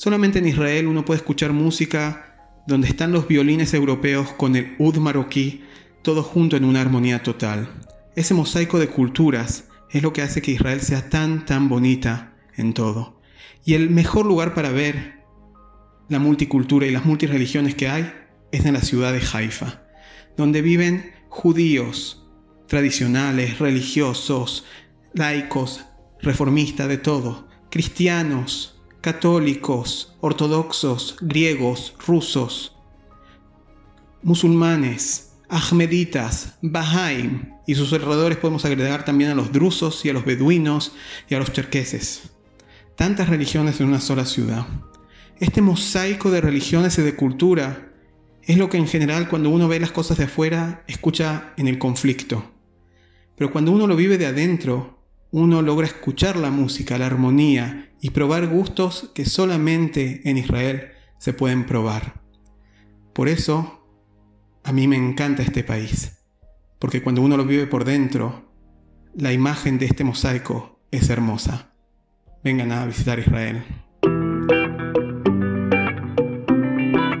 Solamente 0.00 0.38
en 0.38 0.48
Israel 0.48 0.86
uno 0.86 1.04
puede 1.04 1.18
escuchar 1.18 1.52
música 1.52 2.62
donde 2.66 2.88
están 2.88 3.12
los 3.12 3.28
violines 3.28 3.74
europeos 3.74 4.32
con 4.32 4.56
el 4.56 4.74
ud 4.78 4.96
marroquí, 4.96 5.62
todo 6.00 6.22
junto 6.22 6.56
en 6.56 6.64
una 6.64 6.80
armonía 6.80 7.22
total. 7.22 7.68
Ese 8.16 8.32
mosaico 8.32 8.78
de 8.78 8.88
culturas 8.88 9.68
es 9.90 10.02
lo 10.02 10.14
que 10.14 10.22
hace 10.22 10.40
que 10.40 10.52
Israel 10.52 10.80
sea 10.80 11.10
tan, 11.10 11.44
tan 11.44 11.68
bonita 11.68 12.32
en 12.56 12.72
todo. 12.72 13.20
Y 13.66 13.74
el 13.74 13.90
mejor 13.90 14.24
lugar 14.24 14.54
para 14.54 14.70
ver 14.70 15.20
la 16.08 16.18
multicultura 16.18 16.86
y 16.86 16.92
las 16.92 17.04
multireligiones 17.04 17.74
que 17.74 17.90
hay 17.90 18.10
es 18.52 18.64
en 18.64 18.72
la 18.72 18.80
ciudad 18.80 19.12
de 19.12 19.20
Haifa, 19.20 19.82
donde 20.34 20.62
viven 20.62 21.12
judíos, 21.28 22.26
tradicionales, 22.68 23.58
religiosos, 23.58 24.64
laicos, 25.12 25.84
reformistas, 26.22 26.88
de 26.88 26.96
todo, 26.96 27.48
cristianos, 27.70 28.79
católicos, 29.00 30.14
ortodoxos, 30.20 31.16
griegos, 31.20 31.94
rusos, 32.06 32.76
musulmanes, 34.22 35.32
Ahmeditas, 35.48 36.58
Bahaim 36.62 37.54
y 37.66 37.74
sus 37.74 37.92
alrededores 37.92 38.38
podemos 38.38 38.64
agregar 38.64 39.04
también 39.04 39.30
a 39.30 39.34
los 39.34 39.50
drusos 39.52 40.04
y 40.04 40.10
a 40.10 40.12
los 40.12 40.24
beduinos 40.24 40.92
y 41.28 41.34
a 41.34 41.38
los 41.38 41.52
cherqueses. 41.52 42.30
Tantas 42.94 43.28
religiones 43.28 43.80
en 43.80 43.88
una 43.88 44.00
sola 44.00 44.26
ciudad. 44.26 44.66
Este 45.40 45.62
mosaico 45.62 46.30
de 46.30 46.42
religiones 46.42 46.98
y 46.98 47.02
de 47.02 47.16
cultura 47.16 47.90
es 48.42 48.58
lo 48.58 48.68
que 48.68 48.76
en 48.76 48.86
general 48.86 49.28
cuando 49.28 49.50
uno 49.50 49.66
ve 49.66 49.80
las 49.80 49.90
cosas 49.90 50.18
de 50.18 50.24
afuera 50.24 50.84
escucha 50.86 51.52
en 51.56 51.66
el 51.66 51.78
conflicto. 51.78 52.44
Pero 53.36 53.50
cuando 53.50 53.72
uno 53.72 53.86
lo 53.86 53.96
vive 53.96 54.18
de 54.18 54.26
adentro, 54.26 54.99
uno 55.32 55.62
logra 55.62 55.86
escuchar 55.86 56.36
la 56.36 56.50
música, 56.50 56.98
la 56.98 57.06
armonía 57.06 57.92
y 58.00 58.10
probar 58.10 58.48
gustos 58.48 59.10
que 59.14 59.24
solamente 59.24 60.28
en 60.28 60.38
Israel 60.38 60.92
se 61.18 61.32
pueden 61.32 61.66
probar. 61.66 62.20
Por 63.12 63.28
eso, 63.28 63.86
a 64.64 64.72
mí 64.72 64.88
me 64.88 64.96
encanta 64.96 65.42
este 65.42 65.62
país, 65.62 66.18
porque 66.78 67.02
cuando 67.02 67.22
uno 67.22 67.36
lo 67.36 67.44
vive 67.44 67.66
por 67.66 67.84
dentro, 67.84 68.50
la 69.14 69.32
imagen 69.32 69.78
de 69.78 69.86
este 69.86 70.04
mosaico 70.04 70.80
es 70.90 71.10
hermosa. 71.10 71.72
Vengan 72.42 72.72
a 72.72 72.86
visitar 72.86 73.18
Israel. 73.18 73.62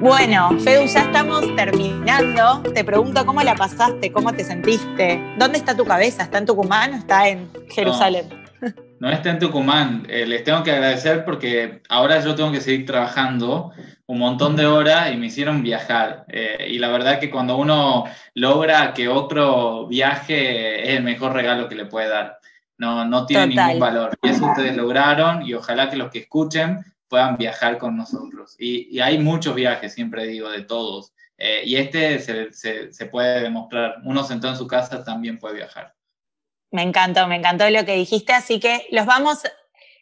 Bueno, 0.00 0.58
Fedu, 0.60 0.86
ya 0.86 1.02
estamos 1.02 1.54
terminando. 1.56 2.62
Te 2.74 2.82
pregunto 2.84 3.26
cómo 3.26 3.42
la 3.42 3.54
pasaste, 3.54 4.10
cómo 4.10 4.32
te 4.32 4.44
sentiste. 4.44 5.22
¿Dónde 5.38 5.58
está 5.58 5.76
tu 5.76 5.84
cabeza? 5.84 6.22
¿Está 6.22 6.38
en 6.38 6.46
Tucumán 6.46 6.94
o 6.94 6.96
está 6.96 7.28
en 7.28 7.50
Jerusalén? 7.68 8.24
No, 8.98 9.10
está 9.10 9.30
en 9.30 9.38
Tucumán. 9.38 10.06
Eh, 10.08 10.24
les 10.26 10.42
tengo 10.42 10.62
que 10.62 10.72
agradecer 10.72 11.24
porque 11.24 11.82
ahora 11.90 12.18
yo 12.20 12.34
tengo 12.34 12.50
que 12.50 12.62
seguir 12.62 12.86
trabajando 12.86 13.72
un 14.06 14.18
montón 14.18 14.56
de 14.56 14.66
horas 14.66 15.12
y 15.12 15.18
me 15.18 15.26
hicieron 15.26 15.62
viajar. 15.62 16.24
Eh, 16.28 16.68
y 16.70 16.78
la 16.78 16.88
verdad 16.88 17.18
que 17.18 17.30
cuando 17.30 17.58
uno 17.58 18.04
logra 18.34 18.94
que 18.94 19.08
otro 19.08 19.86
viaje 19.86 20.82
es 20.82 20.96
el 20.96 21.04
mejor 21.04 21.34
regalo 21.34 21.68
que 21.68 21.74
le 21.74 21.84
puede 21.84 22.08
dar. 22.08 22.38
No, 22.78 23.04
no 23.04 23.26
tiene 23.26 23.48
ningún 23.48 23.78
valor. 23.78 24.18
Y 24.22 24.30
eso 24.30 24.46
ustedes 24.46 24.74
lograron 24.74 25.46
y 25.46 25.52
ojalá 25.52 25.90
que 25.90 25.96
los 25.96 26.10
que 26.10 26.20
escuchen 26.20 26.84
puedan 27.10 27.36
viajar 27.36 27.76
con 27.76 27.96
nosotros. 27.96 28.54
Y, 28.58 29.00
hay 29.00 29.18
muchos 29.18 29.54
viajes, 29.54 29.92
siempre 29.92 30.26
digo, 30.26 30.48
de 30.48 30.62
todos. 30.62 31.12
Eh, 31.36 31.62
y 31.66 31.76
este 31.76 32.20
se, 32.20 32.52
se, 32.92 33.06
puede 33.06 33.42
demostrar. 33.42 33.96
Uno 34.04 34.22
sentado 34.22 34.54
en 34.54 34.58
su 34.58 34.66
casa 34.66 35.04
también 35.04 35.38
puede 35.38 35.56
viajar. 35.56 35.94
Me 36.70 36.82
encantó, 36.82 37.26
me 37.26 37.36
encantó 37.36 37.68
lo 37.68 37.84
que 37.84 37.96
dijiste, 37.96 38.32
así 38.32 38.60
que 38.60 38.86
los 38.92 39.04
vamos, 39.04 39.40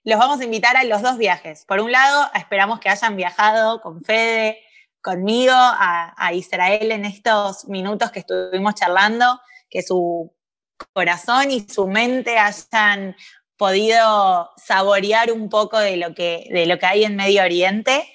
los 0.05 0.19
vamos 0.19 0.41
a 0.41 0.45
invitar 0.45 0.77
a 0.77 0.85
los 0.85 1.01
dos 1.01 1.17
viajes. 1.17 1.65
Por 1.65 1.81
un 1.81 1.91
lado, 1.91 2.29
esperamos 2.35 2.79
que 2.79 2.91
hayan 2.91 3.17
viajado 3.17 3.81
con 3.81 4.03
Fede, 4.03 4.59
conmigo 5.01 5.55
a, 5.55 6.13
a 6.17 6.33
Israel 6.35 6.93
en 6.93 7.07
estos 7.07 7.67
minutos 7.69 8.11
que 8.11 8.19
estuvimos 8.19 8.75
charlando, 8.75 9.41
que 9.71 9.81
su 9.81 10.37
corazón 10.93 11.51
y 11.51 11.67
su 11.69 11.87
mente 11.87 12.39
hayan 12.39 13.17
podido 13.59 14.51
saborear 14.57 15.31
un 15.33 15.51
poco 15.51 15.79
de 15.79 15.99
lo 15.99 16.15
que, 16.15 16.49
de 16.51 16.65
lo 16.67 16.79
que 16.79 16.87
hay 16.87 17.05
en 17.05 17.17
Medio 17.17 17.43
Oriente. 17.43 18.09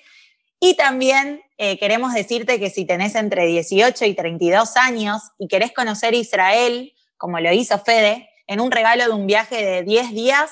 Y 0.59 0.75
también 0.75 1.43
eh, 1.57 1.77
queremos 1.77 2.13
decirte 2.13 2.59
que 2.59 2.69
si 2.69 2.85
tenés 2.85 3.15
entre 3.15 3.45
18 3.45 4.05
y 4.05 4.13
32 4.15 4.77
años 4.77 5.21
y 5.37 5.47
querés 5.47 5.73
conocer 5.73 6.15
Israel, 6.15 6.93
como 7.17 7.39
lo 7.39 7.51
hizo 7.51 7.77
Fede, 7.77 8.29
en 8.47 8.61
un 8.61 8.71
regalo 8.71 9.03
de 9.03 9.11
un 9.11 9.27
viaje 9.27 9.63
de 9.63 9.83
10 9.83 10.13
días, 10.13 10.49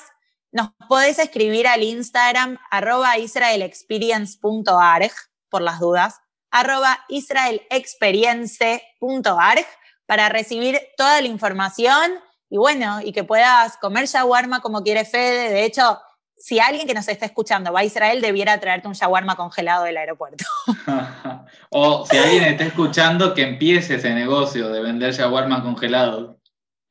nos 0.52 0.68
podés 0.88 1.18
escribir 1.18 1.66
al 1.66 1.82
Instagram 1.82 2.58
arroba 2.70 3.18
israelexperience.arg, 3.18 5.10
por 5.48 5.62
las 5.62 5.80
dudas, 5.80 6.20
arroba 6.50 7.04
israelexperience.arg 7.08 9.66
para 10.06 10.28
recibir 10.28 10.78
toda 10.98 11.22
la 11.22 11.28
información 11.28 12.12
y 12.52 12.58
bueno, 12.58 13.00
y 13.02 13.12
que 13.12 13.24
puedas 13.24 13.78
comer 13.78 14.04
shawarma 14.04 14.60
como 14.60 14.82
quiere 14.82 15.06
Fede. 15.06 15.48
De 15.48 15.64
hecho, 15.64 15.98
si 16.36 16.60
alguien 16.60 16.86
que 16.86 16.92
nos 16.92 17.08
está 17.08 17.24
escuchando 17.24 17.72
va 17.72 17.80
a 17.80 17.84
Israel, 17.84 18.20
debiera 18.20 18.60
traerte 18.60 18.88
un 18.88 18.92
shawarma 18.92 19.36
congelado 19.36 19.84
del 19.84 19.96
aeropuerto. 19.96 20.44
o 21.70 22.04
si 22.04 22.18
alguien 22.18 22.44
está 22.44 22.64
escuchando, 22.64 23.32
que 23.32 23.40
empiece 23.40 23.94
ese 23.94 24.12
negocio 24.12 24.68
de 24.68 24.82
vender 24.82 25.14
shawarma 25.14 25.62
congelado. 25.62 26.36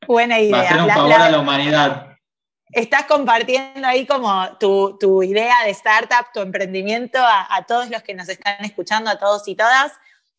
Buena 0.08 0.40
idea. 0.40 0.58
Va 0.58 0.64
a 0.64 0.68
ser 0.68 0.82
un 0.82 0.90
favor 0.90 1.14
a 1.14 1.30
la 1.30 1.40
humanidad. 1.40 2.08
Estás 2.72 3.04
compartiendo 3.04 3.88
ahí 3.88 4.08
como 4.08 4.58
tu, 4.58 5.22
idea 5.22 5.58
de 5.64 5.70
startup, 5.70 6.26
tu 6.34 6.40
emprendimiento 6.40 7.20
a, 7.20 7.56
a 7.56 7.68
todos 7.68 7.88
los 7.92 8.02
que 8.02 8.16
nos 8.16 8.28
están 8.30 8.66
escuchando, 8.66 9.12
a 9.12 9.20
todos 9.20 9.48
y 9.48 9.54
todas. 9.54 9.92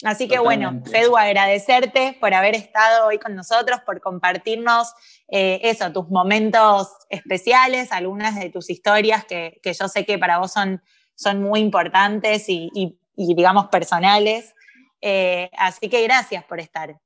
Así 0.05 0.27
que 0.27 0.39
bueno, 0.39 0.83
Fedu, 0.91 1.17
agradecerte 1.17 2.17
por 2.21 2.35
haber 2.35 2.55
estado 2.55 3.07
hoy 3.07 3.19
con 3.19 3.35
nosotros, 3.35 3.81
por 3.87 4.01
compartirnos 4.01 4.93
eh, 5.29 5.61
eso, 5.63 5.93
tus 5.93 6.09
momentos 6.09 6.89
especiales, 7.09 7.93
algunas 7.93 8.35
de 8.39 8.51
tus 8.51 8.69
historias 8.71 9.25
que, 9.25 9.61
yo 9.65 9.89
sé 9.89 10.05
que 10.05 10.19
para 10.19 10.39
vos 10.39 10.53
son, 10.53 10.83
son 11.15 11.43
muy 11.43 11.61
importantes 11.61 12.49
y, 12.49 12.99
digamos 13.17 13.67
personales. 13.69 14.55
Eh, 15.01 15.51
así 15.57 15.89
que 15.89 16.03
gracias 16.03 16.45
por 16.45 16.61
estar. 16.61 16.97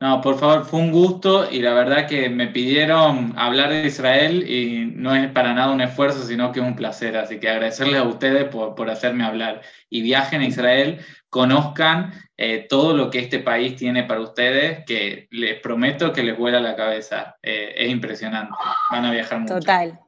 No, 0.00 0.20
por 0.20 0.38
favor, 0.38 0.64
fue 0.64 0.80
un 0.80 0.92
gusto 0.92 1.50
y 1.50 1.60
la 1.60 1.74
verdad 1.74 2.06
que 2.06 2.28
me 2.28 2.48
pidieron 2.48 3.32
hablar 3.36 3.70
de 3.70 3.86
Israel 3.86 4.48
y 4.48 4.86
no 4.94 5.14
es 5.14 5.30
para 5.32 5.54
nada 5.54 5.72
un 5.72 5.80
esfuerzo, 5.80 6.24
sino 6.24 6.52
que 6.52 6.60
es 6.60 6.66
un 6.66 6.76
placer. 6.76 7.16
Así 7.16 7.40
que 7.40 7.48
agradecerles 7.48 8.00
a 8.00 8.04
ustedes 8.04 8.44
por, 8.44 8.74
por 8.74 8.90
hacerme 8.90 9.24
hablar. 9.24 9.62
Y 9.90 10.02
viajen 10.02 10.42
a 10.42 10.46
Israel, 10.46 11.04
conozcan 11.34 12.12
eh, 12.36 12.64
todo 12.68 12.96
lo 12.96 13.10
que 13.10 13.18
este 13.18 13.40
país 13.40 13.74
tiene 13.74 14.04
para 14.04 14.20
ustedes, 14.20 14.84
que 14.86 15.26
les 15.32 15.58
prometo 15.58 16.12
que 16.12 16.22
les 16.22 16.38
vuela 16.38 16.60
la 16.60 16.76
cabeza. 16.76 17.34
Eh, 17.42 17.74
es 17.76 17.90
impresionante. 17.90 18.54
Van 18.92 19.04
a 19.04 19.10
viajar 19.10 19.40
mucho. 19.40 19.54
Total. 19.54 19.98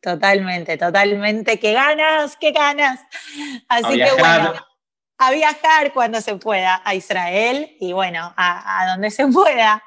Totalmente, 0.00 0.78
totalmente. 0.78 1.58
¡Qué 1.58 1.72
ganas! 1.72 2.36
¡Qué 2.36 2.52
ganas! 2.52 3.00
Así 3.68 3.96
que 3.96 4.12
bueno 4.20 4.54
a 5.20 5.32
viajar 5.32 5.92
cuando 5.92 6.20
se 6.20 6.36
pueda 6.36 6.80
a 6.84 6.94
Israel 6.94 7.76
y 7.80 7.92
bueno, 7.92 8.32
a, 8.36 8.86
donde 8.90 9.10
se 9.10 9.26
pueda, 9.26 9.82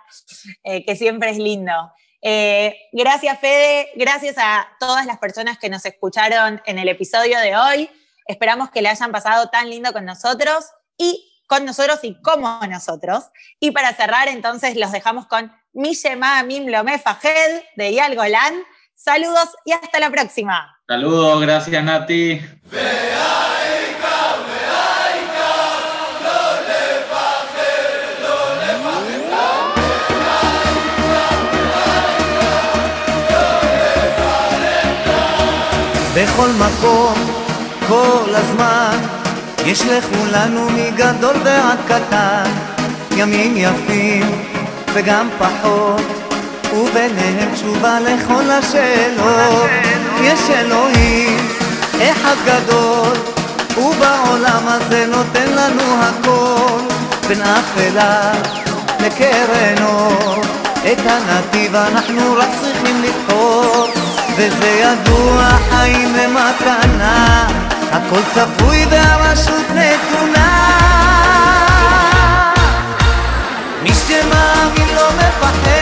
eh, 0.64 0.84
que 0.84 0.98
siempre 0.98 1.30
es 1.30 1.38
lindo. 1.38 1.72
Eh, 2.22 2.76
gracias 2.92 3.40
Fede, 3.40 3.92
gracias 3.96 4.36
a 4.38 4.68
todas 4.78 5.06
las 5.06 5.20
personas 5.20 5.58
que 5.58 5.70
nos 5.70 5.86
escucharon 5.86 6.62
en 6.66 6.80
el 6.80 6.90
episodio 6.90 7.40
de 7.40 7.56
hoy. 7.56 7.90
Esperamos 8.28 8.72
que 8.72 8.82
le 8.82 8.90
hayan 8.90 9.14
pasado 9.14 9.48
tan 9.48 9.70
lindo 9.70 9.94
con 9.94 10.04
nosotros 10.04 10.66
y 10.97 11.45
con 11.47 11.65
nosotros 11.65 12.01
y 12.03 12.21
como 12.23 12.61
nosotros. 12.69 13.25
Y 13.61 13.71
para 13.71 13.95
cerrar, 13.95 14.29
entonces 14.29 14.77
los 14.77 14.93
dejamos 14.93 15.27
con 15.27 15.53
Mishema 15.73 16.43
Mim 16.43 16.67
Lome 16.67 16.99
Fajed 16.99 17.63
de 17.77 17.95
Yal 17.95 18.17
Golan. 18.17 18.55
Saludos 18.95 19.51
y 19.65 19.73
hasta 19.73 20.01
la 20.01 20.11
próxima. 20.11 20.79
Saludos, 20.89 21.41
gracias 21.41 21.85
Nati. 21.85 22.41
בכל 36.17 36.51
מקום, 36.59 37.15
כל 37.89 38.35
הזמן, 38.35 38.99
יש 39.66 39.82
לכולנו 39.82 40.70
מגדול 40.70 41.36
ועד 41.44 41.78
קטן, 41.88 42.52
ימים 43.16 43.54
יפים 43.58 44.44
וגם 44.94 45.30
פחות, 45.40 46.02
וביניהם 46.74 47.54
תשובה 47.54 48.00
לכל 48.00 48.50
השאלות. 48.50 49.70
יש 50.22 50.40
אלוהים 50.50 51.48
אחד 52.02 52.36
גדול, 52.46 53.14
ובעולם 53.78 54.64
הזה 54.68 55.06
נותן 55.06 55.50
לנו 55.50 56.02
הכל, 56.02 56.80
בין 57.28 57.42
אפלה 57.42 58.32
לקרן 59.00 59.84
אור. 59.86 60.42
את 60.92 61.00
הנתיב 61.06 61.76
אנחנו 61.76 62.34
רק 62.38 62.50
צריכים 62.62 63.04
לבחור 63.04 63.88
וזה 64.38 64.68
ידוע, 64.68 65.50
חיים 65.70 66.16
הם 66.16 66.38
A 67.94 68.00
colza 68.10 68.48
fui 68.58 68.86
de 68.86 68.96
la 68.96 69.36
suerte 69.36 70.00
una 70.24 70.48
Ni 73.84 73.94
se 73.94 74.24
magin 74.32 74.96
lo 74.96 75.08
me 75.18 75.30
pa 75.42 75.81